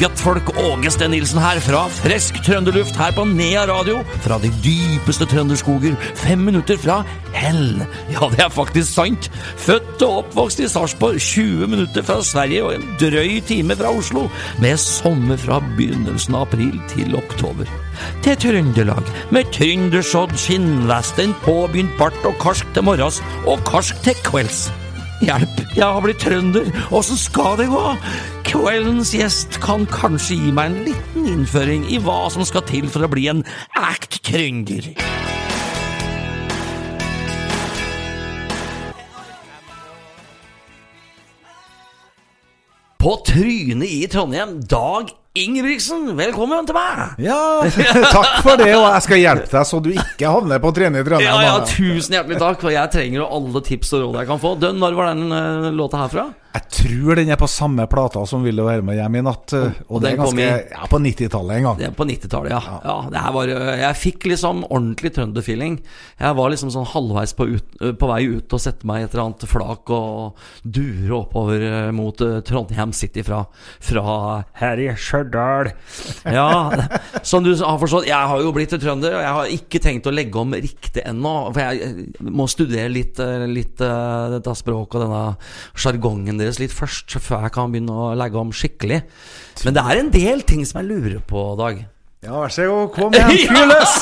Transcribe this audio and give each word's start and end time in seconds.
guttfolk 0.00 0.48
Åge 0.56 0.90
Steen 0.94 1.12
Nilsen 1.12 1.40
her 1.42 1.58
fra 1.60 1.82
frisk 1.92 2.38
trønderluft 2.46 2.96
her 2.96 3.12
på 3.12 3.26
Nea 3.28 3.66
radio. 3.68 3.98
Fra 4.24 4.38
de 4.40 4.48
dypeste 4.64 5.26
trønderskoger, 5.28 5.96
fem 6.16 6.40
minutter 6.46 6.78
fra 6.80 7.02
hell. 7.36 7.82
Ja, 8.14 8.30
det 8.32 8.40
er 8.46 8.52
faktisk 8.54 8.94
sant. 8.94 9.28
Født 9.60 10.00
og 10.06 10.22
oppvokst 10.22 10.64
i 10.64 10.70
Sarpsborg, 10.72 11.20
20 11.20 11.68
minutter 11.74 12.06
fra 12.06 12.20
Sverige 12.24 12.64
og 12.64 12.78
en 12.78 12.88
drøy 13.02 13.42
time 13.44 13.76
fra 13.76 13.92
Oslo. 13.92 14.26
Med 14.62 14.80
sommer 14.80 15.40
fra 15.40 15.60
begynnelsen 15.76 16.38
av 16.38 16.48
april 16.48 16.80
til 16.94 17.16
oktober. 17.20 17.68
Til 18.24 18.40
Trøndelag, 18.40 19.14
med 19.34 19.52
trøndersodd, 19.52 20.32
skinnvesten, 20.40 21.36
påbegynt 21.44 21.92
bart 22.00 22.16
og 22.24 22.40
karsk 22.40 22.68
til 22.72 22.88
morgens 22.88 23.20
og 23.44 23.60
karsk 23.68 24.00
til 24.06 24.16
kvelds. 24.24 24.70
Hjelp, 25.20 25.58
jeg 25.76 25.84
har 25.84 26.00
blitt 26.00 26.22
trønder, 26.24 26.70
åssen 26.96 27.18
skal 27.20 27.58
det 27.60 27.66
gå? 27.68 27.82
Kveldens 28.50 29.12
gjest 29.14 29.60
kan 29.62 29.84
kanskje 29.86 30.34
gi 30.34 30.48
meg 30.50 30.72
en 30.72 30.88
liten 30.88 31.26
innføring 31.30 31.84
i 31.86 32.00
hva 32.02 32.24
som 32.34 32.42
skal 32.42 32.64
til 32.66 32.88
for 32.90 33.06
å 33.06 33.08
bli 33.12 33.28
en 33.30 33.44
act 33.78 34.16
trønder. 34.26 34.88
På 42.98 43.14
trynet 43.22 43.86
i 43.86 44.02
Trondheim, 44.10 44.58
Dag 44.66 45.14
Ingebrigtsen, 45.38 46.10
velkommen 46.18 46.66
til 46.66 46.74
meg! 46.74 47.22
Ja, 47.22 47.62
takk 48.16 48.42
for 48.42 48.58
det, 48.58 48.72
og 48.74 48.88
jeg 48.88 49.06
skal 49.06 49.22
hjelpe 49.22 49.54
deg 49.54 49.70
så 49.70 49.78
du 49.78 49.92
ikke 49.94 50.34
havner 50.34 50.58
på 50.58 50.74
trening 50.74 51.04
i 51.04 51.06
Trondheim. 51.06 51.30
Ja, 51.30 51.54
ja, 51.54 51.64
tusen 51.70 52.18
hjertelig 52.18 52.42
takk, 52.42 52.58
for 52.66 52.74
jeg 52.74 52.90
trenger 52.98 53.22
jo 53.22 53.30
alle 53.38 53.62
tips 53.70 53.94
og 53.94 54.08
råd 54.08 54.22
jeg 54.24 54.34
kan 54.34 54.42
få. 54.42 54.56
Dønn, 54.58 54.82
når 54.82 54.98
var 54.98 55.14
den 55.14 55.38
eh, 55.38 55.70
låta 55.70 56.02
herfra? 56.02 56.32
Jeg 56.50 56.64
tror 56.74 57.14
den 57.20 57.28
er 57.30 57.38
på 57.38 57.46
samme 57.46 57.84
plata 57.86 58.24
som 58.26 58.42
Vil 58.42 58.56
du 58.58 58.64
være 58.66 58.82
med 58.82 58.96
hjem 58.98 59.18
i 59.20 59.22
natt. 59.22 59.52
Og, 59.54 59.76
og 59.86 60.00
det 60.02 60.08
er 60.10 60.16
ganske 60.18 60.42
i- 60.42 60.72
Ja, 60.72 60.86
på 60.90 60.98
90-tallet 60.98 61.56
en 61.60 61.66
gang. 61.68 61.76
Det 61.78 61.86
er 61.86 61.92
på 61.94 62.06
90-tallet, 62.08 62.50
ja. 62.50 62.78
ja. 62.82 62.96
det 63.12 63.20
her 63.22 63.34
var, 63.36 63.52
eh, 63.54 63.82
jeg 63.84 63.98
fikk 64.00 64.26
liksom 64.32 64.64
ordentlig 64.66 65.12
trønderfeeling. 65.14 65.76
Jeg 66.18 66.36
var 66.40 66.50
liksom 66.50 66.72
sånn 66.74 66.88
halvveis 66.90 67.34
på, 67.38 67.46
ut, 67.54 67.76
eh, 67.80 67.92
på 68.00 68.08
vei 68.10 68.18
ut 68.32 68.56
og 68.58 68.62
sette 68.64 68.88
meg 68.90 69.04
i 69.04 69.06
et 69.06 69.14
eller 69.14 69.28
annet 69.28 69.46
flak 69.50 69.92
og 69.94 70.42
dure 70.66 71.20
oppover 71.20 71.62
eh, 71.68 71.90
mot 71.94 72.18
Trondheim 72.18 72.92
City 72.98 73.22
fra, 73.26 73.44
fra 73.78 74.16
her 74.58 74.82
i 74.82 74.88
Stjørdal. 74.98 75.70
Ja, 76.34 76.48
som 77.30 77.46
du 77.46 77.52
har 77.54 77.78
forstått, 77.78 78.08
jeg 78.10 78.30
har 78.32 78.42
jo 78.42 78.50
blitt 78.56 78.74
trønder, 78.74 79.14
og 79.20 79.22
jeg 79.22 79.36
har 79.38 79.54
ikke 79.60 79.82
tenkt 79.86 80.10
å 80.10 80.14
legge 80.14 80.42
om 80.42 80.58
riktig 80.58 81.06
ennå. 81.06 81.36
For 81.54 81.62
jeg 81.62 82.10
må 82.26 82.48
studere 82.50 82.90
litt, 82.90 83.22
litt 83.54 83.78
dette 83.78 84.58
språket 84.58 84.98
og 84.98 85.06
denne 85.06 85.24
sjargongen 85.78 86.39
deres 86.40 86.58
litt 86.62 86.74
først, 86.74 87.16
før 87.22 87.46
jeg 87.46 87.54
kan 87.54 87.72
begynne 87.72 87.94
å 87.94 88.10
legge 88.18 88.40
om 88.40 88.52
skikkelig. 88.54 89.00
Men 89.66 89.76
det 89.76 89.86
er 89.86 90.02
en 90.02 90.12
del 90.14 90.44
ting 90.48 90.66
som 90.68 90.80
jeg 90.80 90.90
lurer 90.90 91.24
på, 91.28 91.44
Dag. 91.60 91.82
Ja, 92.20 92.34
vær 92.36 92.52
så 92.52 92.66
god, 92.68 92.88
kom 92.92 93.14
igjen, 93.16 93.30
fyr 93.48 93.68
løs! 93.70 93.92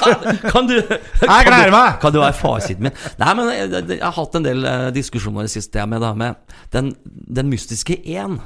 Kan 0.50 0.66
du 0.66 0.74
Jeg 0.74 1.44
gleder 1.46 1.70
meg! 1.70 2.00
Kan 2.02 2.14
du 2.14 2.18
være 2.18 2.34
fasiten 2.34 2.88
min? 2.88 2.96
Nei, 3.20 3.34
men 3.38 3.50
jeg, 3.54 3.68
jeg, 3.76 3.84
jeg 3.94 4.02
har 4.02 4.16
hatt 4.16 4.38
en 4.40 4.46
del 4.46 4.66
eh, 4.66 4.86
diskusjoner 4.96 5.46
i 5.46 5.50
det 5.50 5.54
siste 5.54 5.84
med 5.86 6.02
da, 6.02 6.10
med 6.18 6.58
den, 6.74 6.90
den 7.38 7.52
mystiske 7.52 7.94
én. 8.02 8.40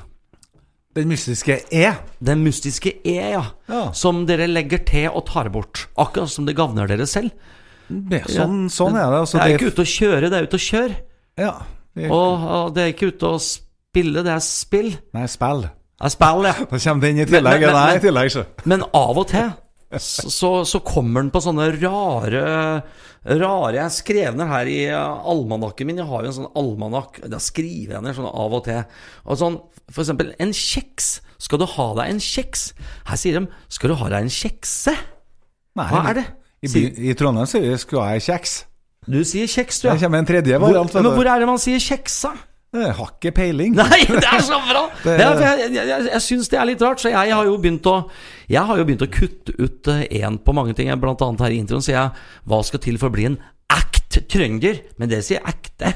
Den 0.92 1.08
mystiske 1.08 1.56
E. 1.72 1.86
Den 2.20 2.42
mystiske 2.44 2.92
E, 3.00 3.16
ja. 3.32 3.46
Ja. 3.72 3.86
Som 3.96 4.27
dere 4.28 4.44
legger 4.50 4.82
til 4.84 5.08
og 5.08 5.24
tar 5.30 5.48
bort. 5.54 5.86
Akkurat 5.96 6.28
som 6.28 6.44
det 6.44 6.52
gagner 6.58 6.90
dere 6.90 7.08
selv. 7.08 7.32
Det, 7.88 8.27
sånn, 8.28 8.66
sånn 8.72 8.96
er 9.00 9.08
det. 9.08 9.22
Altså, 9.24 9.38
det 9.38 9.46
er 9.46 9.56
ikke 9.56 9.72
ute 9.72 9.86
å 9.86 9.92
kjøre, 9.94 10.28
det 10.28 10.36
er 10.36 10.48
ute 10.48 10.60
å 10.60 10.66
kjøre. 10.66 10.98
Ja. 11.40 11.54
Og, 12.12 12.44
og 12.58 12.77
det 12.77 12.84
er 12.84 12.92
ikke 12.92 13.08
ute 13.12 13.33
å 13.36 13.40
spille, 13.40 13.68
det 13.95 14.27
er 14.27 14.41
spill. 14.41 14.97
nei, 15.13 15.27
spill. 15.27 15.63
Det 15.63 16.07
er 16.08 16.08
spill, 16.14 16.47
ja. 16.48 16.53
Da 16.70 16.79
kommer 16.79 17.01
den 17.01 17.19
i 17.19 17.25
tillegg. 17.25 17.61
men- 17.61 17.61
men- 17.61 17.75
nei, 17.75 17.97
i 17.97 18.01
tillegg, 18.01 18.30
så. 18.30 18.47
Men 18.64 18.83
av 18.95 19.19
og 19.19 19.29
til 19.29 19.53
så, 19.98 20.64
så, 20.64 20.80
kommer 20.80 21.20
den 21.20 21.30
på 21.30 21.41
sånne 21.45 21.67
rare 21.83 22.83
Rare 23.27 23.75
Jeg 23.77 23.91
skrev 23.92 24.35
ned 24.35 24.48
her 24.48 24.67
i 24.67 24.79
almanakken 24.89 25.86
min. 25.86 25.98
Jeg 25.98 26.07
har 26.07 26.23
jo 26.23 26.29
en 26.30 26.33
sånn 26.33 26.53
almanakk. 26.57 27.20
Da 27.29 27.36
skriver 27.36 27.92
jeg 27.98 28.03
ned 28.03 28.17
sånn 28.17 28.27
av 28.35 28.53
og 28.57 28.64
til. 28.64 28.80
Og 29.27 29.36
sånn, 29.39 29.61
for 29.91 30.03
eksempel 30.03 30.33
en 30.41 30.51
kjeks. 30.51 31.20
Skal 31.39 31.59
du 31.59 31.67
ha 31.67 31.95
deg 31.95 32.09
en 32.11 32.19
kjeks? 32.19 32.73
Her 33.05 33.17
sier 33.17 33.39
de 33.39 33.48
'Skal 33.69 33.89
du 33.91 33.95
ha 33.95 34.09
deg 34.09 34.23
en 34.23 34.29
kjekse'? 34.29 34.97
Nei, 35.77 35.89
Hva 35.89 36.11
er 36.11 36.14
det? 36.14 36.27
I, 36.63 37.11
I 37.11 37.14
Trondheim 37.14 37.47
sier 37.47 37.61
vi 37.61 37.77
'skulle 37.77 38.13
jeg 38.13 38.23
kjeks'. 38.23 38.64
Du 39.09 39.23
sier 39.24 39.47
kjeks, 39.47 39.83
du. 39.83 39.89
Det 39.89 40.01
Ja. 40.01 40.07
kommer 40.07 40.19
en 40.19 40.27
tredje 40.27 40.59
variant. 40.61 40.91
Hvor, 40.91 41.03
men 41.03 41.13
hvor 41.13 41.27
er 41.27 41.39
det 41.39 41.47
man 41.47 41.59
sier 41.59 41.79
kjeksa? 41.79 42.33
Jeg 42.72 42.94
har 42.96 43.10
ikke 43.12 43.33
peiling. 43.36 43.74
Nei, 43.77 43.98
det 44.08 44.24
er 44.24 44.40
så 44.44 44.56
bra! 44.64 44.83
Det- 45.05 45.16
Er, 45.20 45.40
jeg 45.42 45.72
jeg, 45.74 45.86
jeg, 45.90 46.05
jeg 46.08 46.22
syns 46.24 46.48
det 46.48 46.58
er 46.60 46.68
litt 46.70 46.80
rart, 46.84 47.02
så 47.02 47.10
jeg 47.12 47.34
har 47.36 47.44
jo 47.44 47.56
begynt 47.60 47.84
å 47.90 47.96
Jeg 48.48 48.62
har 48.68 48.78
jo 48.80 48.86
begynt 48.88 49.05
å 49.05 49.10
kutte 49.12 49.52
ut 49.60 49.90
én 50.08 50.38
på 50.40 50.55
mange 50.56 50.72
ting, 50.78 50.88
blant 51.00 51.20
annet 51.27 51.40
her 51.44 51.52
i 51.52 51.58
introen. 51.61 51.84
Sier 51.84 51.98
jeg 51.98 52.14
hva 52.48 52.62
skal 52.64 52.80
til 52.80 52.96
for 53.02 53.12
å 53.12 53.16
bli 53.16 53.27
en 53.28 53.36
act 53.72 54.16
trønder? 54.32 54.80
Men 55.00 55.12
det 55.12 55.20
sier 55.27 55.44
ekte. 55.48 55.92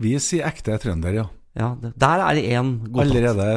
Vi 0.00 0.14
sier 0.20 0.48
ekte 0.48 0.76
trønder, 0.80 1.20
ja. 1.20 1.26
Ja, 1.56 1.70
der 1.80 2.22
er 2.30 2.36
det 2.36 2.46
én 2.52 2.74
god 2.92 3.06
tatt. 3.06 3.12
Allerede 3.16 3.50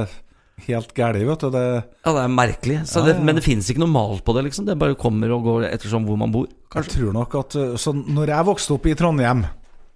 helt 0.68 0.92
gæli, 0.96 1.24
vet 1.28 1.42
du. 1.44 1.50
Det, 1.56 1.64
Ja, 2.06 2.12
det 2.16 2.22
er 2.26 2.32
merkelig. 2.36 2.78
Så 2.88 3.00
Ja, 3.02 3.06
det, 3.10 3.16
ja. 3.18 3.24
Men 3.28 3.36
det 3.40 3.44
finnes 3.48 3.68
ikke 3.72 3.84
noe 3.84 3.92
mal 3.92 4.20
på 4.24 4.36
det, 4.36 4.46
liksom. 4.50 4.68
Det 4.68 4.76
bare 4.80 4.96
kommer 5.00 5.32
og 5.36 5.44
går 5.48 5.68
ettersom 5.72 6.04
hvor 6.08 6.20
man 6.20 6.32
bor. 6.36 6.48
jeg 6.76 6.92
tror 6.92 7.16
nok 7.16 7.36
at 7.40 7.56
uh, 7.60 7.76
Så 7.80 7.92
når 7.96 8.32
jeg 8.36 8.48
vokste 8.52 8.76
opp 8.76 8.86
i 8.88 8.96
Trondheim 9.00 9.46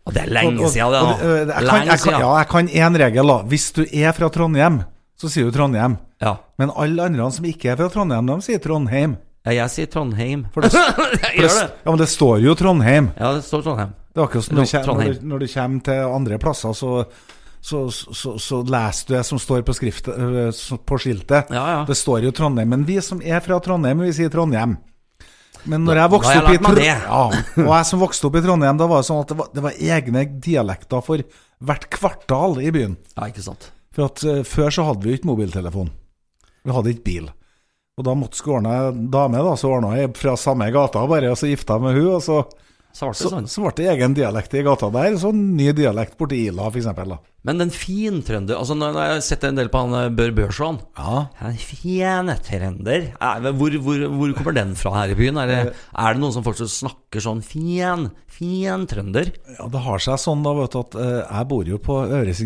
Og 0.04 0.16
det 0.16 0.26
er 0.26 0.32
lenge 0.36 0.70
siden, 0.70 0.92
det. 0.92 1.02
da. 1.02 1.36
jeg 1.38 1.48
kan, 1.48 1.68
Lenge 1.68 1.92
jeg 1.92 2.02
kan. 2.04 2.18
Ja, 2.20 2.32
jeg 2.42 2.48
kan 2.52 2.70
én 2.70 2.98
regel, 3.00 3.30
da. 3.32 3.38
Hvis 3.48 3.70
du 3.76 3.84
er 3.88 4.16
fra 4.16 4.30
Trondheim, 4.34 4.82
så 5.20 5.30
sier 5.32 5.48
du 5.48 5.56
Trondheim. 5.56 5.96
Ja. 6.24 6.36
Men 6.60 6.74
alle 6.76 7.06
andre 7.08 7.30
som 7.32 7.48
ikke 7.48 7.72
er 7.72 7.80
fra 7.80 7.88
Trondheim, 7.94 8.28
de 8.28 8.40
sier 8.44 8.60
Trondheim. 8.64 9.16
ja, 9.46 9.56
jeg 9.62 9.72
sier 9.72 9.92
Trondheim. 9.92 10.46
For 10.54 10.66
det, 10.66 10.74
for 10.98 11.16
det, 11.16 11.34
ja, 11.40 11.68
men 11.88 12.02
det 12.02 12.10
står 12.12 12.44
jo 12.44 12.56
Trondheim. 12.60 13.12
Ja, 13.20 13.32
det 13.38 13.46
står 13.48 13.64
Trondheim. 13.64 13.96
Det 14.14 14.22
er 14.22 14.28
akkurat 14.28 14.46
som 14.46 14.60
når, 14.60 14.74
når, 14.86 15.14
du, 15.14 15.28
når 15.32 15.40
du 15.42 15.48
kommer 15.54 15.86
til 15.88 16.16
andre 16.20 16.38
plasser, 16.38 16.76
så, 16.78 16.92
så, 17.64 17.80
så, 17.90 18.36
så 18.38 18.60
leser 18.62 19.08
du 19.08 19.16
det 19.16 19.24
som 19.26 19.40
står 19.42 19.64
på, 19.66 19.74
skriftet, 19.74 20.20
øh, 20.20 20.78
på 20.86 21.00
skiltet. 21.02 21.50
Ja, 21.50 21.64
ja. 21.80 21.80
Det 21.88 21.96
står 21.98 22.28
jo 22.28 22.34
Trondheim. 22.36 22.70
Men 22.76 22.84
vi 22.86 23.00
som 23.02 23.24
er 23.24 23.40
fra 23.42 23.58
Trondheim, 23.64 24.04
vi 24.04 24.12
sier 24.14 24.30
Trondheim. 24.34 24.76
Men 25.70 25.86
når 25.88 26.00
jeg 26.02 26.12
vokste 26.12 26.34
opp 26.40 26.48
i 26.50 26.54
lært 26.58 26.64
meg 26.66 26.74
Tro- 26.74 26.80
det. 26.82 26.88
ja, 26.90 27.22
Og 27.64 27.72
jeg 27.78 27.86
som 27.88 28.02
vokste 28.04 28.28
opp 28.28 28.36
i 28.36 28.42
Trondheim, 28.44 28.80
da 28.82 28.88
var 28.92 29.04
det 29.04 29.08
sånn 29.10 29.22
at 29.24 29.30
det 29.32 29.38
var, 29.40 29.52
det 29.56 29.64
var 29.64 29.78
egne 29.98 30.24
dialekter 30.44 31.04
for 31.06 31.24
hvert 31.64 31.86
kvartal 31.94 32.58
i 32.60 32.72
byen. 32.76 32.98
Ja, 33.16 33.30
ikke 33.32 33.46
sant. 33.46 33.70
For 33.96 34.10
at 34.10 34.24
uh, 34.28 34.42
Før 34.48 34.74
så 34.74 34.84
hadde 34.90 35.06
vi 35.06 35.14
jo 35.14 35.20
ikke 35.22 35.30
mobiltelefon. 35.32 35.92
Vi 36.64 36.76
hadde 36.76 36.92
ikke 36.96 37.06
bil. 37.08 37.30
Og 38.00 38.08
da 38.08 38.16
måtte 38.18 38.40
skulle 38.40 38.58
ordne 38.60 39.08
dame, 39.14 39.42
da, 39.46 39.54
så 39.60 39.70
ordna 39.76 39.94
jeg 40.00 40.12
fra 40.18 40.34
samme 40.40 40.68
gata, 40.74 41.04
bare, 41.08 41.30
og 41.32 41.38
så 41.38 41.52
gifta 41.52 41.78
jeg 41.78 41.86
med 41.86 41.98
hun, 42.00 42.08
og 42.18 42.24
så 42.26 42.40
Så 42.94 43.08
ble 43.10 43.14
det 43.16 43.24
så, 43.24 43.30
sånn. 43.34 43.48
så 43.50 43.64
ble 43.64 43.72
det 43.80 43.86
egen 43.90 44.14
dialekt 44.14 44.54
i 44.54 44.62
gata 44.66 44.90
der. 44.94 45.16
Så 45.18 45.32
ny 45.34 45.72
dialekt 45.74 46.14
borti 46.20 46.44
Ila, 46.48 46.68
eksempel. 46.70 47.16
Men 47.44 47.58
den 47.60 47.72
fin 47.76 48.22
trønder 48.24 48.56
Altså 48.56 48.72
Når 48.80 48.94
jeg 48.96 49.12
har 49.12 49.24
sett 49.26 49.42
en 49.44 49.58
del 49.58 49.68
på 49.68 49.82
han 49.82 49.92
eh, 49.98 50.06
Bør 50.16 50.30
Børson 50.32 50.78
Ja. 50.96 51.26
Den 51.42 51.58
fine 51.60 52.38
trønder 52.40 53.10
Er- 53.20 53.50
hvor, 53.60 53.76
hvor, 53.84 54.06
hvor 54.16 54.32
kommer 54.38 54.56
den 54.56 54.72
fra 54.80 54.94
her 55.02 55.12
i 55.12 55.18
byen? 55.20 55.42
Er 55.42 55.50
det, 55.52 55.58
er 55.74 56.14
det 56.16 56.22
noen 56.24 56.32
som 56.38 56.46
fortsatt 56.46 56.72
snakker 56.72 57.20
sånn 57.26 57.42
fin, 57.44 58.06
fin 58.32 58.88
trønder? 58.88 59.34
ja, 59.58 59.68
det 59.68 59.82
har 59.90 60.00
seg 60.06 60.22
sånn, 60.24 60.46
da, 60.46 60.54
vet 60.62 60.72
du, 60.72 60.80
at 60.86 60.96
eh, 61.04 61.20
jeg 61.28 61.50
bor 61.52 61.68
jo 61.74 61.82
på 61.84 62.00
Øvre 62.06 62.38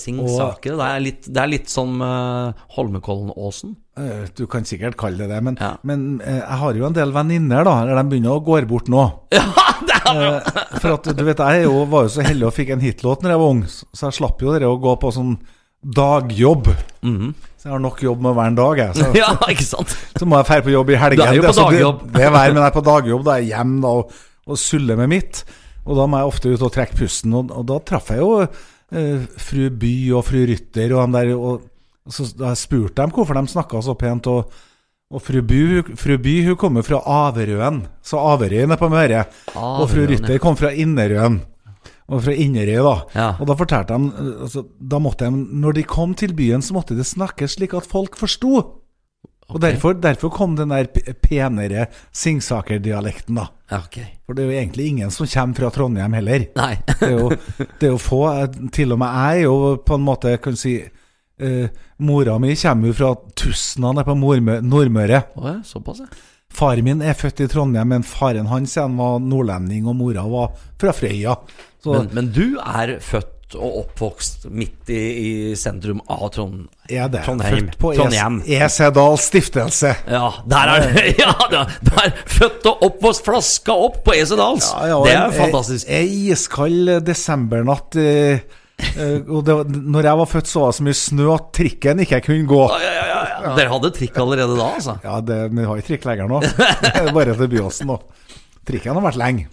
Singsaker. 0.00 0.74
Øvre 0.74 0.84
Det 0.84 0.92
er 0.92 1.02
litt, 1.04 1.26
det 1.28 1.42
er 1.42 1.52
litt 1.52 1.72
som 1.72 2.00
uh, 2.02 2.52
Holmenkollen-åsen 2.76 3.76
Eh, 3.96 4.26
du 4.36 4.44
kan 4.44 4.64
sikkert 4.68 4.98
kalle 5.00 5.24
det 5.24 5.30
det, 5.30 5.38
men, 5.40 5.56
Ja. 5.56 5.76
men 5.82 6.20
uh, 6.20 6.34
jeg 6.36 6.58
har 6.60 6.74
jo 6.76 6.84
en 6.84 6.92
del 6.92 7.12
venninner, 7.14 7.64
da, 7.64 7.78
Eller 7.80 7.96
de 7.96 8.10
begynner 8.10 8.34
å 8.34 8.42
gå 8.44 8.58
bort 8.68 8.90
nå. 8.92 9.04
Ja, 9.32 9.46
det 9.88 9.96
er 9.96 10.18
uh, 10.36 10.50
for 10.82 10.98
at 10.98 11.08
du 11.16 11.22
vet, 11.24 11.40
jeg 11.40 11.64
jo, 11.64 11.84
var 11.88 12.04
jo 12.04 12.12
så 12.12 12.26
heldig 12.26 12.46
og 12.50 12.52
fikk 12.52 12.74
en 12.74 12.84
hitlåt 12.84 13.24
når 13.24 13.32
jeg 13.32 13.40
var 13.40 13.54
ung, 13.54 13.62
så 13.66 14.10
jeg 14.10 14.18
slapp 14.18 14.44
jo 14.44 14.52
det 14.52 14.68
å 14.68 14.76
gå 14.76 14.94
på 15.00 15.14
sånn 15.16 15.32
dagjobb. 15.96 16.68
Så 17.00 17.68
jeg 17.68 17.72
har 17.72 17.82
nok 17.82 18.00
jobb 18.04 18.22
med 18.26 18.36
hver 18.36 18.54
dag, 18.60 18.84
jeg. 18.84 18.94
Så, 19.00 19.10
Ja, 19.22 19.32
ikke 19.48 19.64
sant? 19.64 19.96
så 20.20 20.28
må 20.28 20.42
jeg 20.42 20.48
dra 20.50 20.60
på 20.68 20.76
jobb 20.76 20.92
i 20.92 21.00
helgen. 21.00 21.24
Du 21.24 21.30
er 21.32 21.40
jo 21.40 21.46
på 21.46 21.56
Det 21.56 21.64
dagjobb. 21.64 22.04
Det, 22.04 22.14
det 22.18 22.28
er 22.28 22.32
vær, 22.36 22.52
men 22.52 22.60
jeg 22.60 22.68
er 22.68 22.76
på 22.76 22.86
dagjobb, 22.92 23.26
da 23.26 23.34
er 23.34 23.44
jeg 23.44 23.52
hjemme 23.54 23.82
da, 23.86 23.96
og, 23.96 24.24
og 24.46 24.60
suller 24.60 25.00
med 25.00 25.12
mitt. 25.16 25.44
Og 25.86 25.96
da 25.96 26.08
må 26.10 26.20
jeg 26.20 26.34
ofte 26.34 26.52
ut 26.52 26.68
og 26.68 26.72
trekke 26.74 27.00
pusten, 27.00 27.36
og, 27.38 27.52
og 27.54 27.68
da 27.70 27.80
traff 27.88 28.12
jeg 28.12 28.20
jo 28.20 28.32
fru 28.90 29.70
By 29.74 29.94
og 30.14 30.24
fru 30.28 30.44
Rytter 30.46 30.94
og 30.94 31.10
de 31.10 31.18
der, 31.18 31.34
og 31.34 32.12
så 32.12 32.28
da 32.38 32.52
spurte 32.54 33.02
dem 33.02 33.10
hvorfor 33.10 33.34
de 33.34 33.50
snakka 33.50 33.82
så 33.82 33.96
pent, 33.98 34.28
og, 34.30 34.52
og 35.10 35.22
fru, 35.22 35.42
By, 35.42 35.82
fru 35.98 36.16
By 36.22 36.36
hun 36.46 36.60
kommer 36.60 36.86
fra 36.86 37.02
Averøen, 37.02 37.82
så 38.02 38.22
Averøy 38.34 38.62
nede 38.62 38.78
på 38.78 38.90
Møre, 38.92 39.24
og 39.56 39.88
fru 39.90 40.06
Rytter 40.06 40.38
kom 40.42 40.58
fra 40.58 40.70
Innerøen, 40.70 41.40
Og 42.06 42.22
fra 42.22 42.34
Inderøy, 42.38 42.78
da. 42.86 42.94
Ja. 43.16 43.28
Og 43.42 43.48
da 43.50 43.56
fortalte 43.58 43.96
de 43.98 44.10
eh, 44.14 44.42
altså, 44.46 44.62
Da 44.78 45.00
måtte 45.02 45.26
de, 45.26 45.40
når 45.62 45.74
de 45.74 45.82
kom 45.90 46.12
til 46.14 46.36
byen, 46.38 46.62
så 46.62 46.76
måtte 46.76 46.94
det 46.94 47.06
snakkes 47.08 47.56
slik 47.58 47.74
at 47.74 47.88
folk 47.90 48.14
forsto. 48.20 48.60
Og 49.48 49.60
derfor, 49.62 49.94
derfor 50.02 50.30
kom 50.34 50.56
den 50.58 50.72
der 50.74 50.88
penere 51.22 51.86
Singsaker-dialekten, 52.12 53.36
da. 53.38 53.46
Okay. 53.78 54.06
For 54.26 54.34
det 54.34 54.44
er 54.44 54.50
jo 54.50 54.58
egentlig 54.58 54.86
ingen 54.90 55.10
som 55.14 55.26
kommer 55.30 55.54
fra 55.60 55.70
Trondheim 55.74 56.12
heller. 56.18 56.46
Nei 56.56 56.72
Det 56.86 57.08
er 57.08 57.16
jo, 57.18 57.28
det 57.78 57.88
er 57.88 57.92
jo 57.92 57.98
få. 58.02 58.20
eh, 58.42 58.68
Til 58.74 58.92
og 58.94 58.98
med 59.02 59.14
jeg 59.20 59.40
er 59.40 59.44
jo 59.46 59.76
på 59.86 59.94
en 59.98 60.06
måte, 60.06 60.36
kan 60.42 60.56
si 60.58 60.78
Eh, 61.38 61.66
mora 62.00 62.38
mi 62.40 62.54
kommer 62.56 62.88
jo 62.88 62.94
fra 62.96 63.10
Tusna 63.36 63.90
nede 63.92 64.06
på 64.08 64.14
Mormø, 64.16 64.54
Nordmøre. 64.64 65.18
Oh, 65.36 65.44
ja, 65.50 65.58
såpass, 65.68 65.98
ja. 66.00 66.06
Faren 66.48 66.84
min 66.86 67.02
er 67.04 67.12
født 67.12 67.42
i 67.44 67.48
Trondheim, 67.52 67.90
men 67.92 68.02
faren 68.08 68.46
hans 68.48 68.72
igjen 68.78 68.96
var 68.96 69.18
nordlending, 69.20 69.84
og 69.84 69.98
mora 69.98 70.24
var 70.32 70.54
fra 70.80 70.94
Frøya. 70.96 71.34
Så 71.84 71.92
Men, 71.92 72.08
men 72.16 72.30
du 72.32 72.56
er 72.56 72.94
født 73.04 73.35
og 73.54 73.76
oppvokst 73.84 74.48
midt 74.50 74.90
i, 74.90 74.98
i 74.98 75.30
sentrum 75.56 76.00
av 76.10 76.24
Trond 76.34 76.64
er 76.90 77.06
det 77.12 77.20
Trondheim. 77.22 77.68
født 77.68 77.76
på 77.78 77.92
Trondheim. 77.94 78.40
Es- 78.42 78.64
Esedal 78.66 79.14
stiftelse. 79.22 79.92
Ja, 80.10 80.32
der 80.50 80.72
er 80.74 80.86
det! 80.90 81.04
Ja, 81.22 81.32
der, 81.86 82.10
født 82.26 82.66
og 82.72 82.82
oppvokst, 82.88 83.22
flaska 83.26 83.76
opp 83.86 84.00
på 84.06 84.16
Esedals! 84.18 84.72
det 84.82 85.14
er 85.14 85.22
en- 85.28 85.36
fantastisk. 85.38 85.86
Ei 85.86 86.02
ei 86.08 86.32
iskald 86.34 86.90
desembernatt. 87.06 87.94
Eh, 88.02 88.42
eh, 88.98 89.20
og 89.30 89.44
det, 89.46 89.56
når 89.78 90.10
jeg 90.10 90.20
var 90.22 90.30
født, 90.32 90.50
så 90.50 90.64
var 90.64 90.72
det 90.74 90.78
så 90.80 90.86
mye 90.88 90.98
snø 91.04 91.28
at 91.36 91.46
trikken 91.60 92.02
ikke 92.02 92.20
kunne 92.26 92.50
gå. 92.50 92.62
Ja, 92.74 92.80
ja, 92.82 93.06
ja, 93.12 93.20
ja. 93.46 93.54
Dere 93.60 93.72
hadde 93.76 93.92
trikk 93.94 94.18
allerede 94.24 94.58
da, 94.58 94.72
altså? 94.80 94.98
Ja, 95.06 95.20
det, 95.22 95.38
men 95.52 95.62
vi 95.62 95.68
har 95.70 95.80
ikke 95.84 95.92
trikk 95.94 96.08
lenger 96.10 96.28
nå. 96.34 96.42
Det 96.82 96.92
er 97.04 97.12
Bare 97.14 97.38
til 97.38 97.52
Byåsen 97.54 97.92
nå. 97.94 98.00
Trikken 98.66 98.98
har 98.98 99.06
vært 99.06 99.22
lenge. 99.22 99.46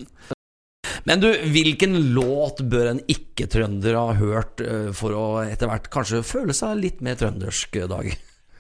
Men 1.04 1.20
du, 1.20 1.28
hvilken 1.52 1.98
låt 2.16 2.62
bør 2.72 2.94
en 2.94 3.02
ikke-trønder 3.12 3.98
ha 4.00 4.14
hørt 4.16 4.64
eh, 4.64 4.92
for 4.96 5.16
å 5.18 5.26
etter 5.44 5.68
hvert 5.68 5.90
kanskje 5.92 6.24
føle 6.24 6.56
seg 6.56 6.80
litt 6.80 7.04
mer 7.04 7.20
trøndersk, 7.20 7.76
eh, 7.76 7.90
Dag? 7.92 8.14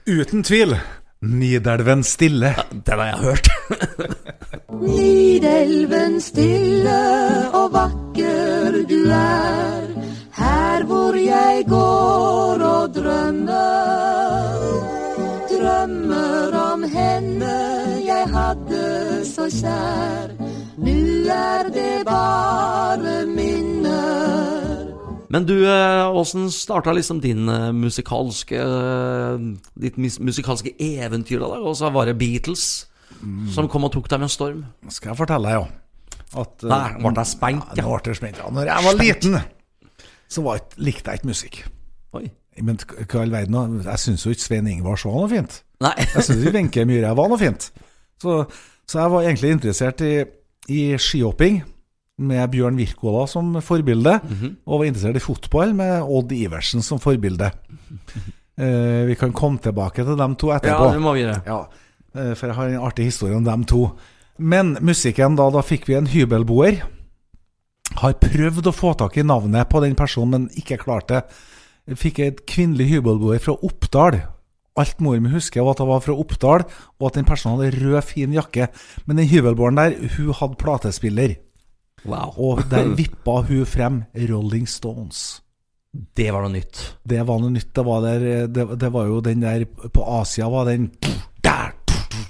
Uten 0.09 0.43
tvil. 0.43 0.75
Nidelven 1.23 2.03
stille. 2.03 2.51
Den 2.83 2.99
har 2.99 3.07
jeg 3.07 3.17
hørt. 3.23 3.47
Nidelven 4.83 6.19
stille 6.21 6.99
og 7.55 7.71
vakker 7.71 8.81
du 8.89 8.99
er, 9.15 9.87
her 10.35 10.83
hvor 10.89 11.15
jeg 11.15 11.63
går 11.69 12.65
og 12.67 12.97
drømmer. 12.97 14.67
Drømmer 15.53 16.59
om 16.59 16.83
henne 16.91 17.55
jeg 18.03 18.27
hadde 18.35 18.83
så 19.31 19.47
kjær, 19.47 20.35
nu 21.23 21.29
er 21.31 21.69
det 21.71 22.03
bare 22.07 23.13
minner. 23.29 24.89
Men 25.33 25.45
du, 25.49 25.55
eh, 25.65 26.05
åssen 26.13 26.49
starta 26.53 26.93
liksom 26.93 27.21
din 27.23 27.47
eh, 27.49 27.71
musikalske 27.73 28.59
eh, 28.59 29.45
Ditt 29.79 29.95
musikalske 29.97 30.75
eventyr 30.77 31.39
da? 31.41 31.47
Og 31.63 31.77
så 31.79 31.89
var 31.93 32.05
det 32.09 32.17
Beatles 32.19 32.85
som 33.55 33.69
kom 33.71 33.85
og 33.87 33.93
tok 33.95 34.09
deg 34.11 34.19
med 34.19 34.27
en 34.27 34.33
storm? 34.33 34.61
Skal 34.91 35.13
jeg 35.13 35.19
fortelle 35.21 35.47
deg, 35.47 35.61
jo. 35.61 35.65
At, 36.43 36.65
Nei, 36.67 36.89
ble 36.99 37.13
jeg 37.21 37.29
spent, 37.29 37.71
Ja, 37.79 37.85
ble 37.87 38.11
jeg 38.11 38.19
spent. 38.19 38.39
Ja, 38.41 38.49
når 38.51 38.67
jeg 38.67 38.85
var 38.87 38.97
liten, 38.99 39.37
så 40.33 40.43
var, 40.43 40.59
ikke- 40.59 40.83
likte 40.89 41.11
jeg 41.13 41.21
ikke 41.21 41.29
musikk. 41.31 41.59
Oi. 42.19 42.25
Men 42.61 42.77
hva 42.83 43.05
i 43.05 43.21
all 43.23 43.31
verden, 43.33 43.79
jeg 43.85 44.01
syns 44.03 44.25
jo 44.27 44.33
ikke 44.35 44.43
Svein 44.43 44.67
Ingvars 44.69 45.05
var 45.07 45.15
noe 45.17 45.29
fint. 45.31 45.61
Nei. 45.81 45.93
Jeg 46.03 46.25
syns 46.27 46.43
ikke 46.43 46.55
Wenche 46.57 46.85
Myhre 46.89 47.15
var 47.17 47.31
noe 47.31 47.39
fint. 47.41 47.69
Så, 48.21 48.35
så 48.89 48.99
jeg 48.99 49.13
var 49.15 49.21
egentlig 49.29 49.51
interessert 49.55 50.01
i, 50.05 50.11
i 50.71 50.93
skihopping 50.97 51.61
med 52.23 52.51
Bjørn 52.53 52.77
Wirkola 52.77 53.25
som 53.27 53.55
forbilde, 53.65 54.19
og 54.65 54.79
var 54.79 54.85
interessert 54.87 55.17
i 55.17 55.23
fotball 55.23 55.73
med 55.75 56.03
Odd 56.03 56.31
Iversen 56.31 56.85
som 56.85 57.01
forbilde. 57.03 57.51
Eh, 58.53 59.07
vi 59.09 59.15
kan 59.17 59.31
komme 59.33 59.57
tilbake 59.57 60.03
til 60.05 60.13
dem 60.13 60.35
to 60.37 60.51
etterpå. 60.53 60.85
Ja, 60.85 60.93
det 60.93 61.01
må 61.01 61.15
vi 61.15 61.23
gjøre. 61.23 61.39
Ja, 61.47 61.55
eh, 62.13 62.35
for 62.37 62.45
jeg 62.45 62.55
har 62.55 62.67
en 62.69 62.83
artig 62.85 63.07
historie 63.07 63.33
om 63.33 63.47
dem 63.47 63.63
to. 63.65 63.87
Men 64.37 64.75
musikken, 64.77 65.33
da, 65.39 65.47
da 65.49 65.63
fikk 65.65 65.87
vi 65.89 65.95
en 65.97 66.05
hybelboer. 66.05 66.83
Har 67.97 68.13
prøvd 68.21 68.69
å 68.69 68.75
få 68.75 68.93
tak 68.93 69.17
i 69.17 69.25
navnet 69.25 69.69
på 69.69 69.81
den 69.81 69.97
personen, 69.97 70.45
men 70.45 70.61
ikke 70.61 70.77
klart 70.85 71.09
det. 71.09 71.23
Fikk 71.97 72.21
et 72.21 72.45
kvinnelig 72.45 72.91
hybelboer 72.91 73.41
fra 73.41 73.57
Oppdal. 73.65 74.21
Alt 74.79 75.01
mor 75.05 75.19
mi 75.21 75.29
husker, 75.29 75.61
var 75.61 75.75
at 75.75 75.83
det 75.83 75.87
var 75.87 76.01
fra 76.01 76.15
Oppdal, 76.17 76.63
og 76.99 77.07
at 77.07 77.17
den 77.19 77.27
personen 77.29 77.59
hadde 77.61 77.83
rød, 77.83 78.01
fin 78.09 78.33
jakke. 78.33 78.67
Men 79.05 79.21
den 79.21 79.29
hybelboeren 79.29 79.77
der, 79.77 79.97
hun 80.17 80.33
hadde 80.39 80.59
platespiller. 80.59 81.35
Wow. 82.05 82.33
Og 82.37 82.63
der 82.71 82.95
vippa 82.97 83.41
hun 83.47 83.65
frem 83.69 84.03
Rolling 84.17 84.67
Stones. 84.69 85.43
Det 85.93 86.31
var 86.33 86.41
noe 86.41 86.55
nytt. 86.55 86.79
Det 87.05 87.21
var 87.21 87.37
noe 87.39 87.53
nytt. 87.53 87.69
Det 87.75 87.85
var, 87.85 88.01
der, 88.01 88.47
det, 88.49 88.65
det 88.81 88.89
var 88.93 89.05
jo 89.05 89.19
den 89.21 89.43
der 89.43 89.65
På 89.93 90.03
Asia 90.19 90.49
var 90.49 90.65
den 90.65 90.89
der, 91.45 91.69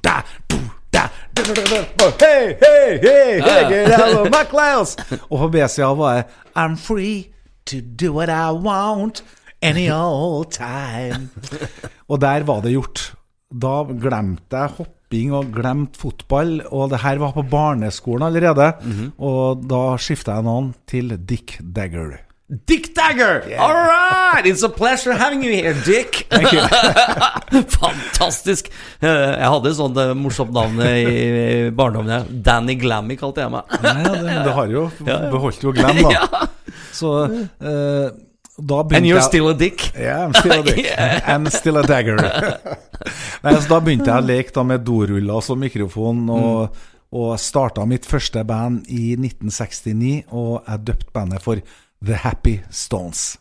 der, 0.04 0.26
hei, 2.20 3.70
get 3.70 4.00
out 4.00 4.20
of 4.20 4.28
my 4.30 4.44
class! 4.50 4.98
Og 5.30 5.40
på 5.40 5.48
B-sida 5.48 5.94
var 5.98 6.16
det 6.16 6.26
I'm 6.56 6.76
free 6.78 7.34
to 7.66 7.80
do 7.82 8.14
what 8.14 8.30
I 8.30 8.52
want 8.52 9.24
any 9.64 9.88
all 9.94 10.44
time. 10.52 11.30
Og 12.12 12.20
der 12.24 12.44
var 12.48 12.62
det 12.66 12.74
gjort. 12.76 13.06
Da 13.54 13.84
glemte 13.88 14.58
jeg 14.66 14.76
hopping 14.80 15.32
og 15.38 15.52
glemte 15.54 16.00
fotball, 16.02 16.56
og 16.74 16.88
det 16.90 17.04
her 17.04 17.20
var 17.22 17.36
på 17.36 17.44
barneskolen 17.46 18.26
allerede. 18.26 18.72
Og 19.22 19.62
da 19.70 19.82
skifta 20.02 20.40
jeg 20.40 20.48
navn 20.48 20.72
til 20.90 21.14
Dick 21.30 21.60
Dagger. 21.62 22.16
Dick 22.70 22.90
Dagger! 22.98 23.46
All 23.62 23.74
right! 23.78 24.46
It's 24.50 24.64
a 24.66 24.70
pleasure 24.70 25.14
having 25.18 25.44
you 25.46 25.54
here, 25.54 25.74
Dick. 25.86 26.26
Fantastisk. 27.78 28.68
Eh, 29.02 29.08
Jeg 29.40 29.50
hadde 29.54 29.70
et 29.72 29.78
sånt 29.78 29.98
eh, 30.02 30.12
morsomt 30.18 30.54
navn 30.54 30.82
i 30.84 31.70
barndommen. 31.78 32.28
Danny 32.46 32.76
Glammy 32.82 33.18
kalte 33.22 33.46
jeg 33.46 33.54
meg. 33.54 33.74
Nei, 33.86 34.04
det, 34.04 34.36
det 34.50 34.54
har 34.58 34.74
jo 34.74 34.86
beholdt 35.34 35.66
jo 35.66 35.74
Glam, 35.78 36.04
da. 36.10 36.46
Så 37.00 37.14
da 37.24 37.74
And 38.58 39.06
you're 39.08 39.18
jeg 39.18 39.30
still 39.32 39.50
a 39.50 39.56
dick. 39.58 39.92
Yeah, 39.98 40.26
I'm 40.26 40.34
still 40.34 40.60
a 40.60 40.64
dick. 40.64 40.86
I'm 41.28 41.50
still 41.50 41.78
a 41.78 41.84
dagger. 41.88 42.20
Nei, 43.44 43.54
så 43.58 43.66
da 43.70 43.80
begynte 43.82 44.12
jeg 44.12 44.22
å 44.22 44.28
leke 44.28 44.66
med 44.68 44.86
doruller 44.86 45.42
som 45.42 45.58
mikrofon, 45.60 46.28
og, 46.30 46.84
og 47.14 47.32
starta 47.42 47.86
mitt 47.90 48.06
første 48.06 48.44
band 48.46 48.86
i 48.94 49.16
1969. 49.18 50.30
Og 50.30 50.62
jeg 50.68 50.86
døpte 50.92 51.16
bandet 51.18 51.42
for 51.42 51.64
The 52.06 52.22
Happy 52.22 52.60
Stones. 52.70 53.40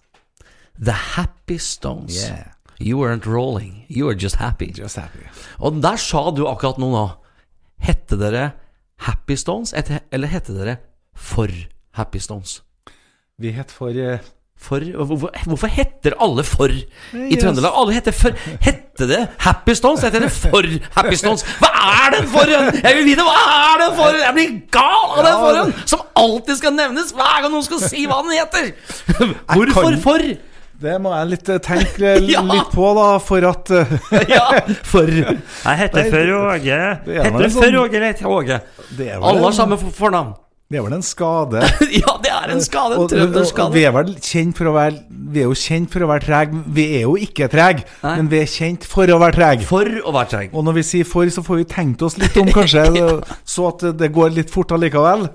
The 0.81 0.97
Happy 1.13 1.59
Stones. 1.61 2.17
Yeah. 2.17 2.57
You 2.83 2.99
weren't 2.99 3.27
rolling, 3.27 3.85
you 3.89 4.07
were 4.07 4.17
just 4.19 4.37
happy. 4.37 4.73
Just 4.73 4.97
happy. 4.97 5.29
Og 5.61 5.77
der 5.83 6.01
sa 6.01 6.31
du 6.35 6.47
akkurat 6.49 6.81
noe 6.83 6.91
nå. 6.91 7.07
Hette 7.83 8.17
dere 8.19 8.53
Happy 9.05 9.37
Stones, 9.37 9.75
eller 9.75 10.31
hette 10.31 10.55
dere 10.57 10.79
For 11.15 11.51
Happy 11.99 12.19
Stones? 12.23 12.63
Vi 13.39 13.53
het 13.55 13.71
for 13.75 13.95
eh, 13.95 14.23
For, 14.63 14.79
hvorfor, 14.95 15.33
hvorfor 15.51 15.71
heter 15.75 16.15
alle 16.23 16.45
For 16.47 16.71
i 16.71 16.85
Yes. 17.17 17.41
Trøndelag? 17.43 17.73
Alle 17.81 17.97
heter 17.97 18.15
For. 18.15 18.37
Hette 18.63 19.09
det 19.11 19.19
Happy 19.43 19.75
Stones? 19.75 20.05
Heter 20.07 20.23
det 20.23 20.31
For 20.35 20.63
Happy 20.95 21.17
Stones? 21.19 21.43
Hva 21.59 21.71
er 22.07 22.15
den 22.15 22.29
for-en? 22.31 22.69
Jeg 22.79 22.97
vil 23.01 23.09
vite 23.11 23.27
hva 23.27 23.35
er 23.57 23.83
den 23.83 23.97
for-en? 23.99 24.21
Jeg 24.23 24.37
blir 24.39 24.55
gal 24.79 25.11
av 25.17 25.27
den 25.27 25.37
for-en 25.43 25.75
som 25.91 26.05
alltid 26.23 26.61
skal 26.61 26.77
nevnes 26.79 27.11
hver 27.17 27.43
gang 27.43 27.51
noen 27.57 27.67
skal 27.67 27.83
si 27.83 28.07
hva 28.07 28.21
den 28.23 28.37
heter. 28.39 28.73
Hvorfor 29.57 29.99
For? 30.07 30.27
Det 30.83 30.97
må 30.99 31.13
jeg 31.15 31.29
litt 31.31 31.45
tenke 31.47 31.63
tenke 31.63 32.13
Ja. 32.33 32.41
litt 32.43 32.71
på, 32.75 32.87
da, 32.99 33.09
for 33.23 33.45
at 33.47 33.69
eh, 33.71 33.93
Ja, 34.35 34.47
For. 34.89 35.07
Jeg 35.11 35.77
heter 35.83 36.09
For 36.11 36.33
Åge. 36.39 36.79
er 36.79 37.03
Heter 37.07 37.37
du 37.39 37.45
For 37.51 37.59
sånn- 37.61 37.77
Åge 37.85 37.99
eller 38.01 38.09
heter 38.15 38.31
Åge? 38.33 38.57
Alle 39.21 39.45
har 39.45 39.55
samme 39.59 39.79
for- 39.79 39.95
fornavn. 39.99 40.33
Det 40.73 40.79
er 40.81 40.85
vel 40.87 40.95
en 40.97 41.05
skade. 41.05 41.61
Ja, 42.01 42.15
det 42.25 42.31
er 42.33 42.53
en 42.55 42.63
skade. 42.65 42.97
En 42.97 43.35
og 43.37 43.75
Vi 43.75 43.83
er 43.85 43.93
vel 43.93 44.15
kjent 44.25 44.57
for 44.57 44.71
å 44.71 44.73
være 44.73 45.03
Vi 45.35 45.43
er 45.43 45.51
jo 45.51 45.57
kjent 45.59 45.93
for 45.93 46.05
å 46.07 46.09
være 46.09 46.25
treg. 46.25 46.55
Vi 46.79 46.87
er 46.97 47.05
jo 47.05 47.13
ikke 47.21 47.49
treg, 47.53 47.83
men 48.03 48.31
vi 48.33 48.41
er 48.41 48.49
kjent 48.49 48.87
for 48.89 49.13
å 49.13 49.19
være 49.21 49.37
treg. 49.37 49.67
For 49.69 49.89
å 50.01 50.15
være 50.17 50.31
treg. 50.33 50.55
Og 50.57 50.65
når 50.65 50.79
vi 50.81 50.85
sier 50.95 51.09
for, 51.09 51.29
så 51.33 51.45
får 51.45 51.61
vi 51.63 51.69
tenkt 51.75 52.05
oss 52.09 52.17
litt 52.21 52.37
om, 52.41 52.49
kanskje, 52.53 52.87
så 53.55 53.69
at 53.69 53.85
det 54.01 54.09
går 54.17 54.33
litt 54.39 54.53
fort 54.53 54.73
allikevel. 54.77 55.29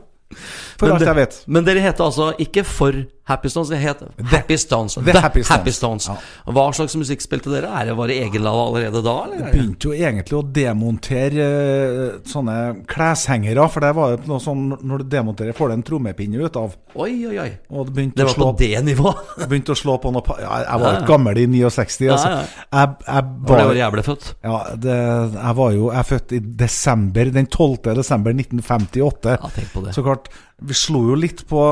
For 0.78 0.88
Men 0.90 0.96
alt 0.98 1.04
det- 1.06 1.08
jeg 1.12 1.20
vet. 1.22 1.38
Men 1.48 1.70
dere 1.70 1.86
heter 1.86 2.10
altså 2.10 2.32
ikke 2.42 2.66
For 2.68 2.98
Happy 3.28 3.50
Stones, 3.52 3.70
det 3.74 3.78
het 3.82 4.04
Happy 4.32 4.56
Stones. 4.58 4.94
The 5.04 5.20
Happy 5.20 5.72
Stones. 5.76 6.08
Ja. 6.08 6.16
Hva 6.56 6.64
slags 6.76 6.96
musikk 6.96 7.24
spilte 7.26 7.52
dere? 7.52 7.68
Er 7.76 7.90
det 7.90 7.96
bare 7.98 8.14
det 8.14 8.22
egenlav 8.24 8.56
allerede 8.62 9.02
da? 9.04 9.16
Eller? 9.26 9.50
Begynte 9.52 9.90
jo 9.90 9.96
egentlig 9.98 10.38
å 10.38 10.44
demontere 10.56 11.48
eh, 11.48 12.14
sånne 12.32 12.56
kleshengere, 12.88 13.66
for 13.74 13.84
det 13.84 13.92
var 13.98 14.14
jo 14.14 14.22
noe 14.32 14.44
sånn 14.44 14.64
Når 14.78 15.04
du 15.04 15.10
demonterer, 15.12 15.56
får 15.58 15.74
du 15.74 15.76
en 15.76 15.84
trommepinne 15.90 16.40
ut 16.40 16.60
av. 16.60 16.78
Oi, 16.96 17.12
oi, 17.28 17.36
oi. 17.44 17.50
Og 17.76 17.92
det 17.92 18.08
Det 18.16 18.30
var 18.30 18.40
på 18.40 18.50
det 18.64 18.72
nivået? 18.88 19.36
begynte 19.52 19.76
å 19.76 19.80
slå 19.80 19.98
på 20.04 20.14
noe 20.16 20.40
ja, 20.40 20.62
Jeg 20.64 20.84
var 20.86 20.98
Ja, 20.98 21.04
gammel 21.12 21.42
i 21.44 21.46
69, 21.52 22.08
altså. 22.16 22.32
Ja, 22.32 22.40
ja. 22.40 22.66
Jeg, 22.80 22.96
jeg 23.10 23.30
Var 23.52 23.60
det 23.62 23.68
året 23.74 23.82
jeg 23.82 23.96
ble 23.98 24.06
født? 24.08 24.30
Ja, 24.48 24.58
det, 24.88 24.98
jeg 25.36 25.60
var 25.60 25.76
jo 25.76 25.92
Jeg 25.92 26.00
er 26.00 26.10
født 26.14 26.38
i 26.38 26.42
desember, 26.64 27.36
den 27.36 27.52
12. 27.52 27.94
desember 28.00 28.40
1958. 28.40 29.36
Ja, 29.36 29.52
tenk 29.60 29.72
på 29.76 29.84
det. 29.84 29.94
Så 30.00 30.04
klart, 30.08 30.32
vi 30.64 30.76
slo 30.78 31.04
jo 31.12 31.20
litt 31.20 31.44
på, 31.50 31.68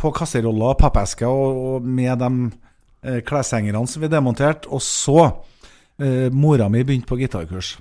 på 0.00 0.12
kasseroller 0.16 0.72
og 0.74 0.78
pappesker 0.80 1.28
og, 1.28 1.62
og 1.76 1.88
med 1.88 2.18
de 2.22 2.30
eh, 3.04 3.20
kleshengerne 3.26 3.84
som 3.90 4.02
vi 4.04 4.08
demonterte. 4.12 4.70
Og 4.72 4.80
så 4.84 5.18
eh, 6.00 6.30
Mora 6.32 6.68
mi 6.72 6.82
begynte 6.84 7.10
på 7.10 7.18
gitarkurs. 7.20 7.74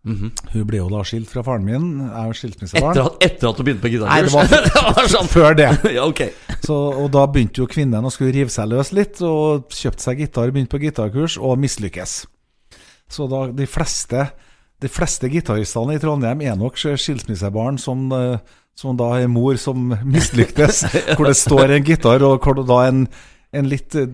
Hun 0.00 0.30
ble 0.64 0.78
jo 0.78 0.86
da 0.88 1.02
skilt 1.04 1.28
fra 1.28 1.42
faren 1.44 1.66
min. 1.66 1.88
Jeg 2.00 2.12
er 2.22 2.28
jo 2.30 2.36
skilsmissebarn. 2.38 2.94
Etter 2.96 3.08
at, 3.10 3.24
etter 3.26 3.50
at 3.50 3.58
du 3.60 3.64
begynte 3.66 3.82
på 3.84 3.90
Nei, 3.90 4.22
det 4.24 4.30
gitarkurs? 4.30 4.32
var- 4.32 4.64
det 4.70 4.84
var 4.96 5.10
sånn. 5.12 5.28
Før 5.28 5.58
det. 5.58 5.66
Ja, 5.96 6.06
ok. 6.08 6.22
Så, 6.64 6.76
og 7.02 7.10
da 7.12 7.26
begynte 7.28 7.60
jo 7.60 7.68
kvinnen 7.68 8.08
å 8.08 8.12
skulle 8.14 8.32
rive 8.32 8.52
seg 8.54 8.70
løs 8.72 8.94
litt, 8.96 9.20
og 9.26 9.68
kjøpte 9.76 10.06
seg 10.06 10.22
gitar, 10.24 10.52
begynte 10.54 10.72
på 10.72 10.80
gitarkurs, 10.86 11.36
og 11.36 11.60
mislykkes. 11.60 12.14
Så 13.12 13.26
da 13.28 13.42
de 13.52 13.66
fleste 13.68 14.24
De 14.80 14.88
fleste 14.88 15.28
gitaristene 15.32 15.96
i 15.96 16.00
Trondheim 16.02 16.40
er 16.44 16.56
nok 16.58 16.78
skilsmissebarn 16.80 17.76
som, 17.80 18.06
eh, 18.16 18.38
som 18.78 18.96
da 18.96 19.12
er 19.20 19.28
mor 19.28 19.58
som 19.60 19.92
mislyktes, 20.04 20.86
hvor 21.16 21.28
det 21.28 21.36
står 21.36 21.76
en 21.76 21.84
gitar, 21.84 22.24
og 22.24 22.40
hvor 22.40 22.56
det 22.60 22.68
da 22.70 22.86
en 22.88 23.04
en 23.52 23.66
litt 23.66 23.94
eh, 23.98 24.06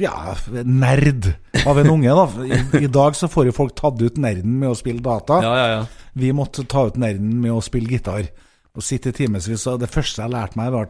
ja, 0.00 0.34
nerd 0.64 1.32
av 1.66 1.78
en 1.80 1.90
unge. 1.92 2.14
da 2.16 2.44
I, 2.44 2.84
I 2.84 2.90
dag 2.92 3.16
så 3.16 3.28
får 3.28 3.50
jo 3.50 3.56
folk 3.56 3.74
tatt 3.76 4.00
ut 4.00 4.20
nerden 4.20 4.58
med 4.62 4.72
å 4.72 4.76
spille 4.78 5.04
data. 5.04 5.42
Ja, 5.44 5.54
ja, 5.60 5.66
ja. 5.74 6.12
Vi 6.18 6.32
måtte 6.36 6.64
ta 6.68 6.86
ut 6.88 6.96
nerden 7.00 7.36
med 7.42 7.52
å 7.52 7.64
spille 7.64 7.90
gitar. 7.92 8.30
Og 8.78 8.84
sitte 8.84 9.10
i 9.10 9.16
timevis. 9.16 9.66
Og 9.66 9.80
det 9.82 9.90
første 9.90 10.22
jeg 10.22 10.32
lærte 10.32 10.58
meg, 10.58 10.70
var 10.72 10.88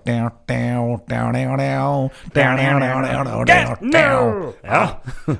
ja. 4.66 4.82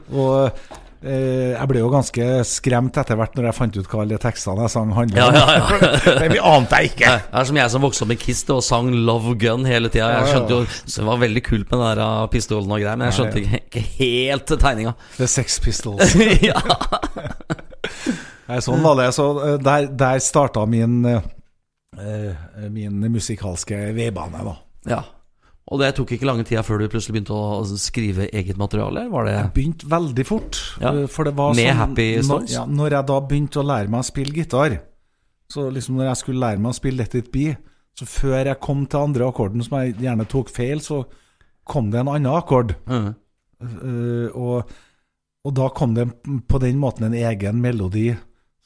Og 0.09 0.35
eh, 0.47 0.77
jeg 0.99 1.69
ble 1.71 1.79
jo 1.79 1.91
ganske 1.93 2.25
skremt 2.49 2.97
etter 2.99 3.19
hvert 3.19 3.37
når 3.39 3.49
jeg 3.49 3.55
fant 3.55 3.77
ut 3.79 3.87
hva 3.87 4.01
alle 4.03 4.17
de 4.17 4.23
tekstene 4.23 4.65
jeg 4.67 4.73
sang, 4.73 4.95
handla 4.97 5.29
om. 5.29 5.37
ja, 5.39 5.59
ja. 5.61 6.15
Men 6.23 6.33
vi 6.35 6.41
ante 6.43 6.81
jeg 6.81 6.91
ikke. 6.93 7.13
Det 7.23 7.39
er 7.41 7.49
som 7.51 7.61
jeg 7.61 7.75
som 7.75 7.85
vokste 7.87 8.07
opp 8.07 8.11
med 8.11 8.23
Kiss 8.23 8.43
og 8.51 8.65
sang 8.67 8.91
'Love 8.91 9.37
Gun' 9.39 9.69
hele 9.69 9.93
tida. 9.95 10.09
Jeg 10.17 10.33
skjønte 10.33 10.57
jo 10.57 10.61
Det 10.67 11.07
var 11.07 11.23
veldig 11.23 11.45
kult 11.47 11.71
med 11.71 11.79
den 11.79 11.87
der 11.87 12.03
uh, 12.03 12.27
pistolen 12.33 12.75
og 12.75 12.83
greier, 12.83 12.99
men 12.99 13.11
jeg 13.13 13.19
skjønte 13.21 13.45
ikke, 13.45 13.63
ikke 13.71 13.85
helt 14.01 14.55
tegninga. 14.59 14.97
The 15.21 15.31
Sex 15.31 15.61
Pistols. 15.63 16.17
ja. 16.51 16.59
Nei, 18.49 18.61
sånn 18.65 18.83
var 18.85 18.97
det. 18.99 19.11
Så 19.17 19.29
eh, 19.45 19.57
der, 19.61 19.91
der 19.99 20.23
starta 20.25 20.65
min 20.69 21.03
eh, 21.09 21.23
eh, 22.01 22.67
Min 22.73 23.01
musikalske 23.13 23.91
veibane, 23.97 24.45
da. 24.47 24.57
ja. 24.97 25.05
Og 25.69 25.81
det 25.83 25.91
tok 25.99 26.13
ikke 26.17 26.25
lange 26.29 26.47
tida 26.49 26.63
før 26.65 26.81
du 26.81 26.87
plutselig 26.89 27.19
begynte 27.19 27.37
å 27.37 27.65
skrive 27.77 28.29
eget 28.33 28.57
materiale? 28.61 29.03
Var 29.13 29.27
det 29.29 29.37
begynte 29.57 29.89
veldig 29.91 30.25
fort. 30.25 30.61
Ja. 30.81 30.95
eh, 30.95 31.09
For 31.13 31.29
det 31.29 31.35
var 31.37 31.53
Med 31.57 31.69
sånn, 31.69 31.81
Happy 31.83 32.07
når, 32.17 32.25
Stones? 32.31 32.55
ja, 32.55 32.63
når 32.65 32.97
jeg 32.97 33.09
da 33.11 33.19
begynte 33.21 33.61
å 33.61 33.67
lære 33.69 33.93
meg 33.93 34.01
å 34.01 34.09
spille 34.09 34.33
gitar 34.33 34.79
Så 35.53 35.67
liksom 35.75 35.99
når 35.99 36.09
jeg 36.11 36.21
skulle 36.23 36.41
lære 36.47 36.63
meg 36.65 36.73
å 36.73 36.79
spille 36.79 37.03
Let 37.03 37.17
It 37.21 37.29
Be 37.35 37.47
Så 37.99 38.09
før 38.09 38.47
jeg 38.47 38.61
kom 38.65 38.87
til 38.87 39.01
andre 39.11 39.29
akkorden, 39.29 39.65
som 39.67 39.77
jeg 39.83 39.97
gjerne 40.01 40.29
tok 40.31 40.53
feil, 40.55 40.81
så 40.81 41.03
kom 41.69 41.91
det 41.93 42.01
en 42.01 42.09
annen 42.15 42.31
akkord. 42.33 42.77
Mm. 42.87 43.09
Uh, 43.59 44.29
og, 44.39 44.71
og 45.45 45.55
da 45.59 45.67
kom 45.75 45.97
det 45.97 46.07
på 46.49 46.61
den 46.63 46.79
måten 46.79 47.09
en 47.09 47.17
egen 47.19 47.59
melodi. 47.61 48.13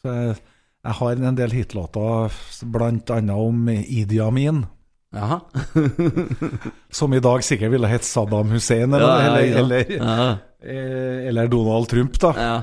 Så 0.03 0.13
jeg, 0.13 0.37
jeg 0.85 0.99
har 1.01 1.17
en 1.17 1.39
del 1.39 1.57
hitlåter, 1.57 2.37
blant 2.77 3.11
annet 3.17 3.41
om 3.49 3.65
Idi 3.73 4.21
Amin. 4.21 4.67
Som 6.91 7.15
i 7.15 7.21
dag 7.21 7.45
sikkert 7.45 7.73
ville 7.75 7.89
hett 7.91 8.05
Saddam 8.05 8.51
Hussein, 8.55 8.95
eller, 8.95 9.07
Ja, 9.09 9.39
ja, 9.39 9.41
ja. 9.45 9.59
eller, 9.59 9.93
Ja, 9.93 10.29
eh, 10.65 11.29
eller 11.29 11.49
Donald 11.53 11.89
Trump, 11.89 12.19
da. 12.21 12.35
ja. 12.37 12.63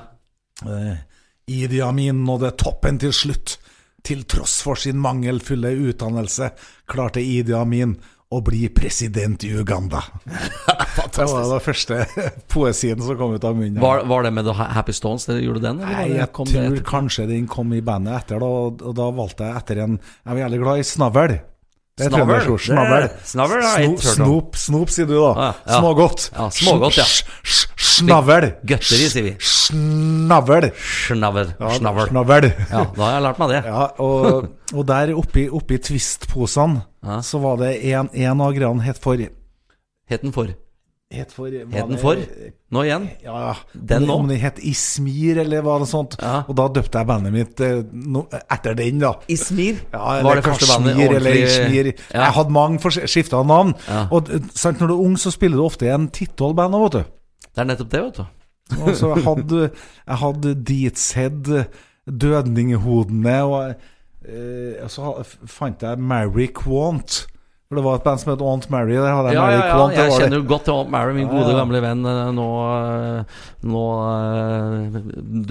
Eh, 0.65 0.97
Idi 1.49 1.81
Amin 1.81 2.23
nådde 2.25 2.51
toppen 2.61 2.99
til 3.01 3.13
slutt. 3.13 3.57
Til 4.05 4.21
tross 4.29 4.61
for 4.63 4.77
sin 4.79 4.99
mangelfulle 5.01 5.71
utdannelse 5.89 6.51
klarte 6.87 7.19
Idi 7.25 7.53
Amin 7.57 7.97
å 8.29 8.39
bli 8.45 8.67
president 8.69 9.41
i 9.43 9.49
Uganda. 9.57 10.03
Det 11.09 11.25
var 11.25 11.47
den 11.49 11.63
første 11.63 11.97
poesien 12.51 13.01
som 13.01 13.17
kom 13.17 13.33
ut 13.33 13.43
av 13.47 13.55
munnen. 13.57 13.79
Var, 13.81 14.03
var 14.05 14.23
det 14.27 14.31
med 14.35 14.45
The 14.45 14.53
Happy 14.53 14.93
Stones 14.93 15.25
det 15.25 15.39
gjorde 15.41 15.63
den? 15.63 15.79
Nei, 15.81 16.05
jeg 16.19 16.29
tror 16.35 16.77
kanskje 16.85 17.25
den 17.31 17.47
kom 17.49 17.73
i 17.73 17.81
bandet 17.81 18.19
etter, 18.21 18.43
da, 18.43 18.49
og 18.69 18.93
da 18.97 19.07
valgte 19.15 19.47
jeg 19.49 19.63
etter 19.63 19.81
en 19.87 19.95
Jeg 19.97 20.29
var 20.35 20.41
jævlig 20.43 20.59
glad 20.61 20.83
i 20.83 20.85
snavl. 20.91 21.33
Det 21.99 22.05
er 22.07 22.09
Snavl? 22.13 22.29
trøndersord. 22.29 22.61
Snavl. 22.63 23.01
Det- 23.03 23.27
snavl 23.27 23.51
har 23.59 23.79
jeg 23.79 23.89
ikke 23.89 24.03
hørt 24.07 24.19
om. 24.19 24.25
Snop, 24.29 24.55
snop, 24.55 24.89
sier 24.95 25.07
du 25.09 25.15
da. 25.19 25.31
Ah, 25.49 25.53
ja. 25.67 25.79
Smågodt. 25.81 26.29
Ja, 26.31 26.45
smågodt, 26.55 26.97
ja. 26.97 27.03
Sn- 27.03 27.25
sn- 27.43 27.87
Snavl. 27.99 28.45
Gøtteri, 28.71 29.09
sier 29.11 29.25
vi. 29.27 29.33
Snavl. 29.43 30.69
Snaver. 31.07 31.51
Ja, 31.59 31.73
Snavel. 31.75 32.47
Ja, 32.71 32.85
da 32.95 33.03
har 33.03 33.11
jeg 33.17 33.23
lært 33.27 33.39
meg 33.43 33.49
det. 33.51 33.59
Ja, 33.67 33.83
og, 33.99 34.47
og 34.73 34.87
der 34.87 35.11
oppi, 35.19 35.43
oppi 35.49 35.77
Twist-posene 35.89 36.85
så 37.23 37.39
var 37.43 37.57
det 37.61 37.73
en, 37.91 38.09
en 38.13 38.41
av 38.41 38.53
greiene 38.55 38.83
het 38.87 38.97
for 39.03 39.15
Het 40.09 40.21
den 40.23 40.31
for? 40.33 40.47
Het 41.09 41.31
for 41.33 41.49
Het 41.49 41.87
den 41.89 41.97
for? 41.97 42.17
Nå 42.69 42.81
igjen? 42.85 43.09
Ja, 43.25 43.55
Den 43.73 44.03
nå? 44.05 44.13
Om 44.13 44.27
den 44.29 44.37
het 44.39 44.59
Ismir, 44.61 45.39
eller 45.41 45.63
hva 45.65 45.79
det 45.81 45.87
sånt. 45.89 46.13
Ja. 46.21 46.43
Og 46.45 46.53
da 46.59 46.67
døpte 46.69 47.01
jeg 47.01 47.09
bandet 47.09 47.33
mitt 47.33 47.63
eh, 47.65 47.79
no, 47.89 48.27
etter 48.45 48.75
den, 48.77 48.99
da. 49.01 49.15
Ismir? 49.25 49.79
Ja, 49.89 50.19
var 50.21 50.37
det 50.37 50.43
første 50.45 50.67
bandet 50.69 50.99
Ordentlig... 50.99 51.17
eller 51.17 51.39
Ismir. 51.39 51.89
Ja. 52.13 52.27
Jeg 52.27 52.35
hadde 52.37 52.53
mange 52.53 52.91
skifta 52.99 53.41
navn. 53.41 53.73
Ja. 53.87 54.03
Og 54.13 54.29
eh, 54.29 54.45
sant, 54.53 54.77
Når 54.77 54.91
du 54.91 54.93
er 54.93 55.01
ung, 55.07 55.17
så 55.17 55.33
spiller 55.33 55.57
du 55.57 55.63
ofte 55.65 55.89
i 55.89 55.91
en 55.95 56.05
titall-band. 56.13 56.77
vet 56.83 56.99
du. 56.99 57.01
Det 57.49 57.65
er 57.65 57.69
nettopp 57.71 57.89
det, 57.95 58.03
vet 58.05 58.21
du. 58.21 58.23
Og 58.85 58.93
så 59.01 59.15
hadde 59.17 59.63
jeg 59.65 60.21
hadde 60.21 60.55
Deatshead, 60.69 61.53
Dødninghodene, 62.05 63.37
og 63.49 63.73
eh, 64.29 64.85
så 64.93 65.15
fant 65.49 65.81
jeg 65.81 65.97
Mary 65.97 66.51
Quant. 66.53 67.23
For 67.69 67.77
det 67.77 67.83
var 67.85 67.99
et 67.99 68.05
band 68.07 68.17
som 68.17 68.31
het 68.31 68.41
Aunt 68.41 68.63
Mary. 68.73 68.95
Der 68.97 69.11
hadde 69.13 69.31
Ja, 69.35 69.41
Mary 69.45 69.53
ja, 69.53 69.65
ja, 69.77 69.89
jeg 69.93 70.13
kjenner 70.17 70.39
jo 70.39 70.45
godt 70.49 70.63
til 70.65 70.73
Aunt 70.73 70.89
Mary, 70.89 71.11
min 71.13 71.27
Ja, 71.27 71.33
gode 71.35 71.51
ja. 71.51 71.57
gamle 71.59 71.81
venn. 71.83 71.99
eh, 72.09 72.29
Nå, 72.33 72.45
eh, 72.65 73.43
nå 73.69 73.81
eh, 74.09 74.95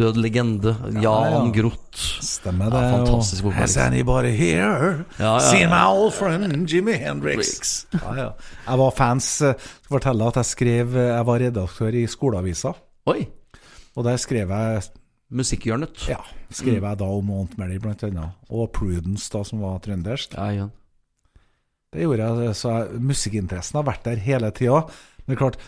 død 0.01 0.17
legende. 0.19 0.73
Jan 0.99 1.37
ja. 1.37 1.43
Groth. 1.55 2.01
Stemmer 2.27 2.73
det. 2.75 2.81
Ja, 2.83 2.97
fantastisk 2.97 3.45
og. 3.47 3.53
Has 3.55 3.77
anybody 3.79 4.33
here 4.35 5.05
Ja, 5.21 5.37
ja, 5.37 5.39
seen 5.47 5.71
my 5.71 5.85
old 5.87 6.11
friend 6.17 6.67
Jimmy 6.69 6.97
Hendrix? 6.99 7.85
Ja, 7.95 8.11
ja. 8.19 8.27
Jeg 8.67 8.79
var 8.83 8.91
fans. 8.99 9.29
Skal 9.39 9.55
fortelle 9.87 10.27
at 10.33 10.41
jeg 10.43 10.45
skrev 10.51 10.99
Jeg 10.99 11.27
var 11.31 11.39
redaktør 11.39 11.95
i 11.95 12.03
skoleavisa, 12.11 12.73
Oi! 13.07 13.29
og 13.95 14.05
der 14.11 14.17
skrev 14.19 14.51
jeg 14.51 14.83
Musikkhjørnet. 15.31 16.09
Ja, 16.11 16.19
skrev 16.51 16.83
jeg 16.83 16.99
da 16.99 17.05
om 17.15 17.31
Aunt 17.31 17.55
Mary, 17.63 17.79
blant 17.79 18.03
annet. 18.03 18.35
Og 18.51 18.73
Prudence, 18.75 19.31
da, 19.31 19.45
som 19.47 19.63
var 19.63 19.79
trøndersk. 19.87 20.35
Ja, 20.35 20.51
Jan. 20.65 20.75
Det 21.95 22.05
gjorde 22.05 22.29
jeg, 22.45 22.55
så 22.59 22.73
jeg, 22.75 23.03
Musikkinteressen 23.09 23.81
har 23.81 23.87
vært 23.89 24.07
der 24.09 24.21
hele 24.21 24.51
tida. 24.57 24.83
Men 25.25 25.33
det 25.33 25.37
er 25.37 25.43
klart, 25.43 25.61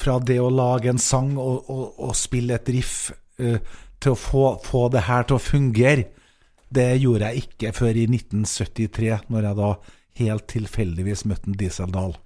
fra 0.00 0.18
det 0.20 0.38
å 0.40 0.52
lage 0.52 0.92
en 0.92 1.00
sang 1.00 1.34
og, 1.40 1.68
og, 1.72 1.84
og 2.08 2.14
spille 2.16 2.56
et 2.56 2.70
riff 2.72 3.10
uh, 3.40 3.58
til 4.00 4.12
å 4.12 4.20
få, 4.20 4.44
få 4.64 4.86
det 4.92 5.06
her 5.08 5.26
til 5.28 5.38
å 5.38 5.42
fungere, 5.42 6.08
det 6.72 6.88
gjorde 6.98 7.30
jeg 7.30 7.46
ikke 7.46 7.72
før 7.76 7.96
i 7.96 8.06
1973, 8.10 9.10
når 9.32 9.48
jeg 9.48 9.58
da 9.60 9.72
helt 10.20 10.46
tilfeldigvis 10.50 11.26
møtte 11.28 11.52
en 11.52 11.58
Dieseldal. 11.60 12.16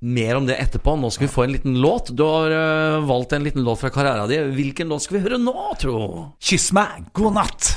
Mer 0.00 0.38
om 0.38 0.46
det 0.48 0.56
etterpå. 0.60 0.94
Nå 0.96 1.10
skal 1.12 1.26
vi 1.26 1.32
få 1.32 1.44
en 1.44 1.54
liten 1.54 1.78
låt. 1.80 2.12
Du 2.16 2.22
har 2.24 2.52
uh, 2.54 3.06
valgt 3.08 3.34
en 3.36 3.44
liten 3.44 3.64
låt 3.66 3.82
fra 3.82 3.92
karrieren 3.92 4.30
din. 4.30 4.52
Hvilken 4.56 4.90
låt 4.90 5.06
skal 5.06 5.18
vi 5.18 5.24
høre 5.28 5.40
nå, 5.40 5.54
tro? 5.80 5.96
Kyss 6.42 6.70
meg, 6.76 7.10
god 7.16 7.36
natt! 7.36 7.72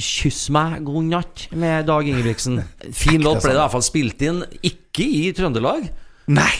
Kyss 0.00 0.48
meg 0.54 0.80
god 0.86 1.04
natt 1.06 1.44
med 1.54 1.86
Dag 1.86 2.08
Ingebrigtsen. 2.10 2.62
Fin 2.92 3.22
låt 3.22 3.42
ble 3.44 3.52
det 3.52 3.58
i 3.58 3.62
hvert 3.62 3.74
fall 3.76 3.84
spilt 3.86 4.22
inn. 4.26 4.40
Ikke 4.66 5.06
i 5.06 5.28
Trøndelag. 5.36 5.86
Nei, 6.34 6.50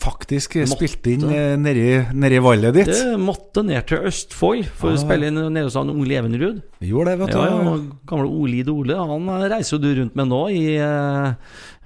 faktisk 0.00 0.56
Måtte. 0.62 0.86
spilt 0.88 1.06
inn 1.10 1.24
eh, 1.28 1.54
nedi, 1.60 1.84
nedi 2.16 2.38
vallet 2.40 2.74
ditt. 2.78 2.92
Det 2.94 3.16
måtte 3.20 3.64
ned 3.66 3.84
til 3.90 4.06
Østfold 4.08 4.64
for 4.78 4.92
å 4.92 4.96
Ah. 4.96 5.02
spille 5.04 5.28
inn 5.28 5.40
nede 5.52 5.66
hos 5.68 5.74
han 5.76 5.90
Ole 5.92 6.16
Evenrud. 6.20 6.62
Gjorde 6.80 7.12
det, 7.12 7.18
vet 7.24 7.32
du. 7.34 7.38
Ja, 7.38 7.62
ja, 7.66 7.76
gamle 8.08 8.28
Olid 8.30 8.68
Ole. 8.72 8.96
Han 8.96 9.28
reiser 9.50 9.76
jo 9.76 9.82
du 9.82 9.90
rundt 10.00 10.16
med 10.16 10.28
nå 10.32 10.42
i 10.54 10.64
eh, 10.76 11.34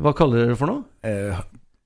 Hva 0.00 0.14
kaller 0.14 0.44
dere 0.44 0.54
det 0.54 0.58
for 0.60 0.70
noe? 0.70 0.84
Eh, 1.02 1.40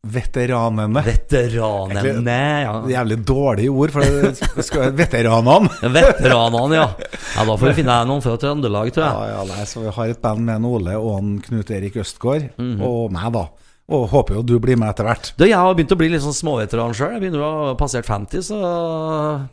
veteranene. 0.05 1.03
Veteranene. 1.07 2.37
Ja. 2.65 2.75
Jævlig 2.91 3.19
dårlige 3.27 3.73
ord, 3.73 3.95
for 3.95 4.05
det 4.05 4.65
skal 4.67 4.87
være 4.87 4.97
veteranene. 5.03 5.73
Veteranene, 5.99 6.79
ja. 6.79 6.87
ja. 7.01 7.45
Da 7.45 7.57
får 7.57 7.67
vi 7.71 7.75
finne 7.81 7.99
noen 8.09 8.25
fra 8.25 8.37
Trøndelag, 8.41 8.93
tror 8.95 9.07
jeg. 9.07 9.33
ja, 9.33 9.35
ja, 9.35 9.45
nei, 9.51 9.67
så 9.69 9.85
vi 9.85 9.95
har 9.99 10.15
et 10.15 10.23
band 10.23 10.45
med 10.47 10.61
en 10.61 10.71
Ole 10.71 10.97
og 11.01 11.19
en 11.19 11.37
Knut 11.45 11.71
Erik 11.75 11.97
Østgaard, 12.03 12.51
-hmm. 12.59 12.81
og 12.85 13.13
meg, 13.15 13.33
da. 13.35 13.47
Og 13.93 14.07
håper 14.09 14.39
jo 14.39 14.43
du 14.49 14.55
blir 14.65 14.79
med 14.81 14.89
etter 14.89 15.05
hvert. 15.05 15.27
Jeg 15.37 15.53
har 15.53 15.75
begynt 15.77 15.93
å 15.93 15.99
bli 16.01 16.07
litt 16.09 16.23
sånn 16.25 16.37
småveteran 16.37 16.95
sjøl. 16.97 17.11
Jeg 17.13 17.21
begynner 17.21 17.43
å 17.45 17.49
ha 17.53 17.73
passert 17.77 18.09
50, 18.09 18.45
så 18.47 18.61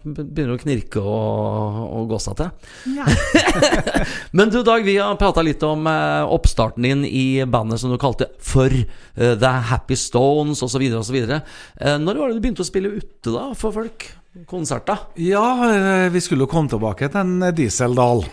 begynner 0.06 0.54
å 0.56 0.62
knirke 0.62 1.04
og, 1.04 1.82
og 1.98 2.14
gå 2.14 2.20
seg 2.24 2.38
til. 2.40 3.02
Men 4.38 4.54
du 4.54 4.62
Dag, 4.64 4.88
vi 4.88 4.96
har 5.02 5.20
prata 5.20 5.44
litt 5.44 5.64
om 5.68 5.84
eh, 5.90 6.32
oppstarten 6.32 6.88
din 6.88 7.04
i 7.04 7.44
bandet 7.44 7.82
som 7.82 7.92
du 7.92 7.98
kalte 8.00 8.30
for 8.40 8.72
eh, 8.72 9.36
The 9.36 9.52
Happy 9.74 10.00
Stones 10.00 10.64
osv. 10.64 10.88
osv. 11.02 11.20
Eh, 11.20 12.00
når 12.00 12.24
var 12.24 12.32
det 12.32 12.40
du 12.40 12.46
begynte 12.46 12.64
å 12.64 12.72
spille 12.72 12.94
ute 12.96 13.36
da, 13.36 13.50
for 13.58 13.76
folk? 13.76 14.08
Konserter? 14.48 15.10
Ja, 15.20 16.08
vi 16.08 16.24
skulle 16.24 16.48
jo 16.48 16.54
komme 16.54 16.72
tilbake 16.72 17.12
til 17.12 17.20
en 17.20 17.52
Dieseldal. 17.52 18.24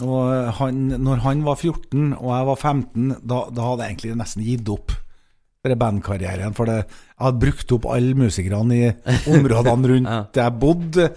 Og 0.00 0.52
han, 0.56 0.82
når 0.96 1.20
han 1.28 1.44
var 1.44 1.60
14 1.60 2.14
og 2.16 2.28
jeg 2.32 2.46
var 2.48 2.62
15, 2.72 3.16
da, 3.20 3.44
da 3.52 3.66
hadde 3.68 3.84
jeg 3.84 3.98
egentlig 3.98 4.20
nesten 4.24 4.48
gitt 4.48 4.72
opp 4.72 4.96
bandkarrieren. 5.70 6.54
For 6.56 6.66
det, 6.66 6.80
jeg 6.82 7.22
hadde 7.22 7.42
brukt 7.44 7.72
opp 7.76 7.86
alle 7.94 8.16
musikerne 8.18 8.74
i 8.78 8.88
områdene 9.30 9.92
rundt 9.92 10.10
Ja. 10.12 10.24
der 10.34 10.48
jeg 10.48 10.58
bodde. 10.58 11.08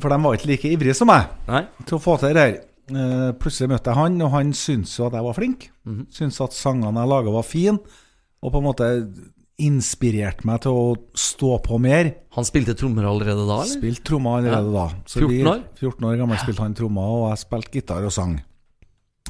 For 0.00 0.08
de 0.10 0.18
var 0.24 0.36
ikke 0.38 0.50
like 0.52 0.70
ivrige 0.70 0.94
som 0.94 1.10
meg 1.10 1.30
Nei? 1.48 1.64
til 1.86 1.98
å 1.98 2.02
få 2.02 2.16
til 2.22 2.34
det 2.34 2.42
her. 2.46 2.58
Uh, 2.90 3.30
plutselig 3.38 3.70
møtte 3.70 3.90
jeg 3.92 3.98
han, 4.00 4.16
og 4.26 4.32
han 4.34 4.48
syntes 4.58 4.96
jo 4.98 5.06
at 5.06 5.14
jeg 5.14 5.22
var 5.28 5.36
flink. 5.36 5.68
Mhm. 5.86 6.06
Syntes 6.10 6.40
at 6.42 6.56
sangene 6.58 7.04
jeg 7.04 7.10
laga 7.12 7.34
var 7.34 7.46
fine, 7.46 7.78
og 8.42 8.50
på 8.54 8.58
en 8.58 8.66
måte 8.66 8.88
inspirerte 9.60 10.46
meg 10.48 10.62
til 10.64 10.72
å 10.74 10.84
stå 11.20 11.50
på 11.62 11.78
mer. 11.82 12.08
Han 12.34 12.46
spilte 12.48 12.74
trommer 12.80 13.04
allerede 13.06 13.44
da, 13.46 13.60
eller? 13.60 13.74
Spilte 13.76 14.06
trommer 14.08 14.38
allerede 14.40 14.72
da. 14.74 14.86
Så 15.06 15.20
14 15.20 15.30
vi- 15.36 15.42
år? 15.50 15.60
14 15.78 16.06
år 16.10 16.16
gammel 16.22 16.40
spilte 16.42 16.64
han 16.64 16.74
trommer, 16.78 17.10
og 17.20 17.26
jeg 17.30 17.42
spilte 17.44 17.74
gitar 17.76 18.06
og 18.08 18.14
sang. 18.14 18.38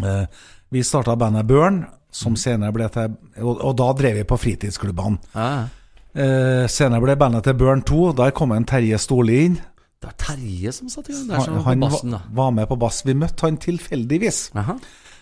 Uh, 0.00 0.24
vi 0.72 0.84
starta 0.86 1.16
bandet 1.18 1.48
Burn, 1.50 1.82
som 2.10 2.36
senere 2.38 2.74
ble 2.74 2.88
til 2.92 3.12
Og, 3.40 3.60
og 3.60 3.74
da 3.78 3.90
drev 3.96 4.20
vi 4.20 4.24
på 4.28 4.38
fritidsklubbene. 4.40 5.20
Ah. 5.34 5.68
Eh, 6.10 6.66
senere 6.70 7.04
ble 7.04 7.14
bandet 7.16 7.46
til 7.46 7.54
Burn 7.58 7.84
2. 7.86 8.12
Der 8.18 8.32
kom 8.34 8.52
en 8.52 8.66
Terje 8.66 8.98
Storli 8.98 9.44
inn. 9.46 9.60
Det 10.00 10.08
var 10.08 10.16
Terje 10.18 10.72
som 10.72 10.88
satt 10.90 11.10
i 11.10 11.14
gang 11.14 11.28
der, 11.28 11.44
Han, 11.44 11.60
han 11.66 11.84
på 11.84 11.90
bassen, 11.90 12.16
var 12.34 12.50
med 12.56 12.68
på 12.70 12.78
bass. 12.80 13.02
Vi 13.06 13.14
møtte 13.14 13.46
han 13.46 13.60
tilfeldigvis. 13.60 14.50
Aha. 14.56 14.78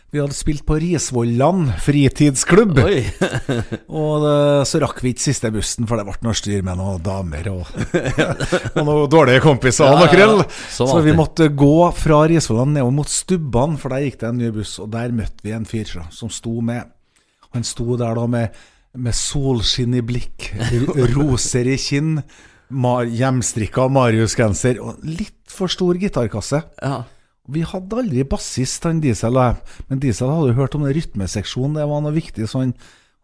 Vi 0.09 0.17
hadde 0.23 0.33
spilt 0.33 0.62
på 0.65 0.79
Risvollan 0.81 1.67
fritidsklubb. 1.85 2.79
Og 4.00 4.23
det, 4.23 4.37
så 4.71 4.79
rakk 4.81 5.03
vi 5.05 5.11
ikke 5.12 5.21
siste 5.27 5.50
bussen, 5.53 5.85
for 5.88 6.00
det 6.00 6.07
ble 6.09 6.15
noe 6.25 6.38
styr 6.38 6.62
med 6.65 6.79
noen 6.81 7.03
damer 7.05 7.50
og, 7.53 7.69
og 8.79 8.87
noen 8.88 9.11
dårlige 9.12 9.43
kompiser 9.45 9.85
og 9.85 10.00
noe 10.00 10.09
krøll. 10.09 10.41
Så 10.73 11.03
vi 11.05 11.12
måtte 11.17 11.50
gå 11.53 11.91
fra 11.93 12.23
Risvollan 12.31 12.73
nedover 12.79 12.97
mot 13.03 13.12
Stubban, 13.12 13.77
for 13.77 13.93
der 13.93 14.07
gikk 14.07 14.17
det 14.23 14.31
en 14.31 14.41
ny 14.41 14.49
buss. 14.57 14.79
Og 14.81 14.88
der 14.97 15.12
møtte 15.12 15.45
vi 15.45 15.53
en 15.53 15.69
fyr 15.69 15.93
som 15.93 16.33
sto 16.33 16.57
med 16.65 16.88
Han 17.53 17.65
sto 17.65 17.97
der 18.00 18.17
da 18.17 18.25
med, 18.29 18.57
med 18.97 19.17
solskinn 19.17 20.00
i 20.00 20.05
blikk, 20.05 20.49
roser 21.19 21.69
i 21.69 21.77
kinn, 21.81 22.17
hjemstrikka 22.69 23.91
Marius-genser 23.93 24.81
og 24.81 25.05
litt 25.05 25.53
for 25.53 25.69
stor 25.73 26.00
gitarkasse. 26.00 26.65
Ja. 26.81 27.05
Vi 27.49 27.62
hadde 27.64 28.00
aldri 28.02 28.25
bassist, 28.28 28.85
han 28.85 29.00
Diesel 29.00 29.37
og 29.38 29.47
jeg. 29.47 29.76
Men 29.88 30.02
Diesel 30.02 30.33
hadde 30.33 30.50
jo 30.50 30.59
hørt 30.59 30.75
om 30.76 30.85
den 30.85 30.97
rytmeseksjonen, 30.97 31.78
det 31.78 31.87
var 31.88 32.02
noe 32.05 32.17
viktig. 32.17 32.49
Så 32.50 32.64
han, 32.64 32.75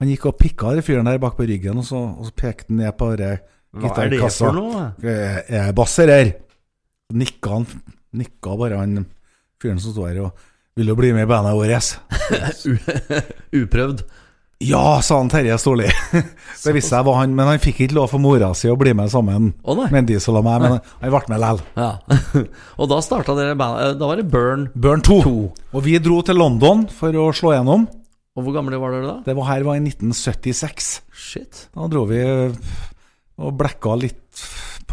han 0.00 0.12
gikk 0.12 0.31
og 0.31 0.38
pikka 0.40 0.73
den 0.76 0.87
fyren 0.87 1.11
der 1.11 1.21
bak 1.23 1.37
på 1.38 1.49
ryggen, 1.49 1.83
og 1.83 1.88
så, 1.88 2.00
og 2.14 2.31
så 2.31 2.33
pekte 2.37 2.73
han 2.73 2.81
ned 2.81 2.97
på 3.00 3.11
gitarkassa. 3.14 3.85
Hva 3.85 4.07
er 4.07 4.14
det 4.14 4.33
for 4.38 4.57
noe? 4.57 4.87
Er 5.04 5.61
jeg 5.61 5.76
basser 5.76 6.14
her? 6.14 6.33
Nikka 7.14 7.59
han 7.59 7.69
Nikka 8.14 8.54
bare 8.57 8.78
han 8.78 9.04
fyren 9.62 9.81
som 9.83 9.93
sto 9.95 10.07
her 10.07 10.21
og 10.23 10.45
ville 10.78 10.95
bli 10.99 11.12
med 11.14 11.26
i 11.26 11.31
bandet 11.31 11.57
vårt. 11.59 11.97
Uprøvd. 13.61 14.04
Ja, 14.63 15.03
sa 15.03 15.19
han 15.19 15.29
Terje 15.29 15.57
Storli. 15.59 15.89
det 16.65 16.75
visste 16.77 16.95
jeg 16.97 17.07
var 17.07 17.19
han, 17.19 17.35
men 17.37 17.49
han 17.51 17.61
fikk 17.63 17.83
ikke 17.85 17.97
lov 17.99 18.13
for 18.13 18.23
mora 18.23 18.53
si 18.57 18.71
å 18.71 18.77
bli 18.79 18.95
med 18.97 19.11
sammen 19.13 19.51
oh, 19.65 19.75
nei. 19.77 19.89
med 19.93 20.07
Diesel 20.09 20.39
og 20.39 20.47
meg, 20.47 20.63
men 20.63 20.77
han 20.79 21.11
ble 21.11 21.23
med 21.33 21.43
likevel. 21.43 21.65
Ja. 21.77 21.91
og 22.81 22.91
da 22.93 23.01
starta 23.05 23.35
dere 23.37 23.59
bandet 23.59 23.99
Da 23.99 24.09
var 24.09 24.21
det 24.21 24.29
Burn. 24.31 24.69
Burn 24.75 25.03
2. 25.05 25.19
2. 25.27 25.35
Og 25.75 25.85
vi 25.85 25.99
dro 26.03 26.21
til 26.25 26.39
London 26.41 26.87
for 26.93 27.19
å 27.19 27.29
slå 27.35 27.57
gjennom. 27.57 27.89
Og 28.35 28.47
hvor 28.47 28.57
gamle 28.57 28.79
var 28.83 28.95
dere 28.95 29.11
da? 29.11 29.17
Det 29.27 29.37
var 29.39 29.51
her 29.51 29.67
var 29.67 29.79
i 29.79 29.85
1976. 29.85 30.95
Shit. 31.15 31.67
Da 31.75 31.91
dro 31.91 32.07
vi 32.11 32.23
og 32.25 33.57
blekka 33.59 33.97
litt 33.99 34.45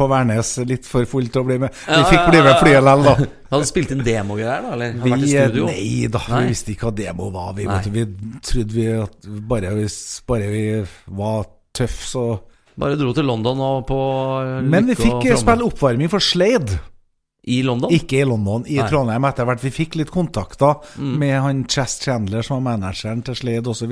på 0.01 0.09
Værnes, 0.11 0.51
litt 0.67 0.89
for 0.89 1.05
fullt 1.09 1.31
til 1.35 1.43
å 1.45 1.47
bli 1.47 1.59
med. 1.61 1.77
Vi 1.85 2.01
fikk 2.09 2.27
bli 2.33 2.41
med 2.41 2.57
flyet 2.59 2.81
likevel, 2.81 3.07
da. 3.07 3.15
Hadde 3.51 3.67
spilt 3.69 3.91
inn 3.93 4.03
demogreier, 4.05 4.61
da? 4.65 4.75
Eller 4.75 4.93
Vi, 4.97 5.09
vært 5.13 5.25
i 5.27 5.33
studio? 5.33 5.65
nei 5.69 6.07
da, 6.11 6.21
Nei. 6.31 6.43
vi 6.45 6.53
visste 6.55 6.73
ikke 6.73 6.89
hva 6.89 6.95
demo 7.01 7.31
var. 7.35 7.51
Vi, 7.57 7.65
vi 7.93 8.05
trodde 8.51 8.77
vi 8.77 8.85
at 8.97 9.27
bare 9.51 9.73
hvis 9.77 9.97
bare 10.27 10.47
vi 10.53 10.63
var 11.21 11.45
tøff, 11.77 11.99
så 12.13 12.23
Bare 12.81 12.95
dro 12.95 13.11
til 13.13 13.27
London 13.27 13.59
og 13.61 13.81
på 13.89 13.97
Men 14.63 14.87
vi 14.87 14.95
fikk 14.95 15.25
eh, 15.27 15.35
spille 15.37 15.65
oppvarming 15.67 16.09
for 16.09 16.23
Slade. 16.23 16.77
I 17.51 17.59
London? 17.67 17.91
Ikke 17.93 18.21
i 18.21 18.25
London, 18.25 18.63
i 18.69 18.77
Nei. 18.79 18.85
Trondheim 18.89 19.25
etter 19.27 19.47
hvert. 19.49 19.61
Vi 19.65 19.71
fikk 19.75 19.97
litt 19.99 20.11
kontakter 20.13 20.79
Mm. 20.95 21.15
med 21.19 21.35
han 21.43 21.61
Chess 21.67 21.99
Chandler, 22.03 22.45
som 22.45 22.59
var 22.61 22.77
manageren 22.77 23.23
til 23.27 23.35
Slade 23.35 23.67
osv. 23.73 23.91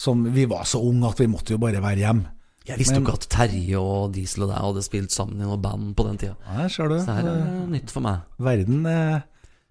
Som 0.00 0.24
Vi 0.34 0.46
var 0.50 0.64
så 0.66 0.80
unge 0.82 1.06
at 1.12 1.20
vi 1.22 1.26
måtte 1.30 1.54
jo 1.54 1.60
bare 1.62 1.80
være 1.84 2.02
hjemme. 2.02 2.26
Jeg 2.64 2.80
visste 2.80 2.96
jo 2.96 3.02
ikke 3.04 3.16
at 3.18 3.26
Terje 3.28 3.80
og 3.80 4.14
Diesel 4.14 4.46
og 4.46 4.50
deg 4.54 4.62
hadde 4.62 4.82
spilt 4.86 5.12
sammen 5.12 5.36
i 5.42 5.44
noe 5.44 5.58
band 5.60 5.90
på 5.98 6.06
den 6.06 6.16
tida. 6.22 6.36
Her 6.48 6.70
ser 6.72 6.88
du. 6.88 6.96
Så 7.02 7.12
det 7.12 7.16
her 7.18 7.28
er 7.34 7.66
nytt 7.74 7.92
for 7.92 8.04
meg. 8.06 8.22
Verden 8.40 8.86
er 8.88 9.22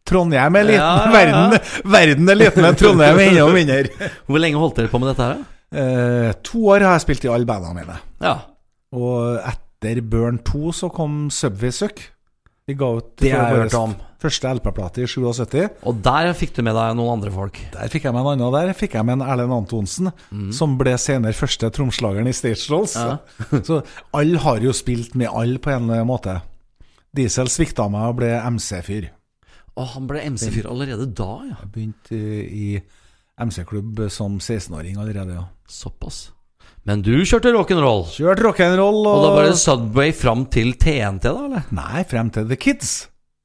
Trondheim 0.06 0.58
er 0.60 0.65
liten, 0.67 0.84
Ja, 0.84 0.91
ja, 0.99 1.03
ja. 1.08 1.12
Verden, 1.15 1.60
verden 1.95 2.29
er 2.29 2.38
liten, 2.38 2.65
men 2.65 2.75
Trondheim 2.77 3.17
er 3.23 3.29
enda 3.32 3.45
mindre. 3.56 4.10
Hvor 4.27 4.41
lenge 4.43 4.60
holdt 4.62 4.82
dere 4.82 4.91
på 4.91 4.99
med 5.01 5.13
dette 5.13 5.25
her? 5.29 5.39
da? 5.39 5.49
Eh, 5.73 6.34
to 6.45 6.67
år 6.69 6.84
har 6.86 6.97
jeg 6.99 7.06
spilt 7.08 7.23
i 7.25 7.32
alle 7.34 7.47
bandene 7.49 7.79
mine. 7.82 7.95
Ja. 8.21 8.36
Og 8.93 9.39
etter 9.41 10.03
Burn 10.06 10.38
2 10.45 10.73
så 10.84 10.91
kom 10.93 11.32
Subway 11.34 11.71
Suck. 11.73 12.03
Vi 12.63 12.76
ga 12.80 12.88
ut 12.95 13.10
Det 13.19 13.28
jeg 13.28 13.43
vår 13.43 13.65
hørt 13.65 13.73
om. 13.76 13.93
første 14.23 14.52
LP-plate 14.56 15.04
i 15.04 15.08
77. 15.10 15.82
Og 15.89 15.97
der 16.06 16.30
fikk 16.38 16.54
du 16.56 16.62
med 16.63 16.78
deg 16.78 16.93
noen 16.95 17.17
andre 17.17 17.32
folk. 17.34 17.58
Der 17.73 17.91
fikk 17.91 18.06
jeg 18.08 18.15
med 18.15 18.23
en 18.23 18.30
annen. 18.38 18.54
Der 18.56 18.71
fikk 18.78 18.95
jeg 18.95 19.04
med 19.04 19.17
en 19.17 19.26
Erlend 19.28 19.52
Antonsen, 19.52 20.12
som 20.56 20.78
ble 20.80 20.93
senere 21.02 21.36
første 21.36 21.67
tromslageren 21.76 22.30
i 22.32 22.36
Stage 22.36 22.63
Dolls. 22.71 22.95
Ja. 22.95 23.17
så 23.67 23.82
alle 24.15 24.39
har 24.45 24.63
jo 24.63 24.71
spilt 24.76 25.17
med 25.19 25.28
alle 25.28 25.60
på 25.60 25.73
en 25.76 25.91
måte. 26.08 26.38
Diesel 27.13 27.52
svikta 27.52 27.89
meg 27.91 28.13
og 28.13 28.21
ble 28.21 28.32
MC-fyr. 28.56 29.10
Og 29.76 29.89
han 29.97 30.08
ble 30.08 30.23
MC-fyr 30.32 30.69
allerede 30.69 31.10
da, 31.17 31.32
ja. 31.49 31.58
Jeg 31.65 31.71
begynte 31.73 32.21
i 32.47 32.67
MC-klubb 33.43 34.06
som 34.13 34.39
16-åring 34.39 35.02
allerede, 35.02 35.36
ja. 35.36 35.45
Såpass. 35.67 36.30
Men 36.86 37.00
du 37.06 37.13
kjørte 37.24 37.54
rock'n'roll. 37.56 38.02
Kjørte 38.12 38.43
rock'n'roll 38.43 39.02
og, 39.06 39.13
Og 39.13 39.24
da 39.24 39.32
var 39.38 39.46
det 39.48 39.56
Subway 39.62 40.12
fram 40.15 40.46
til 40.52 40.74
TNT, 40.76 41.24
da, 41.30 41.34
eller? 41.48 41.67
Nei, 41.72 42.04
frem 42.10 42.32
til 42.36 42.48
The 42.50 42.58
Kids. 42.60 42.91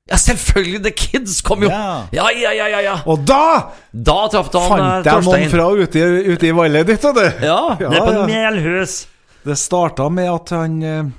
Ja, 0.08 0.16
selvfølgelig! 0.16 0.80
The 0.88 0.90
Kids 0.96 1.36
kom 1.44 1.62
jo! 1.62 1.68
Ja. 1.70 2.08
Ja, 2.16 2.26
ja, 2.32 2.50
ja, 2.56 2.66
ja! 2.72 2.80
ja. 2.86 2.96
Og 3.06 3.22
da 3.28 3.68
Da 3.92 4.16
traff 4.32 4.48
han 4.56 4.66
fant 4.72 5.06
eh, 5.06 5.12
jeg 5.12 5.26
noen 5.28 5.52
fra 5.52 5.66
ute, 5.76 6.04
ute 6.32 6.48
i 6.48 6.52
vallet 6.56 6.88
ditt, 6.88 7.04
du. 7.14 7.22
Ja, 7.44 7.60
Ja, 7.78 7.90
nede 7.92 8.02
på 8.06 8.14
ja. 8.16 8.26
Melhus. 8.30 9.02
Det 9.46 9.54
starta 9.60 10.08
med 10.10 10.30
at 10.32 10.50
han 10.56 10.78
eh, 10.82 11.10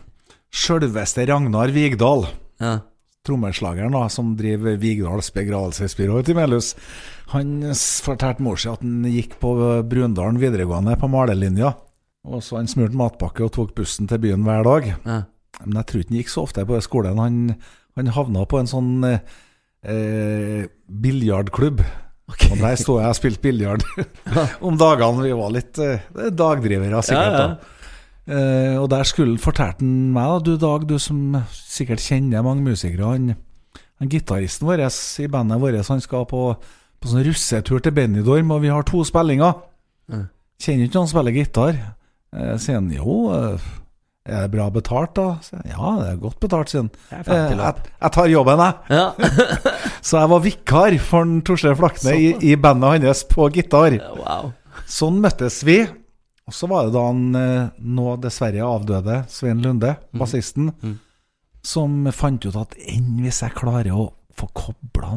sjølveste 0.52 1.24
Ragnar 1.30 1.72
Vigdal, 1.72 2.26
Ja. 2.60 2.80
trommeslageren 3.28 3.94
da, 3.96 4.08
som 4.12 4.34
driver 4.40 4.76
Vigdals 4.82 5.30
begravelsesbyrå 5.38 6.20
ute 6.20 6.34
i 6.34 6.36
Melhus, 6.36 6.74
han 7.32 7.60
fortalte 8.04 8.42
mor 8.44 8.58
si 8.60 8.68
at 8.74 8.82
han 8.84 9.06
gikk 9.08 9.38
på 9.40 9.54
Brundalen 9.88 10.42
videregående 10.42 10.98
på 11.00 11.08
malerlinja. 11.14 11.76
Og 12.28 12.42
så 12.44 12.58
han 12.60 12.68
smurte 12.68 12.98
matpakke 13.00 13.46
og 13.46 13.54
tok 13.56 13.76
bussen 13.78 14.08
til 14.10 14.20
byen 14.20 14.44
hver 14.48 14.64
dag. 14.68 14.90
ja. 15.06 15.22
Men 15.66 15.76
jeg 15.82 15.88
tror 15.90 16.00
ikke 16.02 16.12
han 16.14 16.18
gikk 16.22 16.30
så 16.32 16.42
ofte 16.46 16.64
på 16.70 16.78
skolen. 16.86 17.18
Han, 17.20 17.40
han 17.98 18.12
havna 18.16 18.46
på 18.48 18.60
en 18.62 18.70
sånn 18.70 18.92
eh, 19.84 20.62
biljardklubb. 20.88 21.82
Okay. 22.30 22.52
Og 22.54 22.62
der 22.62 22.78
sto 22.80 22.96
jeg 23.02 23.10
og 23.10 23.18
spilte 23.18 23.42
biljard 23.44 23.84
om 24.68 24.78
dagene. 24.80 25.26
Vi 25.26 25.34
var 25.36 25.52
litt 25.52 25.82
eh, 25.84 26.06
dagdrivere, 26.30 27.02
sikkert. 27.04 27.36
Ja, 27.36 27.44
ja. 27.50 28.38
eh, 28.38 28.78
Og 28.80 28.88
der 28.94 29.04
skulle 29.10 29.42
fortalte 29.42 29.84
han 29.84 30.14
meg, 30.16 30.30
da, 30.32 30.40
du 30.46 30.62
Dag, 30.62 30.88
du 30.88 30.96
som 31.02 31.40
sikkert 31.52 32.06
kjenner 32.06 32.46
mange 32.46 32.64
musikere 32.70 33.10
Han, 33.10 33.34
han 34.00 34.12
gitaristen 34.14 34.70
vår 34.70 34.86
i 34.86 35.28
bandet 35.34 35.60
vårt 35.60 35.92
Han 35.92 36.04
skal 36.06 36.28
på, 36.30 36.44
på 37.02 37.10
sånn 37.10 37.26
russetur 37.26 37.82
til 37.84 37.98
Benidorm, 37.98 38.54
og 38.56 38.62
vi 38.64 38.72
har 38.72 38.86
to 38.88 39.02
spillinger. 39.08 39.60
Ja. 40.14 40.24
Kjenner 40.62 40.88
ikke 40.88 41.02
noen 41.02 41.10
som 41.10 41.18
spiller 41.18 41.36
gitar. 41.36 41.82
Eh, 42.36 42.56
sier 42.62 42.76
han 42.78 42.90
jo, 42.94 43.16
eh, 43.34 43.68
er 44.30 44.44
det 44.46 44.52
bra 44.54 44.68
betalt, 44.70 45.16
da? 45.18 45.28
Jeg, 45.42 45.72
ja, 45.72 45.92
det 45.98 46.10
er 46.12 46.20
godt 46.22 46.40
betalt, 46.44 46.70
sier 46.70 46.84
han. 46.84 46.92
Jeg 47.10 47.26
Eh, 47.34 47.56
jeg, 47.58 47.94
jeg 48.04 48.12
tar 48.18 48.30
jobben, 48.30 48.60
jeg. 48.60 49.00
Ja. 49.00 49.08
Så 50.08 50.20
jeg 50.22 50.30
var 50.30 50.44
vikar 50.46 50.98
for 51.02 51.32
Torstein 51.48 51.76
Flakne 51.80 52.14
i, 52.20 52.28
i 52.52 52.56
bandet 52.56 53.04
hans 53.08 53.24
på 53.32 53.50
gitar. 53.56 53.98
Wow. 54.20 54.52
Sånn 54.90 55.18
møttes 55.24 55.64
vi. 55.66 55.80
Og 56.50 56.54
så 56.58 56.66
var 56.70 56.88
det 56.88 56.96
da 56.96 57.02
han 57.06 57.28
nå 57.78 58.16
dessverre 58.24 58.64
avdøde 58.66 59.20
Svein 59.30 59.60
Lunde, 59.62 59.92
bassisten, 60.18 60.72
Mm. 60.82 60.96
som 61.62 62.08
fant 62.16 62.46
ut 62.48 62.56
at 62.58 62.74
enn 62.90 63.20
hvis 63.22 63.44
jeg 63.44 63.54
klarer 63.54 63.92
å 63.94 64.08
få 64.34 64.48
kobla 64.58 65.12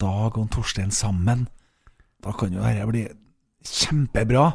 Dag 0.00 0.38
og 0.40 0.48
Torstein 0.54 0.88
sammen, 0.94 1.46
da 2.24 2.32
kan 2.32 2.52
jo 2.56 2.62
dette 2.64 2.86
bli 2.88 3.02
kjempebra. 3.64 4.46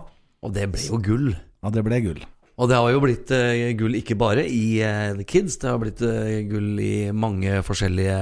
Og 0.41 0.53
det 0.55 0.65
ble 0.71 0.81
jo 0.87 0.97
gull. 1.03 1.29
Ja, 1.59 1.71
det 1.75 1.83
ble 1.85 2.01
gull. 2.03 2.21
Og 2.59 2.67
det 2.67 2.75
har 2.75 2.91
jo 2.91 2.99
blitt 2.99 3.29
eh, 3.31 3.69
gull 3.79 3.95
ikke 3.95 4.17
bare 4.19 4.43
i 4.43 4.81
eh, 4.83 5.13
The 5.15 5.23
Kids, 5.27 5.55
det 5.61 5.69
har 5.69 5.79
blitt 5.79 6.01
eh, 6.03 6.41
gull 6.49 6.73
i 6.83 7.07
mange 7.15 7.61
forskjellige 7.63 8.17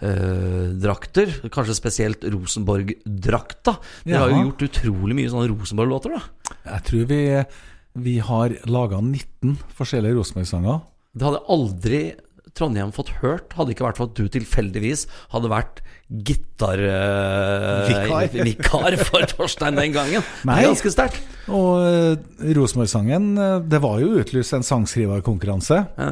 eh, 0.00 0.72
drakter. 0.80 1.34
Kanskje 1.52 1.76
spesielt 1.76 2.24
Rosenborg-drakta. 2.32 3.76
Dere 4.06 4.22
har 4.22 4.32
jo 4.32 4.46
gjort 4.46 4.64
utrolig 4.70 5.18
mye 5.18 5.32
sånne 5.32 5.50
Rosenborg-låter, 5.52 6.16
da. 6.16 6.54
Jeg 6.72 6.86
tror 6.88 7.04
vi, 7.12 7.20
vi 8.08 8.16
har 8.24 8.56
laga 8.72 9.02
19 9.04 9.58
forskjellige 9.76 10.16
Rosenborg-sanger. 10.16 10.80
Det 11.16 11.28
hadde 11.28 11.44
aldri 11.52 12.00
Trondheim 12.56 12.92
fått 12.94 13.10
hørt, 13.20 13.52
hadde 13.56 13.74
ikke 13.74 13.84
vært 13.84 13.98
for 14.00 14.08
at 14.08 14.16
du 14.16 14.24
tilfeldigvis 14.32 15.04
hadde 15.34 15.50
vært 15.52 15.82
gitarvikar 16.06 16.80
eh, 18.22 18.44
vikar 18.48 18.96
for 19.02 19.26
Torstein 19.28 19.76
den 19.76 19.92
gangen. 19.92 20.22
Nei. 20.46 20.54
Det 20.54 20.62
er 20.62 20.70
ganske 20.70 20.92
sterkt. 20.94 21.20
Og 21.46 21.82
uh, 21.82 22.14
Rosenborg-sangen, 22.56 23.28
eh, 23.42 23.58
det 23.66 23.80
var 23.84 24.00
jo 24.02 24.14
utlyst 24.22 24.56
en 24.56 24.66
sangskriverkonkurranse. 24.66 25.82
Ja. 25.98 26.10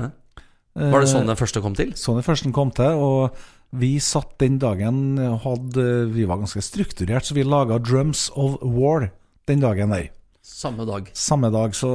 Var 0.75 1.05
det 1.05 1.11
sånn 1.13 1.31
den 1.31 1.39
første 1.39 1.63
kom 1.63 1.77
til? 1.79 1.93
Sånn 1.95 2.19
den 2.19 2.27
første 2.27 2.51
kom 2.55 2.73
til. 2.75 2.99
Og 2.99 3.79
vi 3.79 3.93
satt 4.03 4.35
den 4.43 4.59
dagen 4.63 5.19
hadde, 5.45 5.85
Vi 6.11 6.27
var 6.27 6.41
ganske 6.43 6.63
strukturert, 6.63 7.25
så 7.27 7.35
vi 7.39 7.47
laga 7.47 7.79
'Drums 7.79 8.27
of 8.35 8.59
War' 8.59 9.13
den 9.47 9.63
dagen 9.63 9.95
der. 9.95 10.11
Samme 10.43 10.85
dag. 10.85 11.11
Samme 11.15 11.51
dag. 11.55 11.75
Så, 11.79 11.89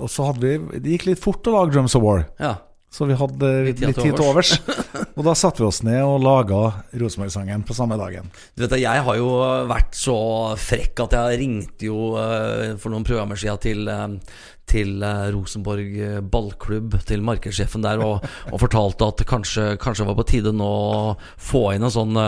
og 0.00 0.08
så 0.10 0.30
hadde 0.30 0.40
vi 0.40 0.80
Det 0.80 0.96
gikk 0.96 1.06
litt 1.12 1.20
fort 1.20 1.44
å 1.46 1.52
lage 1.58 1.76
'Drums 1.76 1.94
of 1.94 2.02
War'. 2.02 2.24
Ja. 2.40 2.56
Så 2.92 3.06
vi 3.08 3.16
hadde 3.16 3.50
Litt 3.64 3.80
litt, 3.80 3.96
tid 3.96 4.12
til 4.18 4.26
overs. 4.26 4.52
og 5.16 5.22
da 5.24 5.32
satte 5.38 5.62
vi 5.62 5.68
oss 5.68 5.80
ned 5.86 6.02
og 6.04 6.18
laga 6.20 6.60
Rosenborg-sangen 7.00 7.64
på 7.64 7.76
samme 7.76 7.96
dagen. 7.96 8.28
Du 8.52 8.66
vet, 8.66 8.76
Jeg 8.82 9.04
har 9.06 9.16
jo 9.16 9.30
vært 9.70 9.96
så 9.96 10.16
frekk 10.60 11.06
at 11.06 11.16
jeg 11.16 11.38
ringte 11.40 11.88
jo 11.88 12.12
eh, 12.20 12.74
for 12.76 12.92
noen 12.92 13.06
programmer 13.08 13.40
siden 13.40 13.62
til, 13.64 13.88
eh, 13.88 14.44
til 14.68 15.00
eh, 15.08 15.24
Rosenborg 15.32 15.96
ballklubb, 16.28 16.98
til 17.08 17.24
markedssjefen 17.24 17.88
der, 17.88 18.04
og, 18.04 18.28
og 18.52 18.60
fortalte 18.60 19.08
at 19.08 19.24
kanskje, 19.24 19.70
kanskje 19.80 20.10
var 20.10 20.20
på 20.20 20.28
tide 20.28 20.52
nå 20.52 20.68
å 20.68 21.02
få 21.40 21.70
inn 21.72 21.88
en 21.88 21.96
sånn 21.96 22.20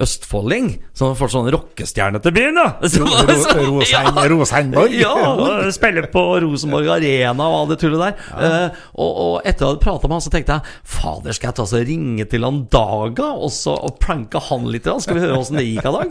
østfolding. 0.00 0.66
Så 0.96 1.06
han 1.10 1.16
får 1.18 1.30
sånn 1.32 1.50
rockestjerne 1.54 2.20
til 2.24 2.34
byen, 2.36 2.58
da! 2.58 2.66
Så- 2.92 3.04
Ro- 3.06 3.82
Ja. 3.86 4.02
Rosenborg. 4.28 4.92
Ja, 4.96 5.12
og 5.32 6.10
på 6.16 6.24
Rosenborg 6.44 6.88
Arena 6.96 7.46
og 7.48 7.56
all 7.62 7.68
det 7.72 7.78
tullet 7.80 8.02
der. 8.02 8.14
Eh, 8.36 8.80
og, 8.94 9.10
og 9.26 9.48
etter 9.48 9.66
å 9.66 9.72
ha 9.74 9.78
prata 9.80 10.08
med 10.08 10.16
han, 10.18 10.24
så 10.26 10.32
tenkte 10.34 10.58
jeg 10.58 10.76
fader, 10.96 11.32
skal 11.36 11.48
jeg 11.52 11.58
ta 11.60 11.66
så 11.70 11.80
ringe 11.86 12.26
til 12.30 12.44
han 12.46 12.62
Daga 12.72 13.30
og, 13.36 13.50
så, 13.54 13.74
og 13.76 13.98
pranke 14.02 14.40
han 14.50 14.68
litt? 14.72 14.84
Da? 14.86 14.98
Skal 15.02 15.18
vi 15.18 15.24
høre 15.24 15.38
åssen 15.40 15.58
det 15.60 15.66
gikk 15.68 15.88
av 15.90 16.00
dag? 16.00 16.08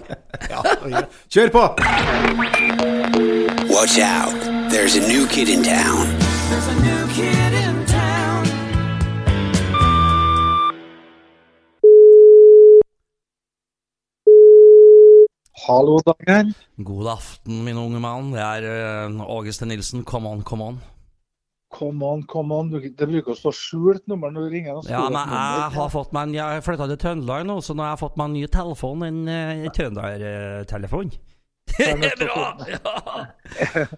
Ja, 0.49 1.05
Kjør 1.31 1.53
på! 1.55 1.65
Watch 3.69 3.97
out. 3.99 4.35
There's 4.71 4.95
a 4.97 5.03
new 5.07 5.25
kid 5.27 5.49
in 5.49 5.63
town. 5.63 6.07
There's 6.49 6.67
a 6.67 6.75
new 6.81 7.07
kid 7.13 7.53
in 7.53 7.64
Hallo, 15.65 15.97
Daniel. 16.05 16.51
God 16.77 17.07
aften, 17.09 17.63
min 17.65 17.77
unge 17.81 17.97
mann. 17.97 18.27
Det 18.35 18.41
er 18.41 19.07
uh, 19.09 19.21
Auguste 19.25 19.65
Nilsen. 19.65 20.03
Come 20.05 20.29
on, 20.29 20.43
come 20.45 20.63
on. 20.63 20.77
Come 21.73 22.05
on, 22.05 22.21
come 22.29 22.53
on. 22.53 22.69
Det 22.69 23.07
bruker 23.09 23.33
å 23.33 23.37
stå 23.39 23.51
skjult 23.55 24.05
nummer 24.07 24.29
når 24.29 24.45
du 24.45 24.53
ringer. 24.53 24.83
Ja, 24.85 25.07
men 25.09 25.33
jeg 25.33 25.71
har 25.75 25.89
fått 25.89 26.13
meg 26.13 26.29
en 26.29 26.35
Jeg 26.37 26.65
flytta 26.67 26.85
til 26.91 26.99
Trøndelag 27.01 27.47
nå, 27.49 27.57
så 27.65 27.73
nå 27.73 27.83
har 27.83 27.95
jeg 27.95 28.03
fått 28.03 28.19
meg 28.21 28.29
en 28.29 28.37
ny 28.37 28.43
telefon. 28.53 29.07
En 29.07 29.23
en 29.31 29.73
trøndertelefon. 29.73 31.15
Det 31.79 32.07
er 32.07 32.19
bra! 32.21 32.43
Ja. 32.69 32.93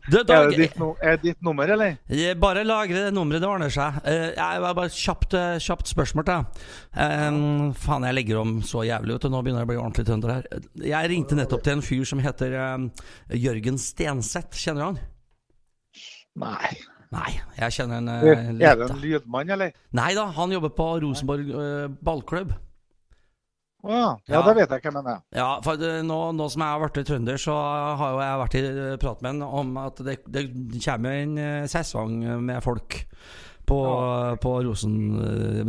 Du, 0.10 0.18
Er 0.20 0.24
Dag, 0.28 0.50
det 0.52 0.58
ditt, 0.60 0.78
no 0.82 0.90
er 1.02 1.18
det 1.18 1.24
ditt 1.28 1.44
nummer, 1.46 1.70
eller? 1.70 1.98
Bare 2.42 2.64
lagre 2.66 3.06
det 3.06 3.14
nummeret, 3.16 3.42
det 3.44 3.50
ordner 3.50 3.74
seg. 3.74 4.00
Eh, 4.08 4.32
Jeg 4.38 4.64
var 4.64 4.76
bare 4.78 4.92
kjapt, 4.94 5.36
eh, 5.38 5.58
kjapt 5.62 5.92
spørsmål 5.92 6.26
til 6.28 6.34
deg. 6.34 6.66
Eh, 7.06 7.40
faen, 7.86 8.08
jeg 8.10 8.18
legger 8.18 8.42
om 8.42 8.58
så 8.66 8.82
jævlig 8.88 9.18
ut, 9.18 9.30
og 9.30 9.34
nå 9.36 9.44
begynner 9.46 9.62
jeg 9.64 9.70
å 9.70 9.72
bli 9.74 9.80
ordentlig 9.84 10.08
trønder 10.10 10.36
her. 10.36 10.50
Jeg 10.90 11.12
ringte 11.14 11.38
nettopp 11.38 11.66
til 11.68 11.78
en 11.78 11.86
fyr 11.86 12.06
som 12.10 12.22
heter 12.24 12.58
um, 12.58 12.90
Jørgen 13.46 13.78
Stenseth. 13.82 14.58
Kjenner 14.58 14.82
du 14.82 14.88
han? 14.90 15.02
Nei. 16.44 16.78
Nei, 17.14 17.30
jeg 17.56 17.72
kjenner 17.78 18.02
en 18.02 18.10
uh, 18.12 18.24
er 18.28 18.80
det 18.82 18.90
en 18.90 18.98
lydmann, 19.00 19.52
eller? 19.56 19.70
Nei 19.96 20.10
da, 20.18 20.26
han 20.36 20.52
jobber 20.52 20.74
på 20.76 20.88
Rosenborg 21.06 21.54
uh, 21.56 21.86
ballklubb. 22.04 22.52
Å 23.86 23.94
ja. 23.94 24.08
Ja. 24.26 24.42
da 24.42 24.54
vet 24.58 24.72
jeg 24.74 24.84
hvem 24.84 24.98
han 25.00 25.10
er. 25.12 25.20
Ja, 25.38 25.50
for 25.64 25.78
nå, 25.78 26.20
nå 26.36 26.48
som 26.50 26.64
jeg 26.66 26.74
har 26.74 26.82
blitt 26.82 27.08
trønder, 27.08 27.38
så 27.42 27.56
har 28.00 28.16
jo 28.16 28.22
jeg 28.24 28.40
vært 28.42 28.58
i 28.58 28.64
eh, 28.72 28.96
prat 29.02 29.22
med 29.22 29.36
han 29.36 29.44
om 29.62 29.76
at 29.84 30.02
det, 30.08 30.18
det 30.34 30.48
kommer 30.82 31.20
en 31.22 31.38
eh, 31.42 31.68
sesong 31.70 32.18
med 32.48 32.64
folk 32.66 33.04
på, 33.68 33.78
på, 34.42 34.52
Rosen, 34.64 34.94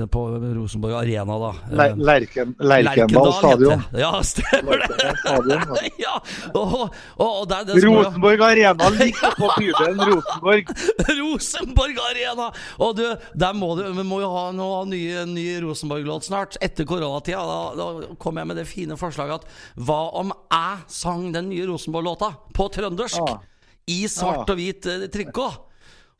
eh, 0.00 0.06
på 0.06 0.20
Rosenborg 0.54 0.94
Arena, 0.94 1.38
da. 1.42 1.50
Le 1.70 1.86
Eh, 1.88 1.96
Lerken 1.96 2.54
Lerkendal 2.58 3.32
stadion. 3.32 3.82
Ja, 3.98 4.12
stemmer 4.22 4.84
det! 4.84 5.08
Stadion, 5.18 5.64
ja. 5.74 5.88
ja, 6.06 6.14
og, 6.54 6.94
og, 7.16 7.26
og 7.26 7.48
der, 7.50 7.72
Rosenborg 7.82 8.44
Arena 8.46 8.88
ligger 9.00 9.34
på 9.40 9.50
bydelen 9.56 10.04
Rosenborg. 10.12 10.72
Rosenborg 11.20 12.00
Arena! 12.12 12.48
Og 12.78 12.96
du, 13.00 13.04
der 13.34 13.58
må 13.58 13.72
du, 13.80 13.84
vi 13.98 14.06
må 14.06 14.22
jo 14.22 14.30
ha 14.36 14.46
noe 14.54 14.84
ny, 14.86 15.02
ny 15.34 15.48
Rosenborg-låt 15.66 16.30
snart. 16.30 16.58
Etter 16.62 16.86
koronatida. 16.88 17.42
Da, 17.42 17.60
da 17.78 18.16
kom 18.22 18.38
jeg 18.38 18.52
med 18.52 18.62
det 18.62 18.68
fine 18.70 18.96
forslaget 19.00 19.42
at 19.42 19.62
hva 19.88 20.00
om 20.22 20.30
jeg 20.54 20.86
sang 21.02 21.32
den 21.34 21.50
nye 21.50 21.66
Rosenborg-låta 21.72 22.30
på 22.54 22.70
trøndersk? 22.78 23.24
Ah. 23.26 23.40
I 23.88 24.04
svart 24.06 24.44
Ah. 24.44 24.52
og 24.52 24.58
hvit 24.60 24.86
eh, 24.86 25.08
trikot. 25.10 25.64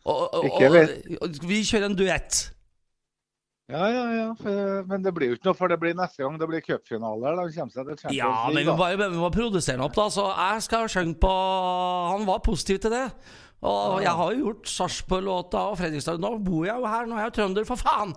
Og, 0.08 0.22
og, 0.34 0.46
og, 0.48 1.18
og 1.20 1.42
vi 1.48 1.60
kjører 1.68 1.90
en 1.90 1.98
duett. 1.98 2.38
Ja, 3.68 3.84
ja, 3.92 4.04
ja. 4.16 4.28
Men 4.88 5.02
det 5.04 5.12
blir 5.12 5.34
jo 5.34 5.36
ikke 5.36 5.50
noe, 5.50 5.56
for 5.58 5.68
det 5.68 5.76
blir 5.82 5.96
neste 5.96 6.22
gang. 6.22 6.38
Det 6.40 6.46
blir 6.48 6.62
cupfinaler. 6.64 7.36
Da 7.36 7.44
kommer 7.52 7.74
seg 7.74 7.90
til 7.90 7.98
Champions 8.00 8.16
Ja, 8.16 8.30
men 8.48 8.62
vi 8.62 8.70
må 8.70 8.78
bare 8.80 9.10
vi 9.12 9.20
må 9.20 9.28
produsere 9.34 9.76
den 9.76 9.84
opp, 9.84 9.98
da. 9.98 10.06
Så 10.14 10.24
jeg 10.30 10.64
skal 10.64 10.88
synge 10.92 11.18
på 11.20 11.34
Han 12.14 12.24
var 12.28 12.40
positiv 12.46 12.80
til 12.86 12.96
det. 12.96 13.04
Og 13.68 14.00
jeg 14.04 14.14
har 14.14 14.32
jo 14.32 14.46
gjort 14.46 14.70
Sarpsborg-låta 14.70 15.66
og 15.72 15.78
Fredrikstad. 15.80 16.20
Nå 16.22 16.36
bor 16.46 16.64
jeg 16.64 16.78
jo 16.78 16.88
her, 16.88 17.06
nå 17.10 17.16
er 17.18 17.24
jeg 17.26 17.32
jo 17.32 17.36
trønder, 17.40 17.68
for 17.68 17.80
faen! 17.80 18.14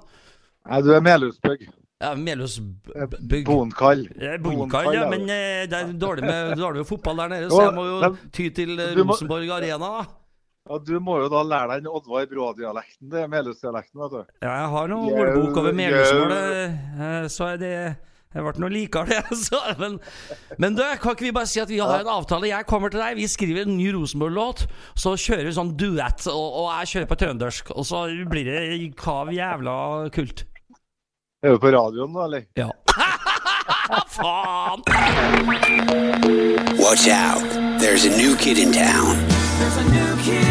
Nei, 0.70 0.82
du 0.86 0.92
er 0.94 1.02
Melhusbygg. 1.02 1.64
Ja, 2.02 2.12
Melhusbygg. 2.18 3.46
Bonkall. 3.50 4.06
Eh, 4.22 4.38
Bonkall, 4.42 4.92
ja, 4.94 5.08
men 5.10 5.26
eh, 5.26 5.66
det 5.70 5.80
er 5.80 5.92
dårlig 5.98 6.28
med, 6.28 6.54
dårlig 6.62 6.84
med 6.84 6.90
fotball 6.90 7.24
der 7.24 7.34
nede, 7.34 7.50
så 7.50 7.64
jeg 7.66 7.74
må 7.74 7.88
jo 7.90 8.12
ty 8.30 8.48
til 8.54 8.78
eh, 8.78 8.94
Rosenborg 9.02 9.50
Arena, 9.58 9.92
da. 10.72 10.78
Ja, 10.78 10.84
du 10.88 11.04
må 11.04 11.18
jo 11.22 11.32
da 11.32 11.42
lære 11.44 11.74
deg 11.74 11.84
den 11.84 11.92
Oddvar 11.92 12.30
Brå-dialekten. 12.32 13.10
Det 13.12 13.26
er 13.26 13.28
Melhus-dialekten, 13.32 14.00
vet 14.06 14.16
du. 14.16 14.22
Ja, 14.42 14.54
jeg 14.64 14.72
har 14.76 14.94
noe 14.94 15.12
ordbok 15.26 15.60
over 15.64 15.76
Melhusmålet, 15.76 16.48
jau. 16.48 17.12
eh, 17.12 17.28
så 17.32 17.52
er 17.52 17.62
det 17.62 17.76
jeg 18.32 18.46
ble 18.46 18.64
noe 18.64 18.72
likere, 18.72 19.08
det. 19.12 19.38
Så, 19.44 19.60
men, 19.80 19.98
men 20.62 20.76
du, 20.78 20.84
kan 21.04 21.18
ikke 21.18 21.26
vi 21.28 21.34
bare 21.36 21.50
si 21.52 21.60
at 21.60 21.72
vi 21.72 21.82
har 21.84 22.00
en 22.00 22.12
avtale? 22.14 22.48
Jeg 22.48 22.68
kommer 22.70 22.94
til 22.94 23.02
deg, 23.04 23.18
vi 23.20 23.28
skriver 23.28 23.66
en 23.66 23.76
ny 23.76 23.90
Rosenborg-låt, 23.92 24.64
så 24.96 25.18
kjører 25.20 25.50
vi 25.50 25.56
sånn 25.58 25.74
duett, 25.76 26.24
og, 26.32 26.46
og 26.62 26.70
jeg 26.80 26.94
kjører 26.94 27.10
på 27.12 27.20
trøndersk, 27.26 27.74
og 27.76 27.84
så 27.90 28.06
blir 28.32 28.48
det 28.48 28.62
kav 29.00 29.34
jævla 29.36 29.76
kult. 30.16 30.46
Er 31.44 31.58
du 31.58 31.60
på 31.60 31.74
radioen 31.76 32.16
nå, 32.16 32.24
eller? 32.30 32.48
Ja. 32.56 32.70
Faen! 34.16 34.80
Watch 36.80 37.08
out. 37.12 37.44
There's 37.82 38.06
a 38.08 38.16
new 38.16 38.38
kid 38.38 38.58
in 38.58 38.72
town. 38.72 39.20
There's 39.60 39.78
a 39.78 39.90
new 39.92 40.16
kid 40.24 40.51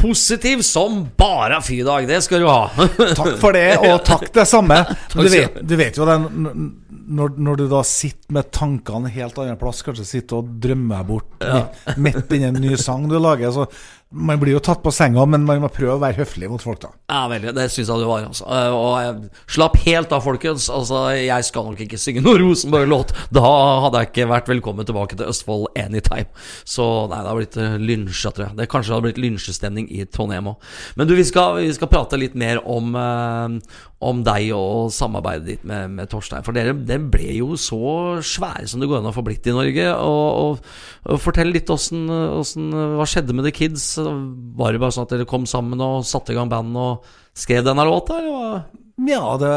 Positiv 0.00 0.62
som 0.66 1.02
bare 1.16 1.60
fy, 1.62 1.82
Dag. 1.86 2.08
Det 2.08 2.20
skal 2.24 2.40
du 2.44 2.48
ha. 2.48 2.70
Takk 3.20 3.34
for 3.40 3.56
det, 3.56 3.68
og 3.78 4.00
takk 4.06 4.30
det 4.34 4.46
samme. 4.48 4.82
Du 5.14 5.26
vet, 5.28 5.60
du 5.66 5.76
vet 5.76 5.98
jo 5.98 6.06
den 6.08 6.70
når, 7.10 7.32
når 7.42 7.56
du 7.58 7.64
da 7.70 7.80
sitter 7.86 8.34
med 8.36 8.50
tankene 8.54 9.08
en 9.08 9.14
helt 9.14 9.38
annen 9.42 9.58
plass, 9.58 9.82
kanskje 9.82 10.06
sitter 10.06 10.40
og 10.40 10.52
drømmer 10.62 11.06
bort 11.08 11.42
ja. 11.42 11.64
midt 11.98 12.30
inni 12.36 12.46
en 12.46 12.60
ny 12.62 12.76
sang 12.78 13.08
du 13.10 13.16
lager, 13.18 13.50
så 13.54 13.66
man 14.12 14.40
blir 14.42 14.56
jo 14.56 14.60
tatt 14.64 14.80
på 14.82 14.90
senga, 14.90 15.22
men 15.30 15.44
man 15.46 15.60
må 15.62 15.68
prøve 15.70 15.94
å 15.94 16.00
være 16.02 16.18
høflig 16.18 16.48
mot 16.50 16.62
folk, 16.62 16.80
da. 16.82 16.88
Ja, 17.12 17.20
veldig. 17.30 17.52
Det 17.54 17.66
syns 17.70 17.90
jeg 17.92 18.00
du 18.02 18.06
var. 18.08 18.24
Altså. 18.26 18.46
Eh, 18.50 18.74
Og 18.74 18.94
jeg 18.98 19.30
slapp 19.54 19.76
helt 19.84 20.14
av, 20.16 20.24
folkens. 20.24 20.66
Altså, 20.74 21.02
jeg 21.14 21.46
skal 21.46 21.68
nok 21.68 21.82
ikke 21.84 22.00
synge 22.00 22.24
noen 22.24 22.42
Rosenborg-låt. 22.42 23.14
Da 23.30 23.44
hadde 23.84 24.00
jeg 24.02 24.10
ikke 24.10 24.26
vært 24.32 24.50
velkommen 24.50 24.88
tilbake 24.88 25.14
til 25.20 25.30
Østfold 25.30 25.68
anytime. 25.78 26.26
Så 26.66 26.88
nei, 27.12 27.20
det 27.22 27.30
har 27.30 27.38
blitt 27.38 27.60
eh, 27.62 27.76
lynsja, 27.78 28.32
tror 28.34 28.48
jeg. 28.48 28.58
Det 28.58 28.68
kanskje 28.74 28.96
hadde 28.96 29.06
blitt 29.06 29.22
lynsjestemning 29.22 29.86
i 29.94 30.02
Trondheim 30.10 30.50
òg. 30.56 30.68
Men 30.98 31.06
du, 31.06 31.14
vi 31.14 31.28
skal, 31.30 31.60
vi 31.62 31.70
skal 31.78 31.92
prate 31.94 32.18
litt 32.18 32.34
mer 32.34 32.58
om, 32.66 32.90
eh, 32.98 33.78
om 34.00 34.22
deg 34.24 34.48
og 34.56 34.88
samarbeidet 34.96 35.46
ditt 35.46 35.64
med, 35.68 35.92
med 35.92 36.08
Torstein. 36.08 36.44
For 36.46 36.56
dere, 36.56 36.72
dere 36.88 37.04
ble 37.12 37.34
jo 37.36 37.52
så 37.60 38.16
svære 38.24 38.68
som 38.70 38.80
det 38.80 38.88
går 38.88 39.02
an 39.02 39.10
å 39.10 39.14
få 39.14 39.24
blitt 39.26 39.48
i 39.50 39.54
Norge. 39.54 39.86
Og, 39.92 40.28
og, 40.40 40.70
og 41.04 41.20
Fortell 41.20 41.52
litt 41.52 41.68
åssen, 41.72 42.08
Hva 42.08 43.08
skjedde 43.08 43.36
med 43.36 43.44
The 43.48 43.52
Kids? 43.54 43.92
Var 44.00 44.72
det 44.72 44.80
bare 44.80 44.96
sånn 44.96 45.04
at 45.04 45.12
dere 45.12 45.28
kom 45.28 45.44
sammen 45.48 45.84
og 45.84 46.06
satte 46.08 46.32
i 46.32 46.38
gang 46.38 46.48
bandet 46.52 46.80
og 46.80 47.12
skrev 47.36 47.66
denne 47.68 47.84
låta, 47.84 48.16
eller? 48.22 48.64
Ja, 49.08 49.36
det, 49.40 49.52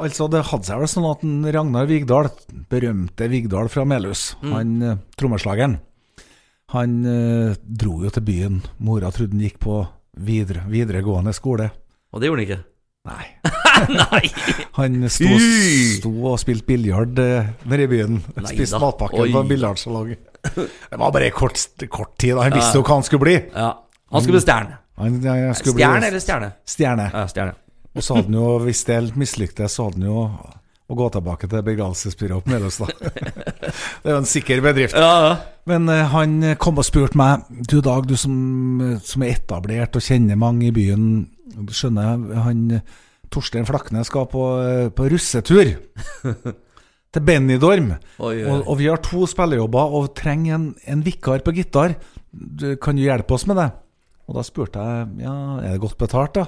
altså, 0.00 0.26
det 0.28 0.42
hadde 0.50 0.68
seg 0.68 0.82
vel 0.82 0.90
sånn 0.90 1.08
at 1.08 1.22
en 1.24 1.38
Ragnar 1.54 1.86
Vigdal, 1.88 2.28
berømte 2.72 3.28
Vigdal 3.32 3.70
fra 3.72 3.86
Melhus, 3.88 4.32
han 4.44 4.74
eh, 4.84 4.98
trommeslageren, 5.16 5.78
han 6.74 6.98
eh, 7.08 7.54
dro 7.60 8.02
jo 8.04 8.12
til 8.12 8.26
byen. 8.26 8.60
Mora 8.84 9.12
trodde 9.12 9.36
han 9.36 9.46
gikk 9.46 9.62
på 9.64 9.78
videre, 10.24 10.66
videregående 10.72 11.32
skole. 11.36 11.70
Og 12.12 12.20
det 12.20 12.28
gjorde 12.28 12.44
han 12.44 12.48
ikke. 12.50 12.62
Nei. 13.02 13.24
Nei! 13.98 14.28
Han 14.78 15.08
sto, 15.10 15.30
sto 15.98 16.12
og 16.30 16.36
spilte 16.38 16.68
biljard 16.68 17.18
eh, 17.18 17.48
nede 17.66 17.88
i 17.88 17.90
byen. 17.90 18.20
Nei 18.36 18.52
Spiste 18.52 18.78
matpakken 18.82 19.32
på 19.34 19.42
biljardsalong. 19.50 20.12
Det 20.52 20.98
var 21.00 21.10
bare 21.14 21.32
kort, 21.34 21.58
kort 21.90 22.14
tid. 22.22 22.38
Han 22.38 22.54
visste 22.54 22.78
jo 22.78 22.84
hva 22.86 23.00
han 23.00 23.06
skulle 23.06 23.24
bli. 23.24 23.34
Ja. 23.50 23.72
Han 24.12 24.22
skulle 24.22 24.38
bli 24.38 24.44
stjerne. 24.44 24.78
Han, 25.02 25.18
han 25.24 25.54
skulle 25.58 25.74
Stjerne 25.80 25.98
bli 25.98 26.10
eller 26.12 26.22
stjerne? 26.22 26.52
stjerne. 26.68 27.08
Ja, 27.14 27.26
stjerne. 27.30 27.54
Og 27.92 28.04
så 28.04 28.16
hadde 28.16 28.30
han 28.30 28.38
jo, 28.38 28.48
hvis 28.68 28.84
det 28.88 28.98
mislyktes, 29.18 29.74
så 29.76 29.88
hadde 29.88 29.98
han 29.98 30.06
jo 30.08 30.22
å 30.92 30.96
gå 30.98 31.06
tilbake 31.14 31.48
til 31.48 31.62
begravelsesbyrået 31.64 32.44
på 32.44 32.52
Melhus, 32.52 32.78
da. 32.82 32.88
det 32.92 34.10
er 34.10 34.14
jo 34.14 34.20
en 34.20 34.28
sikker 34.28 34.62
bedrift. 34.64 34.94
Ja, 34.98 35.12
ja. 35.26 35.34
Men 35.70 35.88
eh, 35.90 36.06
han 36.12 36.38
kom 36.60 36.78
og 36.82 36.86
spurte 36.86 37.16
meg 37.18 37.44
Du 37.70 37.78
Dag, 37.84 38.06
du 38.10 38.16
som, 38.18 38.34
som 39.02 39.22
er 39.22 39.36
etablert 39.36 39.94
og 39.96 40.02
kjenner 40.04 40.38
mange 40.38 40.68
i 40.68 40.74
byen 40.74 41.04
Skjønner 41.72 42.08
jeg, 42.10 42.42
han 42.46 42.62
Torstein 43.32 43.66
Flakne 43.68 44.04
skal 44.04 44.26
på, 44.28 44.42
på 44.96 45.08
russetur 45.12 45.70
til 47.12 47.24
Benidorm. 47.28 47.92
Oi, 48.20 48.34
oi. 48.42 48.48
Og, 48.48 48.66
og 48.72 48.78
vi 48.80 48.88
har 48.90 49.00
to 49.04 49.26
spillejobber 49.28 49.96
og 49.98 50.10
trenger 50.18 50.56
en, 50.58 50.66
en 50.88 51.04
vikar 51.04 51.44
på 51.44 51.54
gitar. 51.56 51.96
Du, 52.32 52.74
kan 52.80 52.96
du 52.96 53.04
hjelpe 53.04 53.36
oss 53.36 53.46
med 53.48 53.60
det? 53.60 53.68
Og 54.28 54.36
da 54.38 54.44
spurte 54.46 54.80
jeg 54.80 55.24
ja, 55.26 55.34
er 55.60 55.74
det 55.74 55.82
godt 55.82 55.98
betalt, 56.00 56.38
da. 56.38 56.46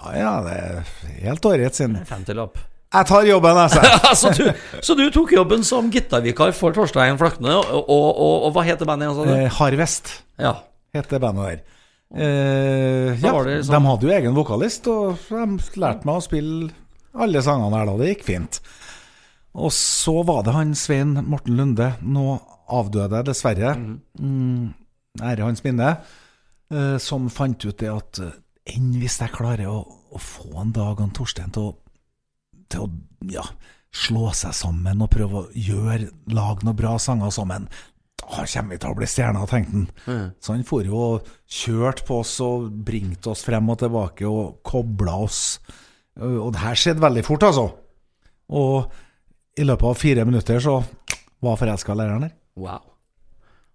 Ja 0.00 0.12
ja, 0.16 0.30
det 0.46 0.52
er 0.56 0.92
helt 1.26 1.44
ålreit, 1.46 1.76
sin. 1.76 1.98
Femtilapp. 2.08 2.56
Jeg 2.90 3.06
tar 3.06 3.26
jobben, 3.28 3.58
jeg, 3.60 3.70
sa 3.70 4.14
så, 4.22 4.30
du, 4.34 4.46
så 4.82 4.96
du 4.98 5.04
tok 5.14 5.34
jobben 5.36 5.62
som 5.66 5.90
gitarvikar 5.94 6.50
for 6.56 6.74
Torstein 6.74 7.18
Flakne, 7.20 7.52
og, 7.60 7.84
og, 7.84 8.08
og, 8.08 8.46
og 8.48 8.54
hva 8.56 8.64
heter 8.66 8.88
bandet 8.88 9.12
igjen? 9.12 9.34
Eh, 9.44 9.52
Harvest 9.60 10.16
Ja. 10.40 10.56
heter 10.96 11.22
bandet 11.22 11.52
der. 11.52 11.60
Eh, 12.10 13.14
ja, 13.22 13.30
sånn- 13.32 13.70
De 13.70 13.80
hadde 13.86 14.02
jo 14.08 14.14
egen 14.16 14.34
vokalist, 14.34 14.86
og 14.90 15.18
de 15.28 15.80
lærte 15.80 16.04
meg 16.04 16.16
å 16.16 16.22
spille 16.24 16.70
alle 17.14 17.42
sangene 17.42 17.76
her 17.78 17.86
da. 17.86 17.96
Det 17.96 18.08
gikk 18.16 18.24
fint. 18.24 18.60
Og 19.54 19.70
så 19.74 20.24
var 20.24 20.42
det 20.46 20.54
han 20.54 20.74
Svein 20.74 21.14
Morten 21.26 21.56
Lunde, 21.56 21.96
nå 22.02 22.40
avdøde 22.70 23.24
dessverre, 23.26 23.74
mm, 24.20 24.74
ære 25.20 25.42
hans 25.42 25.62
minne, 25.64 25.98
eh, 26.70 26.98
som 26.98 27.28
fant 27.28 27.64
ut 27.64 27.76
det 27.78 27.90
at 27.90 28.20
eh, 28.20 28.30
enn 28.76 28.92
hvis 29.00 29.18
jeg 29.18 29.32
klarer 29.34 29.66
å, 29.66 29.80
å 30.12 30.18
få 30.18 30.60
en 30.60 30.70
dag 30.72 31.00
han 31.02 31.10
Torstein 31.10 31.50
til 31.50 31.70
å, 31.72 31.74
til 32.70 32.80
å 32.86 32.90
ja, 33.32 33.42
slå 33.90 34.30
seg 34.38 34.54
sammen 34.54 35.02
og 35.02 35.10
prøve 35.10 35.42
å 35.42 35.50
gjøre, 35.50 36.10
lage 36.30 36.62
noen 36.62 36.78
bra 36.78 36.96
sanger 37.02 37.30
sammen, 37.34 37.66
da 38.30 38.46
kommer 38.46 38.74
vi 38.74 38.80
til 38.80 38.92
å 38.92 38.96
bli 38.98 39.08
stjerner, 39.10 39.50
tenkte 39.50 39.76
han. 40.06 40.32
Så 40.40 40.54
han 40.54 40.66
for 40.68 40.86
jo 40.86 40.98
og 41.04 41.30
kjørte 41.50 42.06
på 42.08 42.20
oss 42.22 42.36
og 42.44 42.68
bringte 42.86 43.32
oss 43.32 43.44
frem 43.46 43.70
og 43.72 43.80
tilbake 43.82 44.28
og 44.28 44.60
kobla 44.66 45.16
oss. 45.26 45.42
Og 46.20 46.52
det 46.54 46.62
her 46.62 46.78
skjedde 46.78 47.04
veldig 47.04 47.24
fort, 47.26 47.46
altså. 47.48 47.66
Og 48.50 49.58
i 49.60 49.66
løpet 49.66 49.90
av 49.90 49.98
fire 49.98 50.26
minutter 50.28 50.62
så 50.62 50.80
var 51.40 51.58
forelska 51.60 51.96
læreren 51.96 52.28
der. 52.28 52.36
Wow. 52.60 52.89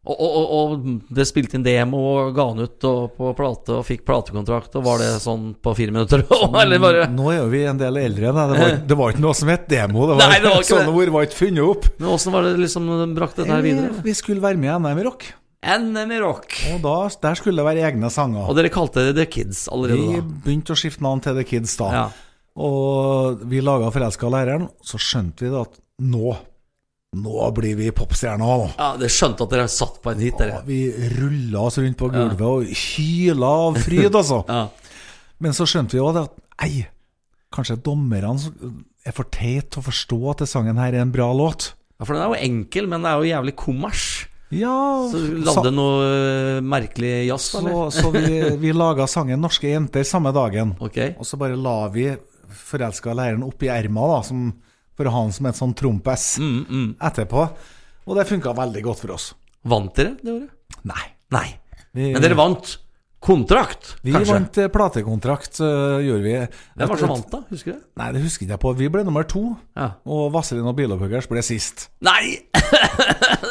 Og, 0.06 0.20
og, 0.22 0.52
og, 0.54 0.84
det 1.18 1.26
spilte 1.26 1.58
inn 1.58 1.64
demo 1.66 1.98
og 2.12 2.36
ga 2.36 2.44
han 2.52 2.62
ut 2.62 2.86
og, 2.86 3.16
på 3.18 3.32
plate 3.38 3.80
og 3.80 3.86
fikk 3.88 4.04
platekontrakt, 4.06 4.76
og 4.78 4.84
var 4.86 5.02
det 5.02 5.08
sånn 5.24 5.48
på 5.58 5.74
fire 5.78 5.96
minutter? 5.96 6.22
Eller 6.62 6.82
bare 6.84 7.08
Nå 7.10 7.32
er 7.34 7.40
jo 7.40 7.48
vi 7.50 7.64
en 7.66 7.80
del 7.80 7.98
eldre. 8.04 8.34
Da. 8.36 8.46
Det, 8.52 8.60
var, 8.60 8.76
det 8.92 9.00
var 9.00 9.16
ikke 9.16 9.26
noe 9.26 9.38
som 9.38 9.50
het 9.50 9.66
demo. 9.72 10.06
Det 10.06 10.20
var, 10.20 10.30
Nei, 10.30 10.38
det 10.44 10.52
var 10.52 10.62
ikke 10.62 10.72
sånne 10.76 10.94
ord 11.02 11.14
var 11.16 11.26
ikke 11.30 11.40
funnet 11.40 11.66
opp. 11.66 11.90
Men 11.98 12.12
åssen 12.14 12.38
var 12.38 12.46
det 12.46 12.54
liksom 12.62 12.92
de 12.92 13.10
brakte 13.18 13.42
dette 13.42 13.58
her 13.58 13.66
videre? 13.66 13.92
Vi 14.06 14.16
skulle 14.18 14.46
være 14.46 14.62
med 14.62 14.74
i 14.76 14.78
NM 14.86 15.02
i 15.02 15.08
rock, 15.10 15.28
NM 15.66 16.14
i 16.14 16.22
rock. 16.22 16.60
og 16.76 16.82
da, 16.86 16.96
der 17.26 17.40
skulle 17.40 17.58
det 17.64 17.66
være 17.66 17.88
egne 17.90 18.12
sanger. 18.14 18.46
Og 18.46 18.58
dere 18.60 18.70
kalte 18.74 19.08
det 19.08 19.16
The 19.18 19.26
Kids 19.26 19.66
allerede 19.74 20.04
Vi 20.04 20.20
da? 20.22 20.26
begynte 20.46 20.76
å 20.76 20.78
skifte 20.78 21.02
navn 21.06 21.24
til 21.26 21.40
The 21.40 21.46
Kids 21.50 21.74
da. 21.82 21.90
Ja. 21.96 22.10
Og 22.56 23.42
vi 23.50 23.60
laga 23.66 23.90
'Forelska 23.92 24.30
læreren', 24.32 24.70
så 24.86 25.02
skjønte 25.02 25.44
vi 25.44 25.50
da 25.52 25.66
at 25.66 25.82
nå 26.06 26.36
Nå 27.16 27.46
blir 27.56 27.78
vi 27.80 27.92
popstjerner. 27.96 28.74
ja, 28.78 28.90
det 29.00 29.08
skjønte 29.14 29.46
at 29.46 29.54
dere 29.54 29.68
satt 29.72 30.02
på 30.04 30.12
en 30.12 30.20
hit, 30.24 30.36
dere. 30.40 30.58
Ja, 30.60 30.66
vi 30.68 30.80
rulla 31.16 31.62
oss 31.70 31.78
rundt 31.80 31.98
på 32.02 32.10
gulvet 32.12 32.42
og 32.44 32.66
hyla 32.68 33.54
av 33.70 33.80
fryd, 33.86 34.12
altså. 34.12 34.42
Ja. 34.52 34.66
Men 35.40 35.56
så 35.56 35.66
skjønte 35.68 35.96
vi 35.98 36.04
òg 36.04 36.16
at 36.22 36.36
ei, 36.64 36.86
kanskje 37.56 37.76
dommerne 37.84 38.36
er 39.06 39.16
for 39.16 39.28
teite 39.32 39.68
til 39.76 39.82
å 39.82 39.88
forstå 39.90 40.20
at 40.32 40.44
det 40.44 40.48
sangen 40.52 40.80
her 40.80 40.94
er 40.96 41.04
en 41.04 41.12
bra 41.16 41.28
låt. 41.36 41.74
ja, 42.00 42.06
for 42.06 42.16
den 42.16 42.24
er 42.24 42.32
jo 42.32 42.46
enkel, 42.50 42.88
men 42.92 43.04
det 43.04 43.12
er 43.12 43.20
jo 43.20 43.32
jævlig 43.34 43.56
kommers. 43.60 44.06
Ja, 44.56 44.76
Så 45.12 45.20
lagde 45.44 45.72
noe 45.74 46.04
øh, 46.06 46.60
merkelig 46.64 47.26
jazz, 47.28 47.50
så, 47.52 47.60
eller? 47.64 47.90
så 47.92 48.12
vi, 48.14 48.40
vi 48.64 48.72
laga 48.76 49.08
sangen 49.10 49.42
'Norske 49.44 49.72
jenter' 49.72 50.06
samme 50.08 50.32
dagen. 50.36 50.76
Ok. 50.80 51.00
Og 51.20 51.26
så 51.28 51.40
bare 51.42 51.58
la 51.60 51.88
vi 51.92 52.06
forelska 52.56 53.12
læreren 53.18 53.44
oppi 53.44 53.68
erma, 53.74 54.06
da, 54.14 54.22
som, 54.24 54.46
for 54.96 55.08
å 55.10 55.14
ha 55.14 55.26
han 55.26 55.36
som 55.36 55.50
et 55.52 55.60
sånn 55.60 55.76
trompes 55.78 56.38
Mm, 56.42 56.62
mm. 56.70 56.88
etterpå. 57.10 57.46
Og 58.06 58.18
det 58.18 58.28
funka 58.30 58.54
veldig 58.56 58.84
godt 58.86 59.04
for 59.06 59.16
oss. 59.18 59.30
Vant 59.66 59.94
dere 59.98 60.16
det 60.22 60.32
året? 60.32 60.50
Nei. 60.86 61.06
Nei. 61.34 61.48
Vi, 61.96 62.12
Men 62.14 62.22
dere 62.22 62.38
vant 62.38 62.76
kontrakt, 63.26 63.96
vi 64.06 64.12
kanskje? 64.14 64.34
vant 64.36 64.58
eh, 64.62 64.68
platekontrakt, 64.70 65.58
uh, 65.64 65.98
gjorde 66.04 66.22
vi. 66.22 66.34
Hvem 66.78 66.90
var 66.92 67.00
det 67.00 67.02
som 67.02 67.10
vant, 67.10 67.32
da? 67.32 67.40
Husker 67.50 67.72
du 67.72 67.78
det? 67.80 67.86
Nei, 67.98 68.10
det 68.14 68.22
husker 68.22 68.46
ikke 68.46 68.54
jeg 68.54 68.62
på. 68.62 68.74
Vi 68.78 68.90
ble 68.94 69.02
nummer 69.08 69.26
to. 69.26 69.42
Ja. 69.74 69.88
Og 70.06 70.28
Vazelin 70.36 70.68
og 70.70 70.76
Bilopphøggers 70.78 71.26
ble 71.32 71.42
sist. 71.46 71.88
Nei! 72.06 72.36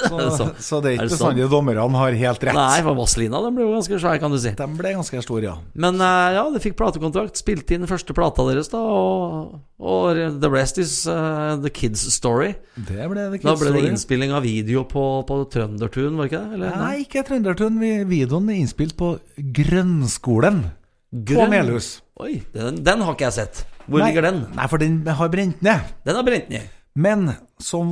Så, 0.05 0.19
det 0.21 0.49
så 0.61 0.79
det 0.85 0.91
er 0.91 0.97
ikke 0.99 1.15
bestandig 1.15 1.47
dommerne 1.49 1.85
har 1.97 2.15
helt 2.19 2.43
rett. 2.45 2.55
Nei, 2.57 2.81
for 2.85 2.97
Vazelina 2.99 3.41
den 3.43 3.55
ble 3.57 3.65
jo 3.65 3.73
ganske 3.73 3.99
svær, 4.03 4.19
kan 4.21 4.33
du 4.35 4.37
si. 4.43 4.53
De 4.59 4.67
ble 4.79 4.93
ganske 4.95 5.23
store, 5.25 5.47
ja. 5.49 5.55
Men 5.81 5.97
uh, 6.03 6.35
ja, 6.37 6.43
dere 6.53 6.63
fikk 6.63 6.77
platekontrakt, 6.79 7.39
spilte 7.41 7.75
inn 7.79 7.89
første 7.89 8.15
plata 8.17 8.45
deres, 8.51 8.69
da, 8.73 8.83
og, 8.85 9.55
og 9.85 10.17
the 10.41 10.49
rest 10.49 10.79
is 10.81 10.93
uh, 11.11 11.55
the 11.61 11.69
kids 11.69 12.01
story. 12.15 12.55
Det 12.75 13.05
ble 13.11 13.27
det 13.29 13.43
Da 13.43 13.53
ble 13.53 13.69
det 13.69 13.75
Story. 13.75 13.91
innspilling 13.91 14.33
av 14.33 14.47
video 14.47 14.87
på, 14.89 15.03
på 15.29 15.37
Trøndertun, 15.53 16.17
var 16.17 16.25
det 16.29 16.33
ikke 16.33 16.41
det? 16.41 16.57
Eller? 16.59 16.79
Nei, 16.81 16.95
ikke 17.05 17.25
Trøndertun. 17.29 17.77
Videoen 18.09 18.49
er 18.49 18.61
innspilt 18.63 18.97
på 18.97 19.15
Grønnskolen 19.61 20.63
på 20.65 21.27
Grønn- 21.33 21.53
Melhus. 21.53 21.91
Oi, 22.23 22.39
den, 22.55 22.81
den 22.87 23.05
har 23.05 23.17
ikke 23.17 23.29
jeg 23.29 23.37
sett. 23.43 23.65
Hvor 23.85 24.01
Nei, 24.01 24.09
ligger 24.09 24.25
den? 24.31 24.41
Nei, 24.57 24.71
for 24.73 24.81
den 24.81 25.03
har 25.07 25.29
brent 25.33 25.61
ned. 25.67 25.93
Den 26.07 26.17
har 26.19 26.27
brent 26.27 26.49
ned. 26.53 26.73
Men 26.95 27.27
som 27.59 27.91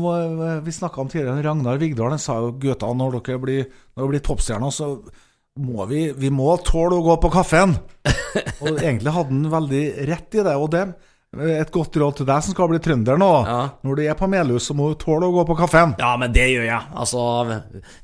vi 0.62 0.72
snakka 0.72 1.02
om 1.02 1.10
tidligere, 1.10 1.42
Ragnar 1.44 1.80
Vigdal 1.80 2.14
sa 2.22 2.38
jo 2.38 2.52
gutta, 2.62 2.88
når 2.94 3.18
dere 3.18 3.40
blir, 3.42 3.64
når 3.96 4.04
dere 4.04 4.12
blir 4.14 4.24
popstjerner, 4.28 4.70
så 4.74 4.92
må 5.60 5.84
vi, 5.90 6.06
vi 6.16 6.30
må 6.32 6.54
tåle 6.64 6.96
å 6.96 7.04
gå 7.04 7.16
på 7.20 7.32
kaffen. 7.34 7.74
og 8.62 8.78
egentlig 8.78 9.12
hadde 9.12 9.34
han 9.34 9.50
veldig 9.52 9.82
rett 10.08 10.38
i 10.38 10.44
det. 10.46 10.54
Og 10.56 10.70
det 10.72 10.84
et 11.32 11.70
godt 11.72 11.96
råd 11.96 12.16
til 12.18 12.26
deg 12.28 12.42
som 12.44 12.52
skal 12.52 12.68
bli 12.68 12.78
trønder 12.84 13.16
nå. 13.16 13.28
Ja. 13.48 13.60
Når 13.88 13.96
du 13.96 14.02
er 14.04 14.16
på 14.18 14.26
Melhus, 14.28 14.66
så 14.68 14.74
må 14.76 14.90
du 14.92 14.98
tåle 15.00 15.30
å 15.30 15.32
gå 15.32 15.46
på 15.48 15.56
kaffen. 15.62 15.94
Ja, 15.98 16.10
men 16.20 16.34
det 16.34 16.44
gjør 16.52 16.66
jeg. 16.68 16.80
Altså, 16.92 17.22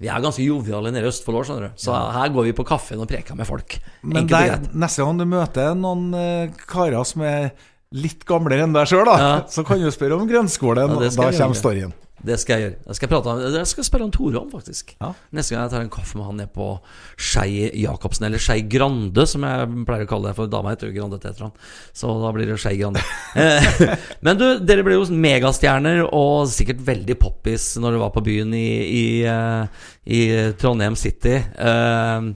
vi 0.01 0.09
er 0.09 0.23
ganske 0.25 0.47
joviale 0.47 0.93
nede 0.95 1.05
i 1.05 1.11
Østfold 1.13 1.43
òg, 1.43 1.45
skjønner 1.51 1.69
du. 1.69 1.77
Så 1.85 1.93
her 1.93 2.33
går 2.33 2.49
vi 2.49 2.55
på 2.57 2.65
kaffen 2.69 3.03
og 3.05 3.11
preker 3.11 3.37
med 3.37 3.45
folk. 3.49 3.77
Men 4.03 4.31
der, 4.33 4.57
neste 4.73 5.05
gang 5.05 5.21
du 5.21 5.27
møter 5.29 5.77
noen 5.77 6.09
eh, 6.17 6.57
karer 6.73 7.05
som 7.05 7.27
er 7.29 7.51
litt 7.93 8.25
gamlere 8.29 8.65
enn 8.65 8.73
deg 8.77 8.89
sjøl, 8.89 9.09
Ja. 9.21 9.43
så 9.49 9.65
kan 9.65 9.81
du 9.81 9.91
spørre 9.93 10.17
om 10.17 10.25
grønnskolen. 10.29 10.89
Ja, 10.89 10.97
og 10.97 11.21
da 11.21 11.31
kommer 11.37 11.57
storyen. 11.57 11.93
Det 12.25 12.39
skal 12.41 12.59
jeg 12.59 12.65
gjøre. 12.65 12.77
Jeg 12.89 12.99
skal, 12.99 13.11
prate 13.13 13.31
om, 13.31 13.43
jeg 13.55 13.71
skal 13.71 13.87
spørre 13.87 14.07
om 14.09 14.13
Tore 14.15 14.41
om, 14.41 14.49
faktisk. 14.51 14.95
Ja. 14.99 15.13
Neste 15.35 15.55
gang 15.55 15.67
jeg 15.67 15.73
tar 15.75 15.85
en 15.85 15.93
kaffe 15.93 16.19
med 16.19 16.27
han 16.27 16.41
nede 16.41 16.51
på 16.55 16.71
Skei 17.15 17.69
Jacobsen, 17.83 18.27
eller 18.27 18.43
Skei 18.43 18.65
Grande, 18.71 19.27
som 19.31 19.47
jeg 19.47 19.69
pleier 19.87 20.09
å 20.09 20.11
kalle 20.11 20.31
det, 20.31 20.39
for 20.39 20.51
dama 20.51 20.75
heter 20.75 20.91
jo 20.91 20.97
Grande 20.97 21.21
til 21.23 21.31
etternavn. 21.31 21.69
Så 22.01 22.17
da 22.25 22.33
blir 22.35 22.51
det 22.51 22.59
Skei 22.63 22.77
Grande. 22.81 23.05
Eh, 23.39 23.65
Men 24.25 24.39
du, 24.41 24.45
dere 24.67 24.83
ble 24.83 24.97
jo 24.97 25.05
megastjerner, 25.15 26.01
og 26.17 26.49
sikkert 26.51 26.81
veldig 26.87 27.15
poppis 27.21 27.71
når 27.79 27.95
du 27.95 28.01
var 28.03 28.11
på 28.15 28.25
byen 28.25 28.55
i, 28.57 28.67
i, 28.83 29.07
eh, 29.29 29.87
i 30.17 30.21
Trondheim 30.59 30.97
City. 30.99 31.37
Uh, 31.55 32.33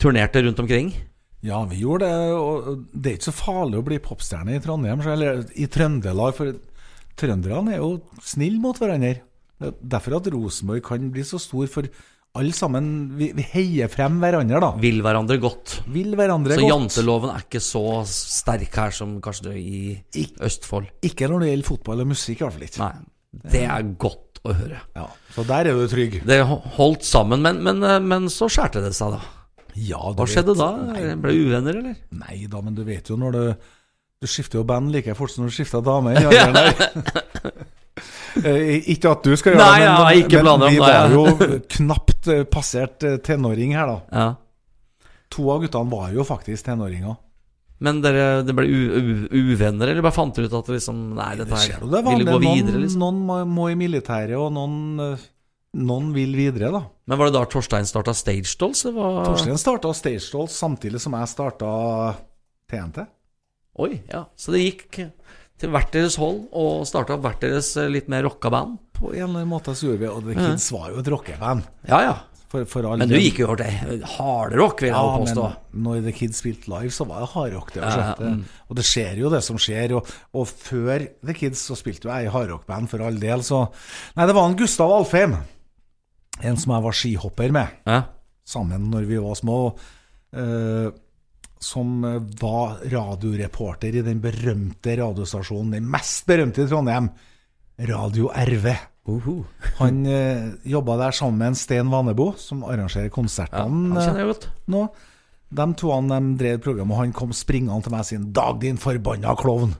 turnerte 0.00 0.40
rundt 0.46 0.62
omkring. 0.62 0.94
Ja, 1.44 1.62
vi 1.64 1.82
gjorde 1.82 2.08
det. 2.08 2.32
Og 2.36 2.86
det 2.92 3.10
er 3.10 3.18
ikke 3.18 3.30
så 3.30 3.36
farlig 3.36 3.80
å 3.80 3.86
bli 3.86 4.00
popstjerne 4.04 4.56
i 4.56 4.62
Trondheim, 4.64 5.02
eller 5.04 5.44
i 5.56 5.68
Trøndelag, 5.72 6.36
for 6.36 6.52
trønderne 7.18 7.74
er 7.74 7.82
jo 7.82 8.00
snille 8.22 8.60
mot 8.60 8.78
hverandre. 8.78 9.20
Det 9.60 9.68
er 9.68 9.76
Derfor 9.96 10.16
at 10.16 10.30
Rosenborg 10.32 10.82
kan 10.86 11.10
bli 11.12 11.22
så 11.26 11.38
stor, 11.40 11.66
for 11.68 11.84
alle 12.38 12.52
sammen 12.54 13.16
Vi, 13.18 13.32
vi 13.34 13.42
heier 13.42 13.88
frem 13.90 14.20
hverandre, 14.22 14.60
da. 14.62 14.70
Vil 14.80 15.00
hverandre 15.02 15.36
godt. 15.42 15.80
Vil 15.90 16.14
hverandre 16.16 16.54
Så 16.56 16.60
godt. 16.62 16.70
janteloven 16.70 17.32
er 17.34 17.42
ikke 17.44 17.60
så 17.60 17.82
sterk 18.06 18.74
her 18.78 18.90
som 18.94 19.16
kanskje 19.20 19.50
det 19.50 19.56
i 19.58 20.04
Ik- 20.22 20.38
Østfold. 20.40 20.86
Ikke 21.02 21.28
når 21.28 21.40
det 21.40 21.48
gjelder 21.50 21.66
fotball 21.72 22.00
og 22.00 22.06
musikk, 22.14 22.40
i 22.40 22.44
hvert 22.46 22.52
fall 22.54 22.68
ikke. 22.68 22.78
Nei, 22.78 23.50
det 23.50 23.64
er 23.66 23.82
godt 23.98 24.40
å 24.46 24.54
høre. 24.56 24.78
Ja, 24.96 25.08
så 25.34 25.44
der 25.46 25.68
er 25.68 25.74
du 25.76 25.86
trygg. 25.90 26.22
Det 26.24 26.38
holdt 26.46 27.02
sammen, 27.04 27.42
men, 27.42 27.60
men, 27.62 27.82
eh, 27.84 27.98
men 28.00 28.30
så 28.32 28.48
skjærte 28.48 28.80
det 28.80 28.94
seg, 28.96 29.18
da. 29.18 29.20
Ja, 29.76 29.98
du 29.98 30.16
Hva 30.22 30.26
skjedde 30.26 30.54
vet- 30.54 30.62
da? 30.62 30.70
Nei, 30.94 31.14
Ble 31.20 31.34
uvenner, 31.36 31.76
eller? 31.82 31.96
Nei 32.12 32.46
da, 32.50 32.60
men 32.62 32.74
du 32.74 32.82
vet 32.84 33.06
jo 33.10 33.16
når 33.20 33.32
du 33.32 33.56
Du 34.20 34.28
skifter 34.28 34.60
jo 34.60 34.64
band 34.68 34.92
like 34.92 35.14
fort 35.16 35.32
som 35.32 35.46
du 35.48 35.52
skifter 35.54 35.80
dame. 35.84 36.12
Eh, 38.46 38.86
ikke 38.94 39.10
at 39.10 39.24
du 39.26 39.32
skal 39.36 39.56
gjøre 39.56 39.64
Nei, 39.64 39.80
det, 39.80 39.84
jeg 39.84 39.94
har 39.98 40.18
ikke 40.20 40.42
men, 40.46 40.62
vi 40.62 40.76
det, 40.76 40.84
var 40.84 41.14
jo 41.14 41.48
knapt 41.74 42.28
eh, 42.30 42.44
passert 42.48 43.06
eh, 43.06 43.16
tenåring 43.26 43.74
her, 43.74 43.90
da. 43.90 43.96
Ja. 44.14 45.08
To 45.34 45.48
av 45.50 45.64
guttene 45.64 45.90
var 45.90 46.14
jo 46.14 46.24
faktisk 46.24 46.68
tenåringer. 46.68 47.18
Men 47.82 47.98
dere, 48.04 48.28
det 48.46 48.54
ble 48.54 48.68
uvenner, 49.34 49.90
eller 49.90 50.06
bare 50.06 50.14
fant 50.14 50.36
dere 50.36 50.46
ut 50.46 50.56
at 50.60 50.70
liksom 50.76 51.02
Nei, 51.18 51.30
dette 51.40 51.58
her 51.58 51.82
det, 51.82 51.90
det 51.90 52.02
ville 52.06 52.28
gå 52.28 52.38
gå 52.38 52.40
Noen, 52.44 52.62
videre, 52.62 52.82
liksom. 52.84 53.02
noen 53.02 53.50
må, 53.50 53.68
i 53.72 53.76
militæret, 53.82 54.36
og 54.38 54.50
noen, 54.54 55.14
noen 55.90 56.10
vil 56.14 56.38
videre, 56.38 56.70
da. 56.76 56.84
Men 57.10 57.20
var 57.20 57.30
det 57.30 57.38
da 57.40 57.46
Torstein 57.50 57.88
starta 57.90 58.14
Stage 58.16 58.54
Dolls? 58.60 58.84
Var... 58.86 59.22
Torstein 59.26 59.58
starta 59.60 59.94
Stage 59.96 60.28
Dolls 60.30 60.54
samtidig 60.60 61.02
som 61.02 61.18
jeg 61.18 61.34
starta 61.34 61.70
TNT. 62.70 63.08
Oi, 63.80 64.00
ja. 64.12 64.24
Så 64.36 64.52
det 64.54 64.60
gikk 64.66 65.00
til 65.60 65.72
hvert 65.74 65.90
deres 65.92 66.16
hold 66.20 66.46
og 66.56 66.86
starta 66.88 67.16
opp 67.16 67.24
hvert 67.26 67.42
deres 67.44 67.72
eh, 67.80 67.88
litt 67.92 68.08
mer 68.12 68.24
rocka 68.28 68.50
band? 68.52 68.78
På 68.96 69.10
en 69.14 69.22
eller 69.24 69.40
annen 69.42 69.48
måte 69.50 69.72
så 69.76 69.88
gjorde 69.90 70.00
vi 70.02 70.08
Og 70.12 70.26
The 70.26 70.34
Kids 70.36 70.66
var 70.76 70.90
jo 70.92 71.00
et 71.02 71.08
rockeband. 71.12 71.64
Ja, 71.88 72.00
ja. 72.10 72.18
For, 72.50 72.64
for 72.66 72.82
Men 72.98 73.06
du 73.06 73.14
gikk 73.14 73.36
jo 73.38 73.46
over 73.46 73.60
til 73.62 74.00
hardrock, 74.16 74.80
vil 74.82 74.88
jeg 74.90 74.96
Ja, 74.96 75.18
påstå. 75.22 75.42
men 75.70 75.84
når 75.86 76.00
The 76.08 76.12
Kids 76.18 76.40
spilte 76.42 76.66
live, 76.72 76.90
så 76.90 77.04
var 77.06 77.20
det 77.22 77.28
hardrock. 77.36 77.68
Det, 77.76 77.84
Ja, 77.84 78.14
mm. 78.18 78.40
Og 78.66 78.74
det 78.80 78.84
skjer 78.88 79.20
jo 79.22 79.30
det 79.30 79.40
som 79.46 79.60
skjer. 79.62 79.94
Og, 80.00 80.10
og 80.34 80.48
før 80.50 81.04
The 81.22 81.36
Kids 81.38 81.62
så 81.70 81.76
spilte 81.78 82.08
jo 82.08 82.10
jeg 82.16 82.26
i 82.26 82.32
hardrockband 82.34 82.90
for 82.90 83.04
all 83.06 83.20
del, 83.22 83.44
så 83.46 83.68
Nei, 84.18 84.26
det 84.26 84.34
var 84.34 84.48
en 84.50 84.58
Gustav 84.58 84.90
Alfheim. 84.96 85.36
En 86.42 86.56
som 86.58 86.74
jeg 86.74 86.86
var 86.88 86.96
skihopper 86.96 87.54
med, 87.54 87.68
Ja. 87.86 88.00
sammen 88.50 88.90
når 88.90 89.06
vi 89.06 89.22
var 89.22 89.38
små. 89.38 89.60
eh, 90.34 90.90
som 91.60 92.04
eh, 92.04 92.20
var 92.40 92.80
radioreporter 92.90 94.00
i 94.00 94.04
den 94.04 94.20
berømte 94.24 94.96
radiostasjonen, 95.00 95.76
den 95.76 95.90
mest 95.92 96.24
berømte 96.28 96.64
i 96.64 96.70
Trondheim, 96.70 97.10
Radio 97.90 98.32
RV. 98.32 98.72
Uhu. 99.10 99.44
Han 99.78 100.06
eh, 100.06 100.50
jobba 100.68 100.96
der 101.00 101.16
sammen 101.16 101.38
med 101.40 101.52
en 101.52 101.58
Sten 101.58 101.92
Vanebo, 101.92 102.32
som 102.38 102.64
arrangerer 102.64 103.08
ja. 103.08 103.14
konsertene. 103.14 103.62
Han 103.64 103.94
eh, 103.96 104.02
kjenner 104.04 104.24
jeg 104.24 104.32
godt. 104.34 104.50
nå. 104.72 104.88
De 105.50 105.66
to 105.74 105.88
han, 105.90 106.10
de 106.12 106.34
drev 106.38 106.60
programmet, 106.62 106.94
og 106.94 107.00
han 107.02 107.14
kom 107.16 107.32
springende 107.34 107.82
til 107.82 107.94
meg 107.94 108.04
og 108.04 108.06
sa 108.06 108.18
'Dag, 108.38 108.60
din 108.62 108.76
forbanna 108.78 109.32
klovn, 109.34 109.72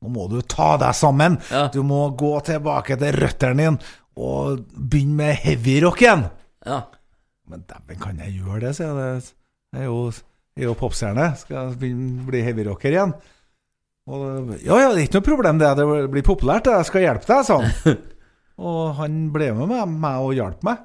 nå 0.00 0.12
må 0.14 0.28
du 0.32 0.38
ta 0.40 0.76
deg 0.80 0.94
sammen. 0.96 1.36
Ja. 1.52 1.66
Du 1.68 1.82
må 1.84 2.06
gå 2.16 2.32
tilbake 2.46 2.96
til 2.96 3.12
røttene 3.12 3.56
dine 3.58 3.90
og 4.16 4.62
begynne 4.72 5.20
med 5.20 5.34
heavyrock 5.44 6.00
igjen.' 6.02 6.30
Ja. 6.64 6.80
Men 7.48 7.66
dæven, 7.68 8.00
kan 8.00 8.18
jeg 8.24 8.40
gjøre 8.40 8.60
det, 8.60 8.74
sier 8.76 8.96
jeg. 8.96 9.20
Det- 9.20 9.80
er 9.82 9.84
jo, 9.84 10.10
er 10.58 10.68
jo 10.68 10.76
popstjerne. 10.78 11.30
Skal 11.38 11.74
bli 11.78 12.42
heavyrocker 12.44 12.94
igjen? 12.94 13.14
Og, 14.08 14.54
ja, 14.64 14.76
ja, 14.80 14.92
det 14.92 15.02
er 15.02 15.06
ikke 15.06 15.20
noe 15.20 15.28
problem, 15.28 15.58
det. 15.60 15.72
Det 15.78 15.86
blir 16.12 16.26
populært. 16.26 16.70
Jeg 16.72 16.88
skal 16.88 17.04
hjelpe 17.04 17.28
deg, 17.28 17.46
sa 17.46 17.58
han. 17.62 17.98
og 18.68 18.84
han 18.98 19.18
ble 19.34 19.52
med 19.56 19.70
meg, 19.70 19.96
meg 20.04 20.26
og 20.26 20.36
hjalp 20.36 20.64
meg. 20.66 20.84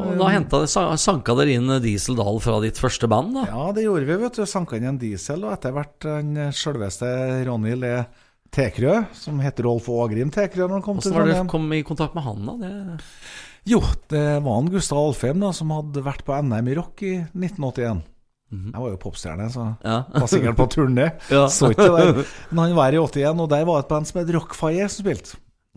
Og 0.00 0.16
da 0.16 0.30
hentet, 0.30 0.70
sanka 0.70 1.34
dere 1.36 1.56
inn 1.58 1.72
Diesel 1.82 2.16
Dahl 2.16 2.38
fra 2.40 2.60
ditt 2.62 2.78
første 2.80 3.08
band, 3.10 3.34
da? 3.36 3.44
Ja, 3.50 3.64
det 3.76 3.84
gjorde 3.84 4.06
vi, 4.06 4.18
vet 4.22 4.38
du. 4.38 4.44
Sanka 4.48 4.78
inn 4.78 4.86
en 4.92 5.00
diesel, 5.00 5.42
og 5.44 5.54
etter 5.56 5.74
hvert 5.76 5.96
den 6.06 6.52
sjølveste 6.56 7.10
Ronny 7.48 7.74
Le 7.76 7.94
Tekrø, 8.54 8.96
som 9.14 9.40
heter 9.42 9.66
Rolf 9.66 9.88
Ågrim 9.92 10.30
Tekrø 10.34 10.64
når 10.64 10.78
han 10.78 10.84
kom 10.86 11.02
til 11.02 11.12
Hvordan 11.12 11.28
det 11.28 11.34
Trondheim. 11.36 11.50
du 11.50 11.52
kom 11.52 11.74
i 11.74 11.82
kontakt 11.86 12.16
med 12.16 12.26
han, 12.26 12.48
da? 12.48 12.54
Det... 12.62 13.10
Jo, 13.68 13.82
det 14.10 14.24
var 14.42 14.56
han 14.56 14.70
Gustav 14.72 15.02
Alfheim 15.02 15.42
da, 15.42 15.52
som 15.54 15.74
hadde 15.74 16.02
vært 16.06 16.24
på 16.26 16.38
NM 16.38 16.70
i 16.70 16.78
rock 16.78 17.04
i 17.06 17.12
1981. 17.20 18.00
Mhm. 18.50 18.72
Jeg 18.74 18.82
var 18.82 18.90
jo 18.90 18.96
popstjerne, 18.98 19.44
så 19.54 19.64
Ja. 19.84 19.98
var 20.10 20.26
sikkert 20.26 20.56
på 20.58 20.66
turné. 20.72 21.04
Ja. 21.30 21.44
Så 21.46 21.70
ikke 21.70 21.86
det. 21.86 22.26
Men 22.50 22.64
han 22.64 22.74
var 22.74 22.92
i 22.92 22.98
81, 22.98 23.38
og 23.40 23.48
der 23.52 23.64
var 23.64 23.78
et 23.84 23.88
band 23.88 24.06
som 24.08 24.18
het 24.20 24.32
Rockfire 24.34 24.88
som 24.90 25.04
spilte. 25.04 25.36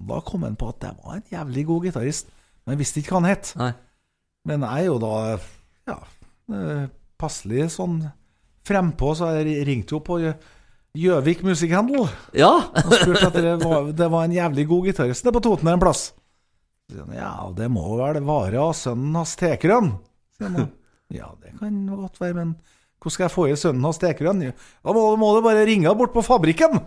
Da 0.10 0.20
kom 0.26 0.42
han 0.44 0.56
på 0.58 0.70
at 0.74 0.80
det 0.82 0.96
var 1.04 1.16
en 1.20 1.24
jævlig 1.32 1.66
god 1.70 1.84
gitarist, 1.86 2.28
men 2.66 2.74
jeg 2.74 2.80
visste 2.82 3.00
ikke 3.04 3.14
hva 3.14 3.22
han 3.22 3.30
het. 3.30 3.54
Nei. 3.60 3.74
Men 4.50 4.62
jeg 4.66 4.82
er 4.82 4.86
jo 4.90 4.98
da 5.00 5.40
ja, 5.88 6.00
eh, 6.52 6.88
passelig 7.22 7.70
sånn 7.78 8.12
frempå, 8.66 9.14
så 9.16 9.30
jeg 9.38 9.68
ringte 9.68 9.94
jo 9.96 10.00
på 10.00 10.18
Gjø- 10.24 10.36
Gjøvik 10.98 11.44
Music 11.44 11.72
Handle 11.72 12.08
Ja! 12.34 12.50
og 12.74 12.92
spurte 12.94 13.28
etter 13.30 13.42
det 13.42 13.54
var, 13.64 13.92
det 13.94 14.10
var 14.12 14.24
en 14.26 14.32
jævlig 14.36 14.68
god 14.68 14.86
gitarist 14.90 15.24
det 15.24 15.34
på 15.34 15.42
Toten 15.42 15.68
en 15.72 15.80
plass. 15.80 16.12
Ja, 17.14 17.52
det 17.56 17.70
må 17.72 17.96
vel 17.98 18.20
være 18.26 18.60
av 18.62 18.74
sønnen 18.78 19.16
hans 19.16 19.36
Tekrøn, 19.40 19.94
Sier 20.38 20.50
han. 20.50 20.72
Ja, 21.14 21.30
det 21.42 21.54
kan 21.60 21.84
godt 21.88 22.20
være, 22.22 22.38
men 22.40 22.56
hvordan 23.04 23.16
skal 23.16 23.26
jeg 23.28 23.34
få 23.36 23.46
i 23.50 23.58
sønnen 23.60 23.84
hans 23.86 24.00
Tekerønn? 24.02 24.42
Da 24.48 24.96
må, 24.96 25.04
må 25.20 25.34
du 25.36 25.44
bare 25.46 25.66
ringe 25.68 25.92
bort 26.00 26.14
på 26.16 26.24
fabrikken. 26.26 26.80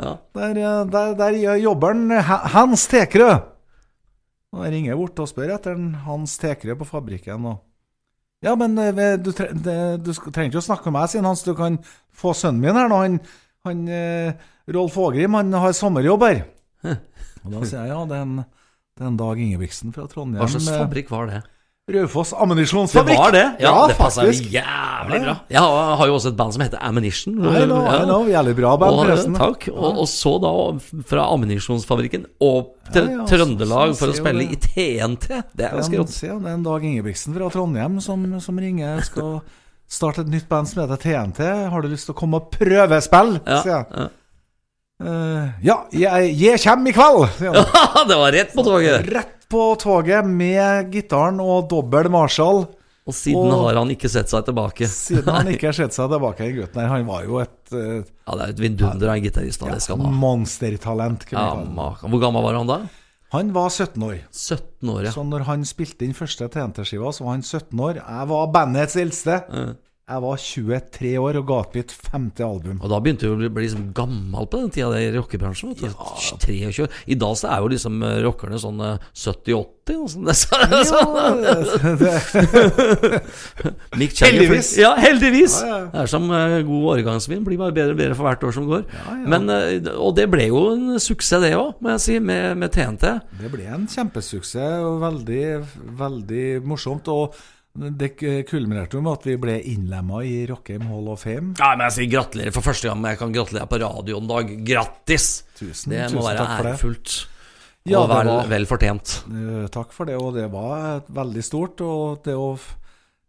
ja. 0.00 0.16
Der, 0.34 0.84
der, 0.88 1.14
der 1.18 1.38
jobber 1.60 1.94
han 1.94 2.10
Hans 2.54 2.86
Tekerø. 2.90 3.30
Og 4.56 4.64
jeg 4.64 4.72
ringer 4.72 4.96
bort 4.96 5.18
og 5.20 5.28
spør 5.28 5.54
etter 5.58 5.76
Hans 6.06 6.38
Tekerø 6.40 6.78
på 6.80 6.88
fabrikken. 6.88 7.44
Og 7.50 7.58
ja, 8.44 8.54
men 8.56 8.78
eh, 8.80 9.18
du, 9.20 9.32
tre, 9.36 9.50
du 9.52 10.12
trenger 10.14 10.52
ikke 10.52 10.62
å 10.62 10.68
snakke 10.70 10.88
med 10.88 11.00
meg, 11.00 11.10
sier 11.12 11.26
Hans. 11.26 11.44
Du 11.44 11.52
kan 11.58 11.76
få 12.16 12.32
sønnen 12.38 12.62
min 12.62 12.78
her 12.78 12.88
nå. 12.88 13.02
Han, 13.04 13.18
han 13.68 13.84
eh, 13.92 14.48
Rolf 14.72 14.96
Ågrim 15.00 15.36
han 15.36 15.52
har 15.52 15.76
sommerjobb 15.76 16.24
her. 16.24 16.42
Og 17.44 17.52
da 17.52 17.60
sier 17.66 17.82
jeg 17.82 17.92
ja, 17.92 18.00
det 18.08 18.16
er 18.16 18.24
en, 18.24 18.40
det 18.96 19.04
er 19.04 19.10
en 19.12 19.20
Dag 19.20 19.40
Ingebrigtsen 19.42 19.92
fra 19.94 20.08
Trondheim. 20.10 20.40
Hva 20.40 20.48
slags 20.54 20.70
eh, 20.72 20.80
fabrikk 20.80 21.12
var 21.12 21.28
det? 21.30 21.42
Raufoss 21.88 22.30
Det 22.92 23.02
var 23.16 23.32
det? 23.32 23.44
Ja, 23.64 23.86
det 23.88 23.96
passa 23.96 24.24
jævlig 24.28 25.20
bra. 25.24 25.34
Jeg 25.48 25.60
har, 25.60 26.02
jo 26.06 26.16
også 26.18 26.32
et 26.32 26.36
band 26.36 26.52
som 26.52 26.64
heter 26.64 26.82
Ammunition. 26.84 27.38
I 27.38 27.62
know, 27.64 27.80
I 27.80 28.02
know, 28.04 28.26
Jævlig 28.28 28.54
bra 28.58 28.74
band, 28.76 28.92
Og, 28.92 29.06
forresten. 29.06 29.38
takk. 29.38 29.68
Og, 29.72 30.02
og 30.02 30.08
så 30.10 30.34
da 30.42 30.52
fra 31.08 31.24
ammunisjonsfabrikken 31.32 32.26
opp 32.44 32.74
til 32.92 33.08
Ja, 33.08 33.22
ja, 33.22 33.28
Trøndelag 33.30 33.94
for 33.96 34.12
å 34.12 34.16
spille 34.18 34.44
det. 34.44 34.58
i 34.58 34.98
TNT. 34.98 35.30
Det 35.56 35.64
er 35.64 35.78
ganske 35.78 36.02
rått. 36.02 36.12
det 36.20 36.28
er 36.34 36.52
en 36.52 36.68
Dag 36.68 36.84
Ingebrigtsen 36.84 37.36
fra 37.38 37.48
Trondheim 37.56 37.98
som, 38.04 38.28
som 38.44 38.60
ringer. 38.60 39.00
Skal 39.08 39.40
starte 39.88 40.26
et 40.26 40.32
nytt 40.32 40.48
band 40.50 40.68
som 40.68 40.82
heter 40.84 41.00
TNT. 41.00 41.42
Har 41.72 41.80
du 41.84 41.88
lyst 41.88 42.10
til 42.10 42.16
å 42.16 42.20
komme 42.20 42.42
og 42.42 42.52
prøvespille? 42.52 43.40
Ja, 43.46 43.62
sier 43.64 43.76
jeg. 43.78 43.90
ja. 43.96 44.08
«Eh, 44.98 45.50
ja, 45.62 45.76
jeg, 45.94 46.32
jeg 46.34 46.58
kommer 46.58 46.90
i 46.90 46.92
kveld, 46.96 47.28
sier 47.38 47.54
han. 47.54 48.08
det 48.10 48.16
var 48.18 48.32
rett 48.34 48.50
på 48.50 48.64
toget! 48.66 49.06
Rett 49.14 49.37
på 49.50 49.62
toget 49.80 50.26
med 50.28 50.90
gitaren 50.92 51.40
og 51.40 51.68
dobbel 51.70 52.10
Marshall. 52.12 52.66
Og 53.08 53.14
siden 53.16 53.48
Og- 53.48 53.62
har 53.70 53.78
han 53.80 53.88
ikke 53.94 54.08
sett 54.12 54.28
seg 54.28 54.44
tilbake. 54.44 54.84
Siden 54.92 55.30
han 55.32 55.48
ikke 55.54 55.70
har 55.70 55.76
sett 55.78 55.94
seg 55.96 56.10
tilbake, 56.12 56.44
den 56.44 56.58
gutten 56.58 56.80
her. 56.82 56.88
Han 56.92 57.06
var 57.08 57.24
jo 57.24 57.38
et 57.40 57.72
uh, 57.72 58.02
Ja, 58.04 58.34
det 58.36 58.42
er 58.44 58.52
et 58.52 58.60
vindunder 58.60 59.08
av 59.08 59.16
en 59.16 59.24
gitarist, 59.24 59.64
Ja, 59.64 59.96
monstertalent. 59.96 61.24
vi 61.24 61.36
Ja, 61.36 61.46
kalle 61.54 61.64
det. 61.64 62.10
Hvor 62.12 62.20
gammel 62.20 62.44
var 62.44 62.58
han 62.60 62.68
da? 62.68 62.78
Han 63.32 63.50
var 63.52 63.68
17 63.68 64.02
år. 64.04 64.18
17 64.32 64.88
år, 64.88 65.02
ja. 65.04 65.10
Så 65.12 65.24
når 65.24 65.42
han 65.48 65.64
spilte 65.68 66.04
inn 66.06 66.14
første 66.16 66.48
TNT-skiva, 66.48 67.10
så 67.12 67.24
var 67.26 67.34
han 67.36 67.42
17 67.44 67.80
år. 67.80 67.98
Jeg 68.00 68.28
var 68.30 68.46
bandets 68.54 68.96
eldste. 68.96 69.40
Ja. 69.52 69.66
Jeg 70.08 70.22
var 70.24 70.38
23 70.40 71.10
år 71.20 71.36
og 71.36 71.44
ga 71.50 71.56
ut 71.66 71.74
mitt 71.76 71.90
femte 71.92 72.40
album. 72.46 72.78
Og 72.80 72.88
da 72.88 72.96
begynte 73.04 73.26
du 73.28 73.34
å 73.34 73.36
bli, 73.36 73.48
bli 73.52 73.66
liksom 73.66 73.90
gammel 73.92 74.46
på 74.48 74.62
den 74.62 74.70
tida 74.72 74.96
i 75.02 75.10
rockebransjen. 75.12 75.74
Ja. 75.84 75.90
23. 76.16 76.86
I 77.12 77.16
dag 77.20 77.34
så 77.36 77.50
er 77.52 77.60
jo 77.60 77.68
liksom 77.74 77.98
eh, 78.08 78.14
rockerne 78.24 78.56
sånn 78.62 78.80
eh, 78.80 79.02
70-80. 79.12 79.98
og 79.98 80.08
sånn. 80.12 80.24
Det 80.24 80.32
er 80.32 80.38
så- 80.40 80.56
Ja, 80.72 80.80
sånn. 80.88 81.28
Heldigvis. 84.28 84.70
Ja, 84.80 84.94
heldigvis! 85.00 85.58
Ja. 85.64 85.78
Det 85.92 86.02
er 86.04 86.10
som 86.10 86.24
eh, 86.32 86.56
god 86.66 86.88
årgangsvin. 86.94 87.44
Blir 87.46 87.60
bare 87.60 87.74
bedre 87.76 87.92
og 87.96 88.00
bedre 88.00 88.16
for 88.18 88.28
hvert 88.28 88.44
år 88.48 88.56
som 88.56 88.66
går. 88.70 88.84
ja. 88.92 89.16
Men, 89.28 89.48
eh, 89.52 89.92
og 89.96 90.16
det 90.16 90.28
ble 90.32 90.48
jo 90.48 90.64
en 90.72 90.96
suksess, 91.02 91.42
det 91.44 91.52
òg, 91.56 91.76
må 91.84 91.92
jeg 91.96 92.04
si, 92.04 92.18
med, 92.20 92.56
med 92.60 92.72
TNT. 92.74 93.04
det 93.42 93.52
ble 93.52 93.68
en 93.76 93.86
kjempesuksess 93.92 94.80
og 94.88 95.00
veldig, 95.04 95.44
veldig 96.00 96.46
morsomt. 96.64 97.08
Og 97.12 97.36
det 97.78 98.08
kulminerte 98.50 98.96
jo 98.98 99.02
med 99.04 99.12
at 99.20 99.26
vi 99.28 99.36
ble 99.40 99.56
innlemma 99.72 100.22
i 100.26 100.46
Rockheim 100.50 100.86
Hall 100.90 101.08
of 101.12 101.22
Fame. 101.24 101.54
Ja, 101.60 101.74
men 101.76 101.84
jeg 101.86 101.94
sier 101.96 102.10
gratulerer 102.16 102.54
for 102.56 102.66
første 102.66 102.88
gang 102.90 103.04
jeg 103.06 103.18
kan 103.20 103.34
gratulere 103.34 103.68
på 103.70 103.78
radioen, 103.84 104.26
Dag. 104.30 104.52
Grattis! 104.66 105.28
Tusen, 105.58 105.92
Det 105.94 106.08
må 106.12 106.20
tusen 106.22 106.30
være 106.32 106.46
ærefullt. 106.58 107.16
Ja, 107.88 108.00
og 108.02 108.08
vel, 108.10 108.26
var- 108.28 108.48
vel 108.50 108.66
fortjent. 108.68 109.14
Eh, 109.30 109.68
takk 109.72 109.92
for 109.96 110.04
det, 110.10 110.16
og 110.20 110.34
det 110.34 110.48
var 110.52 111.02
veldig 111.08 111.44
stort. 111.46 111.80
Og 111.80 112.22
det 112.26 112.34
å 112.36 112.50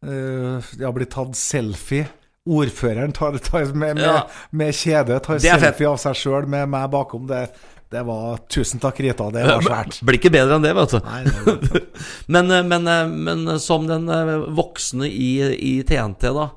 uh, 0.03 0.91
bli 0.95 1.05
tatt 1.11 1.35
selfie 1.39 2.07
Ordføreren 2.49 3.11
tar, 3.13 3.35
tar 3.37 3.65
med, 3.75 3.95
med, 3.99 4.05
Ja. 4.07 4.23
med 4.51 4.73
kjede 4.73 5.19
tar 5.21 5.35
er 5.35 5.39
fett. 5.43 5.61
selfie 5.61 5.89
av 5.91 5.97
seg 6.01 6.15
sjøl 6.17 6.47
med 6.49 6.69
meg 6.71 6.87
bakom. 6.89 7.27
Det, 7.29 7.43
det 7.89 8.01
var 8.05 8.37
Tusen 8.53 8.79
takk, 8.81 8.99
Rita. 9.01 9.29
Det 9.33 9.43
var 9.47 9.63
svært. 9.65 9.95
Blir 10.05 10.19
ikke 10.19 10.31
bedre 10.33 10.57
enn 10.59 10.65
det, 10.65 10.73
vet 10.77 10.91
du. 10.93 10.99
Nei, 11.05 11.21
det 11.25 11.83
Men, 12.35 12.51
eh, 12.53 12.65
men, 12.67 12.87
eh, 12.87 13.07
men 13.09 13.59
som 13.59 13.87
den 13.89 14.05
eh, 14.13 14.35
voksne 14.57 15.07
i, 15.09 15.31
i 15.57 15.71
TNT, 15.89 16.27
da 16.35 16.49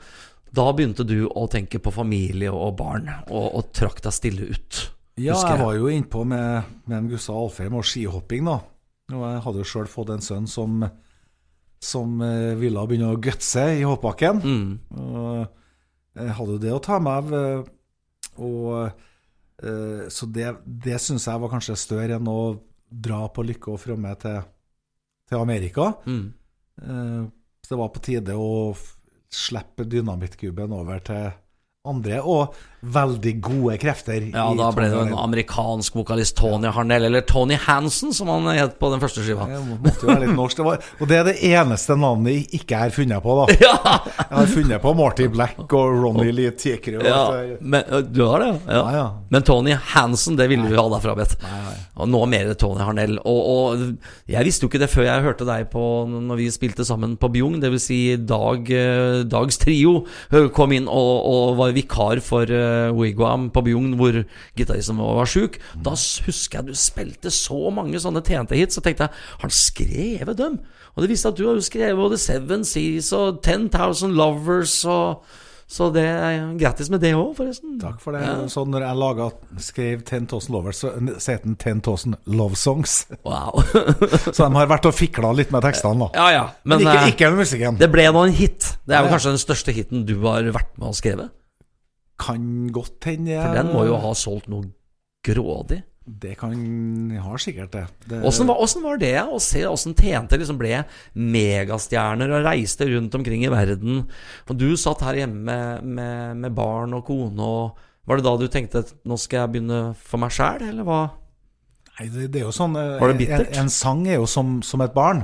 Da 0.53 0.67
begynte 0.77 1.07
du 1.09 1.23
å 1.33 1.47
tenke 1.49 1.81
på 1.81 1.93
familie 1.95 2.53
og 2.53 2.75
barn, 2.77 3.09
og, 3.31 3.47
og 3.57 3.71
trakk 3.73 4.03
deg 4.05 4.13
stille 4.13 4.51
ut. 4.53 4.83
Ja, 5.17 5.33
jeg. 5.33 5.47
jeg 5.55 5.61
var 5.63 5.75
jo 5.79 5.89
innpå 5.93 6.25
med, 6.29 6.69
med 6.89 7.09
Gustav 7.13 7.39
Alfheim 7.41 7.79
og 7.81 7.85
skihopping, 7.89 8.45
da. 8.49 8.59
Og 9.13 9.25
jeg 9.29 9.41
hadde 9.47 9.61
jo 9.65 9.69
sjøl 9.69 9.89
fått 9.93 10.13
en 10.13 10.23
sønn 10.25 10.47
som, 10.49 10.85
som 11.81 12.21
eh, 12.25 12.53
ville 12.61 12.85
begynne 12.89 13.15
å 13.15 13.21
gutse 13.25 13.65
i 13.79 13.83
hoppbakken. 13.89 14.45
Mm. 14.45 14.71
Og 15.01 16.21
jeg 16.21 16.37
hadde 16.37 16.59
jo 16.59 16.63
det 16.67 16.73
å 16.77 16.83
ta 16.85 17.01
meg 17.01 17.25
av. 17.25 17.33
eh, 17.41 17.73
Og 18.45 19.01
eh, 19.63 20.09
Så 20.09 20.27
det, 20.27 20.49
det 20.65 20.99
syns 21.03 21.27
jeg 21.29 21.43
var 21.43 21.53
kanskje 21.53 21.77
større 21.79 22.17
enn 22.19 22.31
å 22.31 22.57
dra 22.93 23.25
på 23.33 23.45
lykke 23.49 23.73
og 23.73 23.81
fromme 23.81 24.13
til, 24.21 24.43
til 25.29 25.41
Amerika. 25.41 25.93
Mm. 26.05 26.27
Uh, 26.83 27.23
Så 27.63 27.75
det 27.75 27.79
var 27.81 27.93
på 27.95 28.03
tide 28.05 28.35
å 28.37 28.75
slippe 29.33 29.87
dynamittkuben 29.89 30.75
over 30.77 31.01
til 31.05 31.31
andre. 31.89 32.19
Og 32.21 32.53
veldig 32.83 33.33
gode 33.43 33.77
krefter. 33.79 34.25
Ja, 34.33 34.49
da 34.59 34.69
ble 34.75 34.89
det 34.91 34.97
jo 34.97 35.05
en 35.05 35.15
amerikansk 35.15 35.95
vokalist, 36.01 36.35
Tony 36.39 36.71
Harnell, 36.75 37.07
eller 37.07 37.23
Tony 37.27 37.55
Hansen, 37.55 38.11
som 38.15 38.31
han 38.33 38.49
het 38.57 38.75
på 38.81 38.91
den 38.91 39.03
første 39.03 39.23
skiva. 39.23 39.47
Det 39.47 39.61
måtte 39.71 40.03
jo 40.03 40.11
være 40.11 40.25
litt 40.25 40.35
norsk. 40.35 40.59
Det 40.59 40.67
var, 40.67 40.89
og 40.99 41.11
det 41.11 41.19
er 41.21 41.29
det 41.31 41.37
eneste 41.53 41.97
navnet 41.99 42.35
jeg 42.35 42.63
ikke 42.63 42.81
har 42.83 42.95
funnet 42.95 43.23
på, 43.23 43.37
da. 43.39 43.47
Ja, 43.63 43.77
Jeg 44.19 44.27
har 44.35 44.49
funnet 44.51 44.83
på 44.83 44.95
Marty 44.99 45.29
Black 45.31 45.61
og 45.63 45.95
Ronny 46.03 46.33
Lee 46.35 46.51
Tiekerud. 46.59 47.05
ja. 47.07 47.21
alt 47.21 47.37
det 47.37 47.43
der. 47.53 47.63
Men, 47.63 48.09
du 48.11 48.25
har 48.27 48.43
det, 48.43 48.51
ja. 48.67 48.83
Ja. 48.97 49.05
Men 49.31 49.47
Tony 49.47 49.77
Hansen, 49.95 50.37
det 50.41 50.49
ville 50.51 50.67
vi 50.67 50.77
ha 50.79 50.87
derfra, 50.91 51.15
vet 51.21 51.37
Og 52.03 52.11
nå 52.11 52.25
mer 52.27 52.51
Tony 52.59 52.83
Harnell. 52.83 53.15
Og, 53.23 53.41
og 53.53 53.85
jeg 54.33 54.49
visste 54.49 54.67
jo 54.67 54.73
ikke 54.73 54.83
det 54.83 54.91
før 54.91 55.07
jeg 55.07 55.27
hørte 55.29 55.47
deg 55.47 55.69
på 55.71 55.85
når 56.11 56.41
vi 56.41 56.51
spilte 56.51 56.87
sammen 56.89 57.15
på 57.21 57.31
Bjugn. 57.31 57.61
Det 57.63 57.71
vil 57.71 57.83
si 57.83 58.01
Dag, 58.19 58.67
Dags 59.31 59.61
trio 59.63 60.03
kom 60.57 60.75
inn 60.75 60.91
og, 60.91 61.13
og 61.31 61.57
var 61.61 61.77
vikar 61.77 62.23
for 62.25 62.51
Wigwam 62.97 63.49
på 63.55 63.63
Bjugn, 63.67 63.95
hvor 64.01 64.19
gitaristen 64.59 64.99
var 65.03 65.29
sjuk. 65.31 65.59
Da 65.85 65.95
husker 65.97 66.61
jeg 66.61 66.73
du 66.73 66.75
spilte 66.79 67.33
så 67.35 67.61
mange 67.75 68.01
sånne 68.03 68.25
TNT-hits, 68.27 68.79
så 68.79 68.85
tenkte 68.85 69.09
jeg 69.09 69.17
Har 69.37 69.47
han 69.49 69.57
skrevet 69.57 70.37
dem? 70.41 70.59
Og 70.93 71.05
det 71.05 71.13
viste 71.15 71.31
at 71.33 71.39
du 71.39 71.47
har 71.49 71.61
skrevet 71.65 71.97
både 71.97 72.19
Seven 72.21 72.67
Seas 72.69 73.13
og 73.17 73.41
10,000 73.45 74.13
Lovers 74.19 74.81
og 74.85 75.25
så 75.73 75.87
det 75.89 76.03
er 76.05 76.51
grattis 76.61 76.91
med 76.93 77.01
det 77.01 77.15
òg, 77.17 77.31
forresten. 77.39 77.79
Takk 77.81 78.01
for 78.03 78.13
det. 78.13 78.21
Så 78.53 78.61
når 78.69 78.85
jeg 78.85 78.99
laga, 79.01 79.29
skrev 79.65 80.03
10 80.05 80.19
000 80.29 80.53
Lovers, 80.53 80.83
så 80.83 80.91
het 81.33 81.47
den 81.47 81.55
10 81.57 81.79
000 81.87 82.19
Love 82.37 82.59
Songs. 82.61 83.07
Wow. 83.25 83.63
Så 84.37 84.43
de 84.43 84.51
har 84.59 84.69
vært 84.69 84.91
og 84.91 84.93
fikla 84.99 85.31
litt 85.39 85.55
med 85.55 85.65
tekstene, 85.65 85.97
da. 85.97 86.11
ja, 86.19 86.27
ja. 86.35 86.43
Men, 86.69 86.83
Men 86.83 86.85
ikke, 86.85 86.99
eh, 86.99 87.13
ikke 87.15 87.31
med 87.33 87.41
musikken. 87.47 87.79
det 87.81 87.89
ble 87.95 88.05
nå 88.13 88.27
en 88.29 88.37
hit. 88.37 88.75
Det 88.85 88.99
er 88.99 89.07
vel 89.07 89.09
Ja. 89.09 89.15
kanskje 89.17 89.33
den 89.33 89.41
største 89.47 89.73
hiten 89.73 90.05
du 90.05 90.19
har 90.27 90.45
vært 90.53 90.77
med 90.77 90.91
og 90.93 90.99
skrevet. 90.99 91.33
Kan 92.23 92.69
godt 92.75 93.11
hende. 93.11 93.39
For 93.39 93.59
den 93.59 93.73
må 93.75 93.87
jo 93.89 93.99
ha 94.03 94.13
solgt 94.19 94.51
noe 94.53 94.71
grådig. 95.27 95.83
Det 96.03 96.35
kan 96.35 96.55
har 97.23 97.39
sikkert 97.39 97.77
det. 97.77 97.85
Åssen 98.27 98.49
var, 98.49 98.59
var 98.83 98.99
det 98.99 99.15
å 99.23 99.39
se 99.43 99.63
åssen 99.69 99.95
TNT 99.95 100.35
liksom 100.41 100.59
ble 100.59 100.81
megastjerner 101.15 102.33
og 102.35 102.47
reiste 102.49 102.89
rundt 102.91 103.15
omkring 103.15 103.45
i 103.47 103.53
verden? 103.53 104.03
Og 104.51 104.59
du 104.59 104.73
satt 104.81 105.05
her 105.07 105.21
hjemme 105.21 105.45
med, 105.47 105.87
med, 105.87 106.41
med 106.43 106.57
barn 106.57 106.97
og 106.99 107.07
kone, 107.07 107.47
og 107.47 107.79
var 108.11 108.19
det 108.19 108.27
da 108.27 108.35
du 108.41 108.49
tenkte 108.51 108.83
at 108.83 108.91
nå 109.07 109.19
skal 109.21 109.45
jeg 109.45 109.53
begynne 109.55 109.81
for 109.95 110.23
meg 110.23 110.35
sjæl, 110.35 110.67
eller 110.73 110.89
hva? 110.89 111.03
Nei, 111.93 112.09
det, 112.11 112.27
det 112.35 112.43
er 112.43 112.49
jo 112.49 112.57
sånn 112.57 112.75
eh, 112.81 112.97
Var 112.99 113.13
det 113.13 113.19
bittert? 113.21 113.55
En, 113.55 113.69
en 113.69 113.73
sang 113.73 114.03
er 114.09 114.19
jo 114.19 114.27
som, 114.27 114.59
som 114.67 114.83
et 114.83 114.95
barn. 114.97 115.23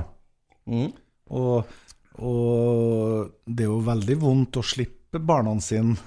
Mm. 0.69 0.93
Og, 1.35 1.75
og 2.23 3.35
det 3.43 3.65
er 3.65 3.71
jo 3.73 3.83
veldig 3.83 4.17
vondt 4.21 4.61
å 4.61 4.65
slippe 4.65 5.19
barna 5.19 5.57
sine 5.63 5.97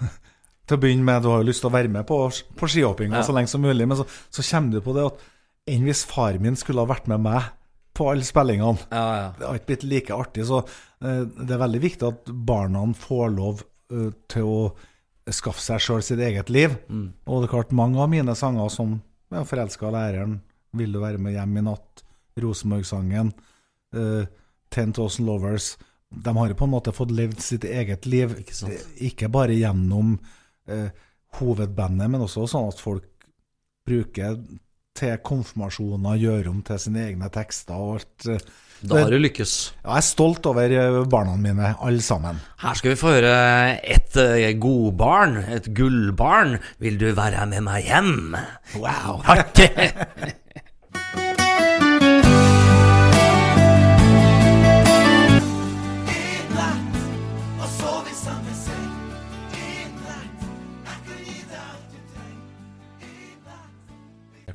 til 0.67 0.77
å 0.79 0.81
begynne 0.83 1.07
med. 1.07 1.23
Du 1.25 1.31
har 1.33 1.43
jo 1.43 1.49
lyst 1.49 1.63
til 1.65 1.71
å 1.71 1.75
være 1.75 1.91
med 1.93 2.07
på, 2.09 2.19
på 2.59 2.69
skihoppinga 2.71 3.21
Ja. 3.21 3.25
så 3.27 3.35
lenge 3.37 3.51
som 3.51 3.63
mulig, 3.65 3.87
men 3.89 3.99
så, 3.99 4.07
så 4.31 4.45
kommer 4.47 4.73
du 4.77 4.81
på 4.85 4.95
det 4.97 5.09
at 5.11 5.27
enn 5.73 5.85
hvis 5.87 6.05
far 6.11 6.39
min 6.43 6.57
skulle 6.59 6.83
ha 6.83 6.91
vært 6.91 7.07
med 7.11 7.23
meg 7.23 7.51
på 7.95 8.09
alle 8.11 8.25
spillingene 8.25 8.79
Ja, 8.91 9.05
ja. 9.21 9.27
Det 9.39 9.47
har 9.47 9.59
ikke 9.59 9.71
blitt 9.73 9.85
like 9.91 10.15
artig, 10.17 10.47
så 10.49 10.63
eh, 10.65 11.23
det 11.27 11.51
er 11.55 11.61
veldig 11.61 11.83
viktig 11.83 12.09
at 12.09 12.33
barna 12.49 12.87
får 12.99 13.35
lov 13.37 13.63
eh, 13.93 14.09
til 14.33 14.49
å 14.49 14.63
skaffe 15.31 15.63
seg 15.63 15.79
sjøl 15.83 16.01
sitt 16.03 16.19
eget 16.19 16.49
liv. 16.51 16.73
Mm. 16.91 17.13
Og 17.31 17.43
det 17.43 17.47
er 17.47 17.53
klart, 17.53 17.75
mange 17.79 18.01
av 18.03 18.09
mine 18.11 18.35
sanger 18.35 18.69
som 18.75 18.97
ja, 19.31 19.45
'Forelska 19.45 19.91
læreren', 19.95 20.41
'Vil 20.75 20.93
du 20.93 20.99
være 21.01 21.19
med 21.19 21.37
hjem 21.37 21.57
i 21.61 21.63
natt', 21.69 22.03
'Rosenborg-sangen', 22.41 23.31
uh, 23.95 24.25
'Ten 24.71 24.93
Thousand 24.93 25.29
Lovers' 25.29 25.77
De 26.13 26.37
har 26.37 26.49
jo 26.49 26.55
på 26.55 26.65
en 26.65 26.73
måte 26.75 26.93
fått 26.93 27.11
levd 27.11 27.41
sitt 27.41 27.65
eget 27.65 28.05
liv, 28.07 28.35
Ikke. 28.43 28.79
Ikke 29.01 29.29
bare 29.33 29.55
gjennom 29.57 30.19
eh, 30.69 30.91
hovedbandet, 31.39 32.11
men 32.13 32.27
også 32.27 32.47
sånn 32.51 32.69
at 32.73 32.83
folk 32.83 33.09
bruker 33.89 34.37
til 34.99 35.17
konfirmasjoner, 35.25 36.19
gjør 36.21 36.51
om 36.53 36.61
til 36.67 36.81
sine 36.83 37.07
egne 37.09 37.31
tekster 37.33 37.81
og 37.81 37.97
alt. 38.01 38.29
eh. 38.29 38.53
Da 38.83 38.99
har 38.99 39.13
du 39.15 39.19
lykkes. 39.21 39.53
Ja, 39.85 39.93
jeg 39.93 40.01
er 40.01 40.07
stolt 40.09 40.47
over 40.51 40.73
eh, 40.75 40.97
barna 41.11 41.37
mine, 41.39 41.69
alle 41.79 42.03
sammen. 42.03 42.41
Her 42.65 42.75
skal 42.75 42.91
vi 42.93 42.99
få 42.99 43.13
høre 43.15 43.35
et 43.79 44.17
uh, 44.19 44.43
godbarn, 44.59 45.37
et 45.55 45.69
gullbarn. 45.77 46.57
Vil 46.83 46.99
du 46.99 47.13
være 47.15 47.47
med 47.53 47.63
meg 47.69 47.87
hjem? 47.87 48.35
Wow! 48.83 49.23
Artig! 49.23 49.71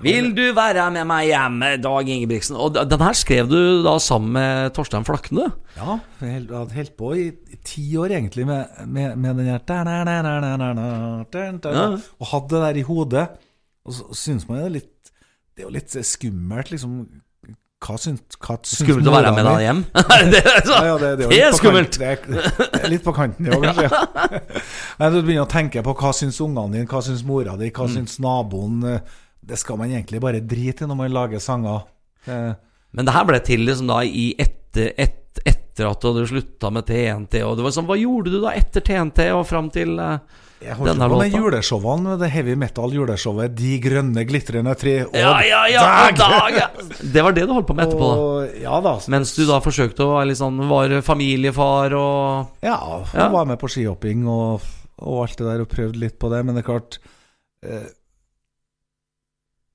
Vil 0.03 0.29
du 0.37 0.43
være 0.55 0.85
med 0.93 1.05
meg 1.09 1.27
hjem, 1.31 1.59
Dag 1.83 2.09
Ingebrigtsen? 2.13 2.57
Og 2.59 2.75
den 2.77 3.01
her 3.03 3.17
skrev 3.17 3.49
du 3.49 3.83
da 3.85 3.97
sammen 4.03 4.31
med 4.37 4.73
Torstein 4.77 5.05
Flakne? 5.07 5.49
Ja, 5.77 5.97
jeg 6.21 6.47
hadde 6.49 6.73
holdt 6.75 6.95
på 6.99 7.11
i, 7.17 7.27
ti 7.67 7.85
år 7.99 8.13
egentlig 8.17 8.45
med, 8.47 8.65
med, 8.85 9.15
med 9.17 9.41
den 9.41 9.49
her. 9.51 9.61
Og 12.19 12.31
hadde 12.31 12.49
det 12.55 12.61
der 12.65 12.81
i 12.81 12.85
hodet. 12.87 13.27
Og 13.87 13.93
så 13.95 14.03
syns 14.19 14.47
man 14.49 14.59
det 14.59 14.65
er 14.67 14.75
litt 14.81 14.93
Det 15.55 15.63
er 15.63 15.67
jo 15.69 15.73
litt 15.73 15.95
skummelt, 16.05 16.69
liksom. 16.73 16.97
Hva 17.77 17.93
syns, 18.01 18.23
hva 18.41 18.55
syns 18.65 18.79
Skummelt 18.81 19.07
å 19.07 19.13
være 19.13 19.31
med 19.37 19.45
deg 19.45 19.59
hjem? 19.67 19.81
det 20.33 20.39
er, 20.41 20.63
Ja, 20.65 20.79
ja, 20.87 20.95
det, 20.97 21.11
det, 21.19 21.27
er 21.27 21.29
det 21.29 21.41
er 21.45 21.53
skummelt! 21.57 21.97
Kanten, 22.01 22.33
det, 22.33 22.41
er, 22.57 22.71
det 22.73 22.89
litt 22.91 23.05
på 23.05 23.13
kanten, 23.13 23.45
ja, 23.45 23.59
kanskje. 23.61 23.85
Ja. 23.85 23.99
Men 24.99 25.13
Du 25.13 25.19
begynner 25.21 25.45
å 25.45 25.51
tenke 25.51 25.83
på 25.85 25.93
hva 25.99 26.11
syns 26.17 26.39
ungene 26.43 26.73
dine, 26.73 26.89
hva 26.89 27.03
syns 27.05 27.21
mora 27.27 27.53
di, 27.59 27.69
Mm. 27.69 27.75
hva 27.77 27.87
syns 27.93 28.17
naboen. 28.23 28.81
Det 29.47 29.57
skal 29.61 29.77
man 29.79 29.91
egentlig 29.93 30.19
bare 30.23 30.41
drite 30.43 30.83
i 30.83 30.89
når 30.89 30.99
man 31.05 31.13
lager 31.15 31.39
sanger. 31.43 31.85
Eh, 32.27 32.51
Men 32.97 33.05
det 33.07 33.13
her 33.15 33.27
ble 33.29 33.39
til 33.45 33.63
liksom 33.67 33.87
da 33.91 34.01
i 34.03 34.29
etter, 34.39 34.91
et, 34.99 35.39
etter 35.45 35.87
at 35.87 36.01
du 36.01 36.09
hadde 36.09 36.25
slutta 36.31 36.71
med 36.73 36.85
TNT. 36.89 37.39
Og 37.45 37.55
det 37.59 37.63
var 37.67 37.71
sånn, 37.75 37.87
Hva 37.87 37.95
gjorde 37.99 38.33
du 38.33 38.41
da 38.43 38.51
etter 38.57 38.83
TNT 38.83 39.27
og 39.37 39.45
fram 39.47 39.69
til 39.71 39.93
eh, 40.01 40.17
Jeg 40.65 40.73
holdt 40.79 40.89
Denne 40.89 41.07
på 41.11 41.19
med 41.21 41.35
juleshowene, 41.35 42.15
det 42.19 42.29
heavy 42.33 42.55
metal-juleshowet 42.57 43.53
'De 43.55 43.73
grønne 43.83 44.23
glitrende 44.25 44.73
tre' 44.79 44.95
og 45.05 45.13
Ja, 45.15 45.35
ja, 45.45 45.59
ja! 45.69 45.83
Dag! 46.11 46.17
Dag. 46.17 46.87
Det 47.13 47.23
var 47.23 47.35
det 47.37 47.45
du 47.45 47.53
holdt 47.53 47.67
på 47.69 47.75
med 47.77 47.85
etterpå, 47.87 48.07
da. 48.17 48.47
Ja 48.65 48.79
da. 48.81 48.95
Mens 49.13 49.35
du 49.37 49.45
da 49.45 49.59
forsøkte 49.61 50.03
å 50.07 50.15
være 50.17 50.31
litt 50.31 50.41
sånn 50.41 50.57
Var 50.67 50.97
familiefar 51.05 51.93
og 51.93 52.65
Ja, 52.65 52.79
Ja. 53.13 53.29
var 53.29 53.45
med 53.45 53.59
på 53.61 53.69
skihopping 53.69 54.25
og, 54.27 54.65
og 54.97 55.21
alt 55.27 55.37
det 55.37 55.45
der, 55.45 55.61
og 55.61 55.69
prøvde 55.69 56.01
litt 56.01 56.17
på 56.19 56.31
det. 56.33 56.43
Men 56.43 56.55
det 56.57 56.65
er 56.65 56.71
klart 56.73 56.97
eh, 57.63 57.85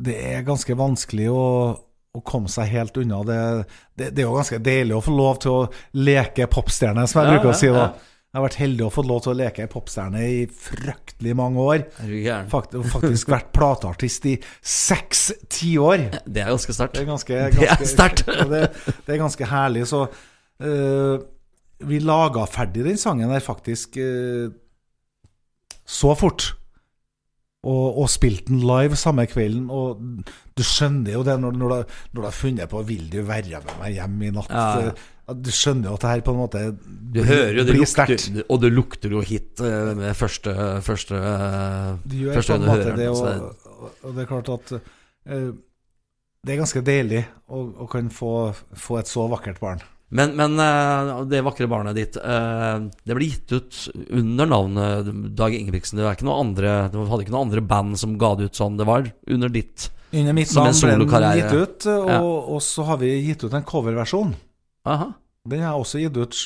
Det 0.03 0.15
er 0.33 0.47
ganske 0.47 0.75
vanskelig 0.79 1.29
å, 1.31 1.43
å 2.13 2.23
komme 2.27 2.51
seg 2.51 2.71
helt 2.73 2.97
unna. 3.03 3.21
Det, 3.29 3.41
det, 3.99 4.09
det 4.17 4.25
er 4.25 4.27
jo 4.31 4.39
ganske 4.39 4.63
deilig 4.63 4.97
å 4.99 5.05
få 5.05 5.15
lov 5.17 5.43
til 5.45 5.53
å 5.55 5.67
leke 5.99 6.49
popstjerne, 6.51 7.05
som 7.11 7.23
jeg 7.23 7.31
Ja, 7.31 7.37
bruker 7.37 7.53
å 7.53 7.59
si. 7.61 7.71
da. 7.73 7.93
Jeg 8.33 8.41
har 8.41 8.45
vært 8.47 8.55
heldig 8.63 8.85
og 8.87 8.93
fått 8.95 9.09
lov 9.11 9.19
til 9.21 9.31
å 9.35 9.37
leke 9.37 9.65
popstjerne 9.69 10.21
i 10.25 10.37
fryktelig 10.49 11.35
mange 11.37 11.65
år. 11.69 11.83
Fakt, 12.49 12.73
faktisk 12.89 13.29
vært 13.29 13.51
plateartist 13.53 14.25
i 14.31 14.39
seks 14.65 15.27
tiår. 15.53 16.07
Det 16.25 16.41
er 16.41 16.49
ganske 16.55 16.73
sterkt. 16.73 16.97
Det 16.97 17.03
er 17.03 17.11
ganske, 17.11 17.43
ganske 17.59 17.89
sterkt. 17.91 18.25
det, 18.55 18.63
det 19.05 19.13
er 19.13 19.21
ganske 19.21 19.51
herlig. 19.51 19.85
Så 19.91 20.07
uh, 20.09 21.15
vi 21.85 22.01
laga 22.01 22.47
ferdig 22.49 22.87
den 22.89 22.97
sangen 23.05 23.29
der 23.37 23.45
faktisk 23.45 24.01
uh, 24.01 24.49
så 25.85 26.17
fort. 26.17 26.55
Og, 27.63 27.99
og 28.03 28.09
spilte 28.11 28.51
den 28.51 28.65
live 28.67 28.97
samme 28.99 29.23
kvelden. 29.31 29.69
Og 29.71 30.01
du 30.59 30.63
skjønner 30.67 31.15
jo 31.15 31.23
det 31.27 31.37
når, 31.39 31.59
når, 31.61 31.75
du, 31.75 31.99
når 32.13 32.25
du 32.25 32.27
har 32.27 32.35
funnet 32.35 32.71
på 32.73 32.83
'Vil 32.89 33.05
du 33.13 33.21
være 33.23 33.61
med 33.63 33.77
meg 33.79 33.99
hjem 34.01 34.23
i 34.23 34.31
natt'? 34.35 34.51
Ja, 34.51 34.89
eh, 34.91 35.37
Du 35.39 35.51
skjønner 35.55 35.89
jo 35.89 35.95
at 35.95 36.03
det 36.03 36.11
her 36.11 36.21
på 36.27 36.33
en 36.35 36.41
måte 36.41 36.63
Du 37.15 37.23
hører 37.23 37.55
jo 37.55 37.65
det 37.65 37.77
blir 37.77 37.87
sterkt. 37.87 38.43
og 38.49 38.61
det 38.61 38.73
lukter 38.73 39.15
jo 39.15 39.21
hit 39.23 39.61
eh, 39.63 39.95
med 39.95 40.17
første 40.19 40.83
første, 40.83 41.15
Du 42.03 42.17
gjør 42.17 42.35
første 42.35 42.53
på 42.53 42.59
en 42.59 42.69
måte 42.69 42.97
det, 42.99 43.09
og, 43.09 43.55
og 44.03 44.15
det 44.17 44.23
er 44.25 44.27
klart 44.27 44.51
at 44.51 44.73
uh, 45.31 45.53
det 46.43 46.53
er 46.53 46.59
ganske 46.59 46.83
deilig 46.83 47.23
å, 47.47 47.63
å 47.85 47.87
kunne 47.87 48.11
få, 48.11 48.53
få 48.75 48.99
et 48.99 49.07
så 49.07 49.29
vakkert 49.31 49.61
barn. 49.63 49.83
Men, 50.13 50.35
men 50.37 50.61
eh, 50.61 51.11
det 51.31 51.41
vakre 51.47 51.69
barnet 51.73 51.97
ditt 51.97 52.19
eh, 52.21 52.83
Det 53.01 53.17
ble 53.17 53.29
gitt 53.31 53.55
ut 53.57 53.79
under 54.13 54.51
navnet 54.51 55.09
Dag 55.39 55.55
Ingebrigtsen. 55.57 55.97
Det, 55.97 56.05
var 56.05 56.19
ikke 56.19 56.29
andre, 56.29 56.75
det 56.93 57.07
hadde 57.09 57.25
ikke 57.25 57.35
noe 57.35 57.47
andre 57.47 57.65
band 57.65 57.97
som 58.01 58.19
ga 58.21 58.35
det 58.37 58.51
ut 58.51 58.61
sånn. 58.61 58.77
Det 58.81 58.89
var 58.89 59.09
under 59.33 59.53
ditt 59.53 59.89
Under 60.13 60.37
mitt 60.37 60.53
navn 60.53 60.77
ble 60.77 60.99
den 61.09 61.39
gitt 61.41 61.57
ut, 61.57 61.87
og, 61.89 62.11
Ja. 62.13 62.21
og 62.23 62.61
så 62.65 62.85
har 62.91 63.01
vi 63.01 63.15
gitt 63.25 63.47
ut 63.47 63.57
en 63.57 63.65
coverversjon. 63.65 64.35
Den 64.85 65.63
har 65.65 65.73
jeg 65.73 65.87
også 65.87 66.03
gitt 66.03 66.19
ut 66.21 66.43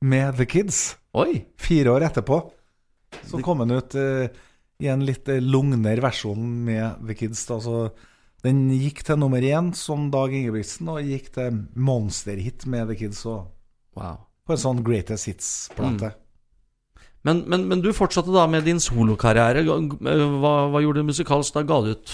med 0.00 0.38
The 0.38 0.46
Kids, 0.48 0.96
Oi! 1.12 1.44
fire 1.60 1.92
år 1.92 2.06
etterpå. 2.08 2.40
Så 3.28 3.42
kom 3.44 3.60
den 3.60 3.76
ut 3.76 3.94
eh, 3.98 4.30
i 4.80 4.88
en 4.88 5.04
litt 5.04 5.28
eh, 5.28 5.42
lugnere 5.44 6.00
versjon 6.00 6.40
med 6.64 7.02
The 7.06 7.16
Kids. 7.18 7.44
Da. 7.50 7.58
Den 8.44 8.64
gikk 8.72 9.02
til 9.04 9.18
nummer 9.20 9.44
én 9.44 9.72
som 9.76 10.08
Dag 10.12 10.32
Ingebrigtsen, 10.32 10.88
og 10.88 11.04
gikk 11.04 11.28
til 11.34 11.62
monsterhit 11.76 12.64
med 12.70 12.88
The 12.88 12.98
Kids 13.02 13.24
og 13.28 13.50
Wow. 13.98 14.20
på 14.46 14.54
en 14.54 14.60
sånn 14.62 14.84
Greatest 14.86 15.26
Hits-plate. 15.28 16.12
Men, 17.26 17.42
men, 17.50 17.66
men 17.68 17.82
du 17.84 17.90
fortsatte 17.92 18.32
da 18.32 18.46
med 18.48 18.64
din 18.64 18.80
solokarriere. 18.80 19.64
Hva, 19.66 20.52
hva 20.72 20.80
gjorde 20.80 21.02
du 21.02 21.10
musikalsk? 21.10 21.52
Da 21.56 21.64
ga 21.68 21.80
du 21.84 21.90
ut 21.92 22.12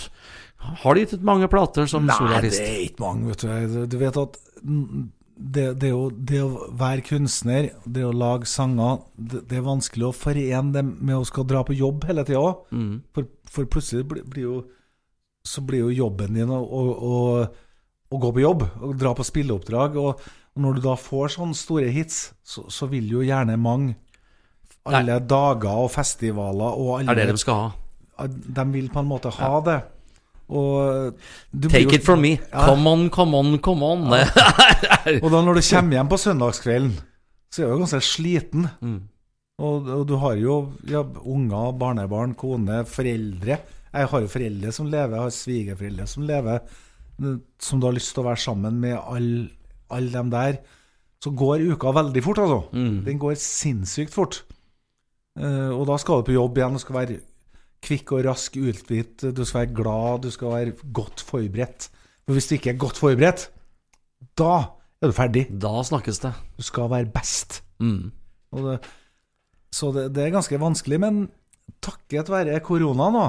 Har 0.83 0.97
du 0.97 1.03
gitt 1.03 1.15
ut 1.15 1.27
mange 1.27 1.47
plater 1.53 1.87
som 1.87 2.09
Nei, 2.09 2.41
det 2.43 2.57
er 2.57 2.81
ikke 2.89 3.05
mange, 3.05 3.29
vet 3.31 3.45
du. 3.45 3.85
Du 3.93 3.99
vet 4.01 4.19
at 4.19 4.41
mm, 4.65 5.05
det, 5.37 5.67
det, 5.85 5.93
å, 5.93 6.09
det 6.11 6.41
å 6.43 6.71
være 6.81 7.05
kunstner, 7.07 7.69
det 7.85 8.07
å 8.09 8.15
lage 8.17 8.49
sanger, 8.51 9.05
det, 9.15 9.45
det 9.51 9.61
er 9.61 9.69
vanskelig 9.69 10.09
å 10.09 10.17
forene 10.17 10.73
det 10.75 10.83
med 10.87 11.19
å 11.19 11.27
skal 11.29 11.47
dra 11.47 11.63
på 11.67 11.77
jobb 11.77 12.09
hele 12.09 12.25
tida. 12.27 12.57
Mm. 12.73 13.05
For, 13.15 13.29
for 13.53 13.69
plutselig 13.71 14.09
blir, 14.11 14.25
blir 14.33 14.49
jo 14.49 14.57
Så 15.47 15.63
blir 15.67 15.87
jo 15.87 15.95
jobben 15.95 16.35
din 16.37 16.51
å, 16.51 16.59
å, 16.59 16.83
å, 18.11 18.19
gå 18.19 18.33
på 18.35 18.43
jobb, 18.43 18.67
og 18.83 18.97
dra 18.99 19.15
på 19.17 19.27
spilleoppdrag. 19.27 19.99
Og, 20.03 20.27
når 20.57 20.79
du 20.79 20.85
da 20.87 20.95
får 20.97 21.35
sånne 21.35 21.57
store 21.57 21.91
hits, 21.93 22.31
så, 22.41 22.65
så 22.73 22.89
vil 22.89 23.11
jo 23.13 23.25
gjerne 23.25 23.59
mange 23.61 23.97
alle 24.87 25.19
dager 25.27 25.83
og 25.83 25.91
festivaler 25.91 26.79
og 26.79 26.93
alle 27.01 27.13
Er 27.13 27.19
det 27.19 27.35
de 27.35 27.43
skal 27.43 27.59
ha? 27.65 28.27
De 28.27 28.65
vil 28.73 28.87
på 28.93 29.03
en 29.03 29.09
måte 29.11 29.33
ha 29.35 29.51
det. 29.67 29.81
Og 30.47 31.19
du 31.51 31.67
blir 31.67 31.75
Take 31.75 31.91
jo- 31.91 31.99
it 31.99 32.07
from 32.07 32.23
me. 32.23 32.37
Ja. 32.39 32.69
Come 32.71 32.89
on, 32.89 33.11
come 33.11 33.37
on, 33.37 33.59
come 33.59 33.85
on. 33.85 34.07
Og 35.25 35.29
da 35.31 35.43
når 35.43 35.59
du 35.59 35.63
kommer 35.67 35.99
hjem 35.99 36.09
på 36.09 36.21
søndagskvelden, 36.23 36.95
så 37.53 37.63
er 37.63 37.73
du 37.73 37.83
ganske 37.83 38.01
sliten. 38.05 38.69
Mm. 38.81 39.01
Og, 39.59 39.89
og 39.89 40.07
du 40.09 40.17
har 40.21 40.37
jo 40.37 40.57
ja, 40.89 41.03
unger, 41.03 41.73
barnebarn, 41.81 42.35
kone, 42.39 42.85
foreldre. 42.89 43.59
Jeg 43.97 44.11
har 44.13 44.23
jo 44.23 44.29
foreldre 44.31 44.73
som 44.73 44.89
lever, 44.93 45.17
jeg 45.17 45.25
har 45.25 45.35
svigerforeldre 45.35 46.07
som 46.11 46.27
lever, 46.29 46.59
som 47.63 47.81
du 47.81 47.87
har 47.89 47.97
lyst 47.97 48.13
til 48.13 48.23
å 48.23 48.29
være 48.29 48.43
sammen 48.43 48.77
med 48.83 48.99
alle 48.99 49.47
all 49.93 50.11
dem 50.13 50.33
der. 50.33 50.61
Så 51.23 51.33
går 51.35 51.65
uka 51.73 51.93
veldig 51.97 52.23
fort, 52.25 52.41
altså. 52.43 52.61
Mm. 52.77 52.99
Den 53.07 53.21
går 53.23 53.39
sinnssykt 53.41 54.15
fort. 54.15 54.43
Uh, 55.37 55.73
og 55.75 55.87
da 55.91 55.97
skal 56.01 56.21
du 56.21 56.29
på 56.29 56.37
jobb 56.37 56.59
igjen, 56.59 56.77
du 56.77 56.83
skal 56.83 56.99
være 57.01 57.19
kvikk 57.87 58.15
og 58.17 58.25
rask, 58.27 58.57
uthvilt, 58.57 59.27
du 59.37 59.43
skal 59.45 59.63
være 59.63 59.77
glad, 59.77 60.25
du 60.25 60.33
skal 60.33 60.55
være 60.55 60.93
godt 60.97 61.23
forberedt. 61.27 61.89
For 62.27 62.37
hvis 62.37 62.49
du 62.51 62.57
ikke 62.57 62.73
er 62.75 62.81
godt 62.83 63.01
forberedt, 63.01 63.49
da 64.39 64.53
er 65.01 65.13
du 65.13 65.17
ferdig. 65.17 65.47
Da 65.53 65.81
snakkes 65.87 66.23
det. 66.25 66.33
Du 66.57 66.65
skal 66.67 66.91
være 66.91 67.11
best. 67.13 67.61
Mm. 67.79 68.13
Og 68.57 68.71
det, 68.71 68.79
så 69.73 69.93
det, 69.95 70.09
det 70.17 70.25
er 70.25 70.35
ganske 70.35 70.61
vanskelig, 70.61 71.01
men 71.03 71.27
takket 71.85 72.31
være 72.33 72.59
korona 72.65 73.11
nå, 73.13 73.27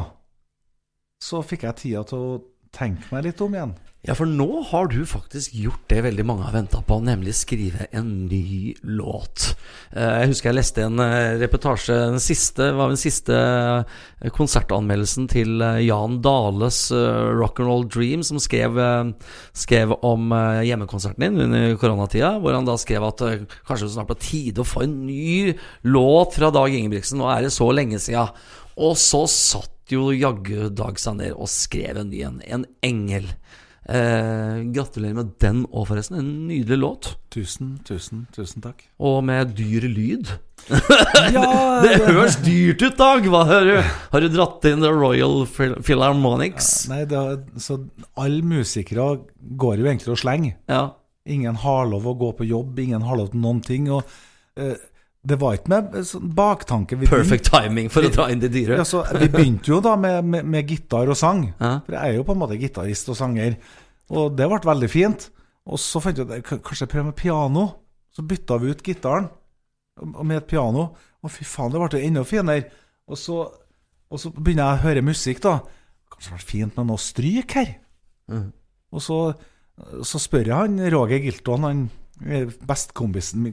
så 1.23 1.41
fikk 1.45 1.67
jeg 1.67 1.81
tida 1.81 2.05
til 2.07 2.23
å 2.23 2.39
tenke 2.75 3.09
meg 3.13 3.29
litt 3.29 3.41
om 3.41 3.55
igjen. 3.55 3.75
Ja, 4.05 4.13
for 4.15 4.29
nå 4.29 4.61
har 4.69 4.87
du 4.87 5.01
faktisk 5.09 5.55
gjort 5.57 5.87
det 5.91 5.97
veldig 6.05 6.23
mange 6.23 6.45
har 6.45 6.53
venta 6.53 6.79
på, 6.85 6.99
nemlig 7.03 7.33
skrive 7.35 7.89
en 7.97 8.27
ny 8.29 8.71
låt. 8.85 9.49
Eh, 9.91 10.21
Jeg 10.21 10.29
husker 10.31 10.51
jeg 10.51 10.57
leste 10.59 10.85
en 10.85 11.01
eh, 11.03 11.33
reportasje, 11.41 11.95
den 12.13 12.21
siste, 12.23 12.69
var 12.77 12.93
den 12.93 13.01
siste 13.01 13.35
eh, 13.35 14.29
konsertanmeldelsen 14.31 15.27
til 15.33 15.59
Jan 15.83 16.21
Dales 16.23 16.79
Rock'n'Roll 16.93 17.87
Dream, 17.91 18.23
som 18.23 18.39
skrev, 18.39 18.79
skrev 19.57 19.95
om 20.05 20.31
hjemmekonserten 20.63 21.25
din 21.25 21.47
under 21.49 21.75
koronatida, 21.81 22.35
hvor 22.39 22.55
han 22.55 22.69
da 22.69 22.77
skrev 22.79 23.09
at 23.09 23.25
kanskje 23.67 23.89
det 23.89 23.95
snart 23.97 24.13
på 24.13 24.21
tide 24.23 24.63
å 24.63 24.69
få 24.69 24.85
en 24.85 25.01
ny 25.09 25.55
låt 25.89 26.37
fra 26.37 26.53
Dag 26.53 26.71
Ingebrigtsen, 26.71 27.19
nå 27.19 27.27
er 27.33 27.47
det 27.49 27.55
så 27.57 27.73
lenge 27.75 27.99
sia. 27.99 28.29
Og 28.77 28.95
så 29.01 29.25
satt 29.27 29.73
jo 29.93 30.09
jaggu 30.15 30.69
Dag 30.75 30.99
seg 31.01 31.19
ned 31.21 31.35
og 31.35 31.49
skrev 31.51 32.01
en 32.01 32.11
ny 32.11 32.23
en, 32.27 32.41
en 32.43 32.65
engel. 32.85 33.29
Eh, 33.87 34.65
gratulerer 34.75 35.15
med 35.15 35.29
den 35.39 35.61
òg, 35.69 35.85
forresten. 35.87 36.17
En 36.19 36.31
nydelig 36.49 36.77
låt. 36.81 37.09
Tusen, 37.31 37.77
tusen, 37.87 38.25
tusen 38.35 38.63
takk. 38.65 38.83
Og 38.99 39.21
med 39.27 39.55
dyr 39.55 39.87
lyd. 39.87 40.33
Ja, 41.31 41.47
Det 41.83 41.93
høres 42.03 42.35
dyrt 42.43 42.81
ut, 42.83 42.97
Dag! 42.99 43.27
Hva 43.31 43.43
har 43.47 43.67
du, 43.67 43.75
har 44.11 44.23
du 44.23 44.27
dratt 44.33 44.65
inn 44.67 44.83
The 44.83 44.91
Royal 44.91 45.45
Philharmonics? 45.47 45.85
Philharmonics? 45.87 46.69
Nei, 46.91 47.01
det, 47.07 47.21
så 47.63 47.79
alle 48.19 48.43
musikere 48.43 49.07
går 49.37 49.79
jo 49.79 49.87
egentlig 49.87 50.15
og 50.17 50.19
slenger. 50.19 50.57
Ja. 50.67 50.81
Ingen 51.27 51.59
har 51.63 51.87
lov 51.87 52.07
å 52.07 52.15
gå 52.19 52.33
på 52.39 52.47
jobb, 52.47 52.79
ingen 52.83 53.05
har 53.07 53.19
lov 53.19 53.31
til 53.31 53.43
noen 53.43 53.63
ting. 53.63 53.87
Og 53.93 54.03
eh, 54.59 54.75
det 55.27 55.37
var 55.41 55.57
ikke 55.57 55.71
med 55.73 55.95
sånn 56.07 56.29
baktanke. 56.37 56.97
Vi 57.01 57.07
Perfect 57.09 57.49
timing 57.51 57.89
for 57.91 58.05
å 58.07 58.11
dra 58.13 58.27
inn 58.31 58.39
de 58.39 58.47
dyre. 58.49 58.77
begynte- 58.77 58.85
Altså, 58.85 59.19
vi 59.19 59.27
begynte 59.33 59.71
jo 59.73 59.79
da 59.83 59.95
med, 59.99 60.23
med, 60.25 60.45
med 60.45 60.67
gitar 60.71 61.09
og 61.11 61.17
sang. 61.19 61.41
Ja. 61.59 61.73
For 61.85 61.97
jeg 61.97 62.13
er 62.13 62.15
jo 62.19 62.23
på 62.27 62.35
en 62.35 62.41
måte 62.43 62.57
gitarist 62.61 63.09
og 63.11 63.17
sanger. 63.19 63.57
Og 64.09 64.35
det 64.39 64.47
ble 64.47 64.59
veldig 64.69 64.89
fint. 64.93 65.29
Og 65.67 65.81
så 65.83 65.99
fant 66.01 66.17
jeg 66.17 66.27
ut 66.27 66.63
kanskje 66.63 66.87
prøve 66.87 67.09
med 67.09 67.17
piano. 67.19 67.65
Så 68.15 68.23
bytta 68.25 68.57
vi 68.63 68.71
ut 68.71 68.83
gitaren 68.87 69.27
med 70.23 70.37
et 70.37 70.47
piano. 70.47 70.87
Og 71.23 71.31
fy 71.33 71.43
faen, 71.43 71.71
det 71.73 71.81
ble 71.81 72.03
enda 72.07 72.23
finere. 72.23 72.69
Og 73.09 73.17
så, 73.19 73.41
og 74.11 74.19
så 74.21 74.31
begynner 74.31 74.71
jeg 74.71 74.79
å 74.79 74.85
høre 74.85 75.03
musikk, 75.03 75.41
da. 75.43 75.57
Kanskje 76.07 76.23
det 76.23 76.31
hadde 76.31 76.39
vært 76.39 76.51
fint 76.53 76.77
med 76.79 76.87
noe 76.87 77.03
stryk 77.03 77.57
her? 77.59 77.75
Mm. 78.31 78.47
Og 78.95 79.03
så, 79.03 79.19
så 80.07 80.19
spør 80.23 80.47
jeg 80.47 80.55
han 80.55 80.79
Roger 80.93 81.19
Gilton, 81.19 81.67
han 81.67 81.83
eh, 82.25 82.47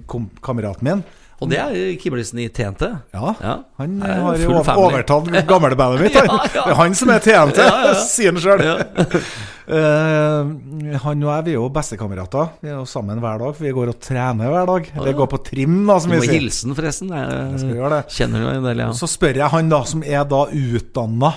kom, 0.06 0.30
kameraten 0.44 0.86
min. 0.86 1.02
Og 1.44 1.50
det 1.52 1.58
er 1.60 1.74
keyboardisten 2.00 2.40
i 2.42 2.48
TNT. 2.48 2.86
Ja, 3.14 3.34
Ja. 3.44 3.54
han 3.78 3.96
er 4.02 4.20
har 4.24 4.42
jo 4.42 4.58
overtatt 4.58 5.30
gamlebandet 5.52 6.00
mitt. 6.06 6.16
Han. 6.18 6.28
Ja, 6.32 6.38
ja. 6.54 6.62
Det 6.64 6.72
er 6.74 6.78
han 6.82 6.94
som 6.98 7.12
er 7.14 7.20
TNT, 7.24 7.60
sier 8.10 8.32
han 8.32 8.40
sjøl. 8.42 8.64
Ja. 8.64 8.76
Eh, 9.64 10.50
han 11.00 11.22
og 11.24 11.30
jeg 11.30 11.44
vi 11.46 11.52
er 11.54 11.56
jo 11.56 11.68
bestekamerater. 11.72 12.50
Vi 12.60 12.68
er 12.68 12.76
jo 12.80 12.84
sammen 12.88 13.20
hver 13.22 13.38
dag, 13.40 13.54
for 13.56 13.64
vi 13.64 13.72
går 13.76 13.92
og 13.94 14.00
trener 14.04 14.50
hver 14.52 14.66
dag. 14.68 14.90
Eller 14.98 15.16
går 15.20 15.30
på 15.32 15.40
trim, 15.46 15.78
da, 15.88 15.96
Du 15.96 16.04
som 16.04 16.12
må 16.12 16.18
vi 16.20 16.28
sier. 16.28 16.36
hilse 16.40 16.66
den, 16.68 16.76
forresten. 16.76 17.12
Jeg 17.14 17.90
det. 17.94 18.02
Kjenner 18.18 18.44
du 18.44 18.50
en 18.52 18.66
del, 18.68 18.82
ja. 18.84 18.90
Så 18.98 19.08
spør 19.08 19.40
jeg 19.40 19.52
han 19.54 19.72
da, 19.72 19.80
som 19.88 20.04
er 20.04 20.26
da 20.28 20.42
utdanna 20.52 21.32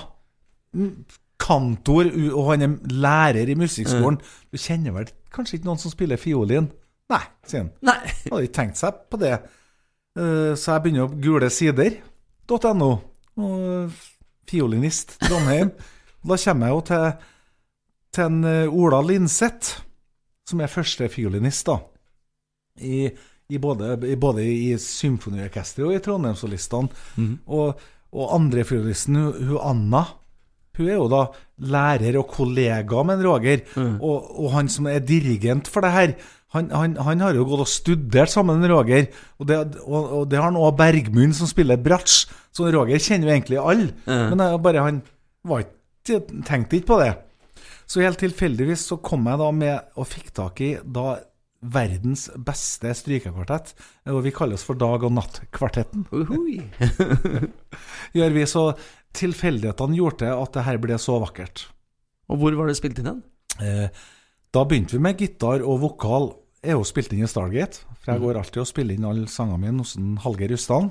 kantor, 1.39 2.10
og 2.34 2.49
han 2.51 2.66
er 2.66 2.74
lærer 2.91 3.49
i 3.51 3.55
musikkskolen. 3.58 4.18
Du 4.51 4.58
kjenner 4.60 4.95
vel 4.95 5.08
kanskje 5.34 5.60
ikke 5.60 5.70
noen 5.70 5.80
som 5.82 5.93
spiller 5.93 6.20
fiolin? 6.20 6.68
Nei, 7.14 7.22
sier 7.47 7.64
han. 7.64 7.72
Nei. 7.88 7.99
Hadde 8.28 8.43
ikke 8.47 8.58
tenkt 8.58 8.80
seg 8.82 8.97
på 9.12 9.20
det. 9.22 9.38
Eh, 10.18 10.53
Så 10.57 10.74
jeg 10.74 10.84
begynner 10.86 11.07
å 11.07 11.13
gule 11.22 11.49
sider.no. 11.53 12.91
Og 13.38 13.97
fiolinist 14.49 15.18
Trondheim. 15.22 15.74
Da 16.28 16.38
kommer 16.41 16.68
jeg 16.68 16.76
jo 16.76 16.84
til, 16.89 17.09
til 18.15 18.30
en 18.30 18.39
eh, 18.47 18.74
Ola 18.74 19.01
Linseth, 19.05 19.82
som 20.47 20.63
er 20.63 20.72
første 20.72 21.09
fiolinist, 21.11 21.68
da. 21.68 21.78
I, 22.78 23.07
i 23.49 23.59
både, 23.61 23.95
i, 24.05 24.15
både 24.20 24.43
i 24.45 24.72
symfoniorkesteret 24.82 25.88
og 25.88 25.95
i 25.95 26.01
Trondheimssolistene. 26.05 27.03
Og, 27.45 27.84
og 28.13 28.34
andre 28.36 28.65
fiolinisten, 28.68 29.20
hun, 29.20 29.51
hun 29.51 29.61
Anna, 29.61 30.03
hun 30.78 30.89
er 30.89 30.99
jo 30.99 31.07
da 31.09 31.24
lærer 31.74 32.20
og 32.20 32.30
kollega 32.30 33.03
med 33.03 33.24
en 33.24 33.61
mm. 33.76 33.95
Og, 33.97 34.28
og 34.43 34.51
han 34.53 34.70
som 34.70 34.88
er 34.88 34.99
dirigent 34.99 35.68
for 35.68 35.82
det 35.82 35.91
her, 35.95 36.13
han, 36.56 36.70
han, 36.72 36.95
han 37.04 37.22
har 37.26 37.36
jo 37.36 37.45
gått 37.50 37.66
og 37.66 37.70
studert 37.70 38.32
sammen 38.32 38.62
med 38.62 38.72
Roger. 38.72 39.08
Og 39.41 39.50
det, 39.50 39.58
og, 39.84 40.12
og 40.22 40.28
det 40.32 40.39
har 40.39 40.48
han 40.48 40.60
òg 40.60 40.78
Bergmund, 40.80 41.36
som 41.36 41.50
spiller 41.50 41.80
bratsj. 41.82 42.28
Så 42.56 42.70
Roger 42.74 43.02
kjenner 43.04 43.30
jo 43.30 43.36
egentlig 43.36 43.60
alle. 43.62 43.89
Men 44.08 44.43
jeg, 44.45 44.62
bare 44.64 44.86
han 44.86 45.02
var 45.48 45.66
ikke, 45.66 46.22
tenkte 46.48 46.80
ikke 46.80 46.93
på 46.93 47.02
det. 47.04 47.14
Så 47.88 48.04
helt 48.04 48.20
tilfeldigvis 48.20 48.86
så 48.89 49.00
kom 49.04 49.28
jeg 49.28 49.39
da 49.39 49.50
med 49.56 50.00
og 50.00 50.08
fikk 50.08 50.32
tak 50.36 50.64
i 50.64 50.74
da 50.84 51.18
verdens 51.68 52.28
beste 52.48 52.91
strykekvartett. 52.95 53.74
Og 54.14 54.22
vi 54.26 54.34
kaller 54.36 54.60
oss 54.60 54.66
for 54.68 54.80
Dag- 54.80 55.04
og 55.08 55.14
Natt-kvartetten. 55.16 56.06
Gjør 58.18 58.36
vi 58.36 58.45
så 58.50 58.70
tilfeldighetene 59.18 59.98
gjorde 59.98 60.26
det 60.26 60.36
at 60.36 60.54
det 60.58 60.66
her 60.68 60.80
ble 60.84 61.00
så 61.02 61.18
vakkert. 61.24 61.66
Og 62.32 62.41
hvor 62.41 62.58
var 62.60 62.70
det 62.70 62.78
spilt 62.78 63.00
inn 63.02 63.10
den? 63.10 63.24
Eh, 63.64 63.88
da 64.56 64.64
begynte 64.68 64.95
vi 64.95 65.04
med 65.04 65.20
gitar 65.22 65.64
og 65.66 65.82
vokal. 65.84 66.30
Jeg 66.66 66.76
har 66.76 66.88
spilt 66.88 67.14
inn 67.14 67.24
i 67.24 67.30
Stargate, 67.30 67.84
for 68.02 68.12
jeg 68.12 68.22
går 68.24 68.39
alltid 68.39 68.62
og 68.64 68.68
spiller 68.68 68.98
inn 68.98 69.06
alle 69.08 69.28
sangene 69.32 69.60
mine 69.62 69.84
hos 69.84 69.93
Hallgeir 70.24 70.52
Rustan. 70.56 70.89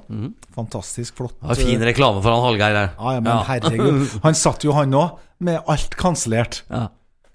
Fantastisk 0.54 1.16
flott. 1.18 1.36
Var 1.42 1.58
fin 1.58 1.82
reklame 1.84 2.22
for 2.24 2.32
han 2.32 2.44
Hallgeir 2.44 2.76
der. 2.76 2.92
Ja, 2.94 3.14
ja, 3.16 3.24
men 3.24 3.42
herregud. 3.48 4.04
Han 4.26 4.38
satt 4.38 4.64
jo, 4.64 4.74
han 4.76 4.94
òg, 4.96 5.18
med 5.42 5.60
alt 5.68 5.96
kansellert. 6.00 6.62
Ja. 6.70 6.86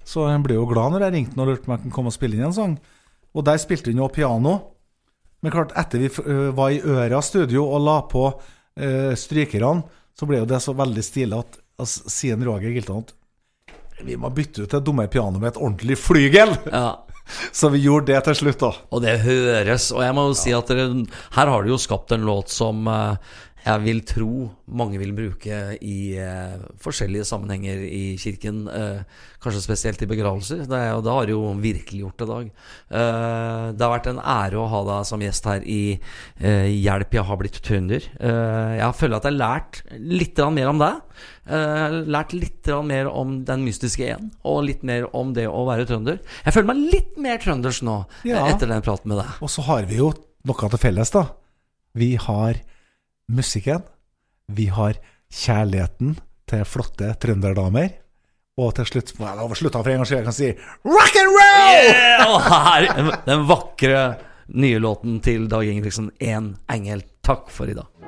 Så 0.08 0.26
han 0.26 0.42
ble 0.46 0.56
jo 0.58 0.66
glad 0.70 0.96
når 0.96 1.06
jeg 1.06 1.14
ringte 1.14 1.36
han 1.36 1.44
og 1.44 1.52
lurte 1.52 1.64
på 1.64 1.70
om 1.70 1.76
jeg 1.76 1.84
kunne 1.84 1.96
komme 1.96 2.12
og 2.12 2.16
spille 2.16 2.38
inn 2.38 2.48
en 2.48 2.56
sang. 2.56 2.76
Og 3.38 3.46
der 3.48 3.60
spilte 3.62 3.92
han 3.92 4.02
jo 4.02 4.10
piano. 4.12 4.56
Men 5.42 5.54
klart, 5.54 5.76
etter 5.78 6.02
vi 6.02 6.10
var 6.58 6.74
i 6.74 6.82
Øra 6.82 7.22
studio 7.26 7.68
og 7.68 7.84
la 7.86 7.98
på 8.10 8.26
uh, 8.32 9.14
strykerne, 9.18 9.86
så 10.18 10.28
ble 10.30 10.42
jo 10.42 10.50
det 10.50 10.60
så 10.62 10.74
veldig 10.78 11.04
stilig 11.06 11.38
at 11.38 11.58
altså, 11.82 12.12
sier 12.12 12.42
Roger 12.46 12.74
Giltan 12.74 13.06
at 13.06 13.14
vi 14.06 14.18
må 14.20 14.32
bytte 14.34 14.66
ut 14.66 14.74
det 14.76 14.84
dumme 14.86 15.08
pianoet 15.12 15.42
med 15.42 15.54
et 15.54 15.62
ordentlig 15.62 15.98
flygel! 16.02 16.56
Ja. 16.72 17.02
Så 17.56 17.70
vi 17.70 17.84
gjorde 17.84 18.12
det 18.12 18.24
til 18.26 18.36
slutt, 18.42 18.60
da. 18.60 18.72
Og 18.92 19.04
det 19.06 19.20
høres 19.24 19.92
Og 19.96 20.02
jeg 20.04 20.16
må 20.18 20.28
jo 20.30 20.38
si 20.38 20.52
at 20.56 20.72
dere, 20.72 21.06
her 21.38 21.52
har 21.54 21.64
du 21.64 21.72
jo 21.72 21.80
skapt 21.80 22.12
en 22.16 22.26
låt 22.28 22.52
som 22.52 22.88
eh, 22.92 23.38
jeg 23.62 23.82
vil 23.84 24.00
tro 24.10 24.30
mange 24.74 24.98
vil 24.98 25.12
bruke 25.14 25.58
i 25.86 25.98
eh, 26.18 26.62
forskjellige 26.82 27.26
sammenhenger 27.30 27.82
i 27.86 28.16
kirken. 28.18 28.64
Eh, 28.72 29.04
kanskje 29.44 29.62
spesielt 29.66 30.02
i 30.02 30.08
begravelser. 30.10 30.64
Det 30.70 30.80
og 30.96 31.04
det 31.06 31.14
har 31.14 31.28
du 31.30 31.34
jo 31.36 31.42
virkelig 31.62 32.00
gjort 32.02 32.24
i 32.26 32.30
Dag. 32.32 32.48
Eh, 32.90 33.66
det 33.76 33.86
har 33.86 33.94
vært 33.94 34.10
en 34.14 34.22
ære 34.24 34.58
å 34.62 34.66
ha 34.72 34.82
deg 34.88 35.06
som 35.12 35.22
gjest 35.22 35.50
her 35.52 35.62
i 35.70 35.82
eh, 36.40 36.72
Hjelp, 36.72 37.14
jeg 37.20 37.28
har 37.28 37.40
blitt 37.42 37.62
trønder. 37.66 38.08
Eh, 38.18 38.74
jeg 38.80 38.98
føler 38.98 39.20
at 39.20 39.28
jeg 39.30 39.36
har 39.36 39.42
lært 39.44 39.82
litt 40.00 40.42
mer 40.58 40.72
om 40.74 40.82
deg. 40.82 41.22
Eh, 41.52 42.00
lært 42.18 42.34
litt 42.38 42.72
mer 42.88 43.12
om 43.12 43.38
den 43.46 43.66
mystiske 43.68 44.10
en, 44.16 44.32
og 44.48 44.64
litt 44.72 44.82
mer 44.88 45.06
om 45.18 45.36
det 45.38 45.46
å 45.50 45.66
være 45.70 45.86
trønder. 45.90 46.18
Jeg 46.48 46.56
føler 46.58 46.72
meg 46.74 46.84
litt 46.98 47.14
mer 47.22 47.38
trøndersk 47.44 47.86
nå 47.86 48.00
Ja. 48.26 48.48
etter 48.50 48.70
den 48.72 48.82
praten 48.86 49.14
med 49.14 49.22
deg. 49.22 49.38
Og 49.42 49.50
så 49.54 49.62
har 49.70 49.86
vi 49.90 50.02
jo 50.02 50.12
noe 50.50 50.70
til 50.74 50.82
felles, 50.82 51.14
da. 51.14 51.28
Vi 51.94 52.16
har 52.16 52.58
musikken. 53.30 53.84
Vi 54.52 54.68
har 54.74 54.98
kjærligheten 55.32 56.18
til 56.50 56.66
flotte 56.68 57.14
trønderdamer. 57.22 57.98
Og 58.60 58.74
til 58.76 58.90
slutt 58.90 59.14
må 59.20 59.30
jeg 59.30 59.40
lov 59.40 59.54
for 59.54 59.90
en 59.90 60.02
gangs 60.02 60.12
skyld. 60.12 60.20
Jeg 60.20 60.28
kan 60.28 60.38
si 60.38 60.50
rock 60.84 61.16
and 61.22 61.32
roll! 61.38 61.88
Yeah! 61.88 62.26
Og 62.28 62.42
her, 62.52 63.16
den 63.30 63.48
vakre 63.50 64.04
nye 64.52 64.82
låten 64.84 65.22
til 65.24 65.48
Dag 65.48 65.64
Ingebrigtsen, 65.64 66.12
'En 66.20 66.58
engel'. 66.68 67.08
Takk 67.24 67.50
for 67.50 67.70
i 67.70 67.78
dag. 67.78 68.01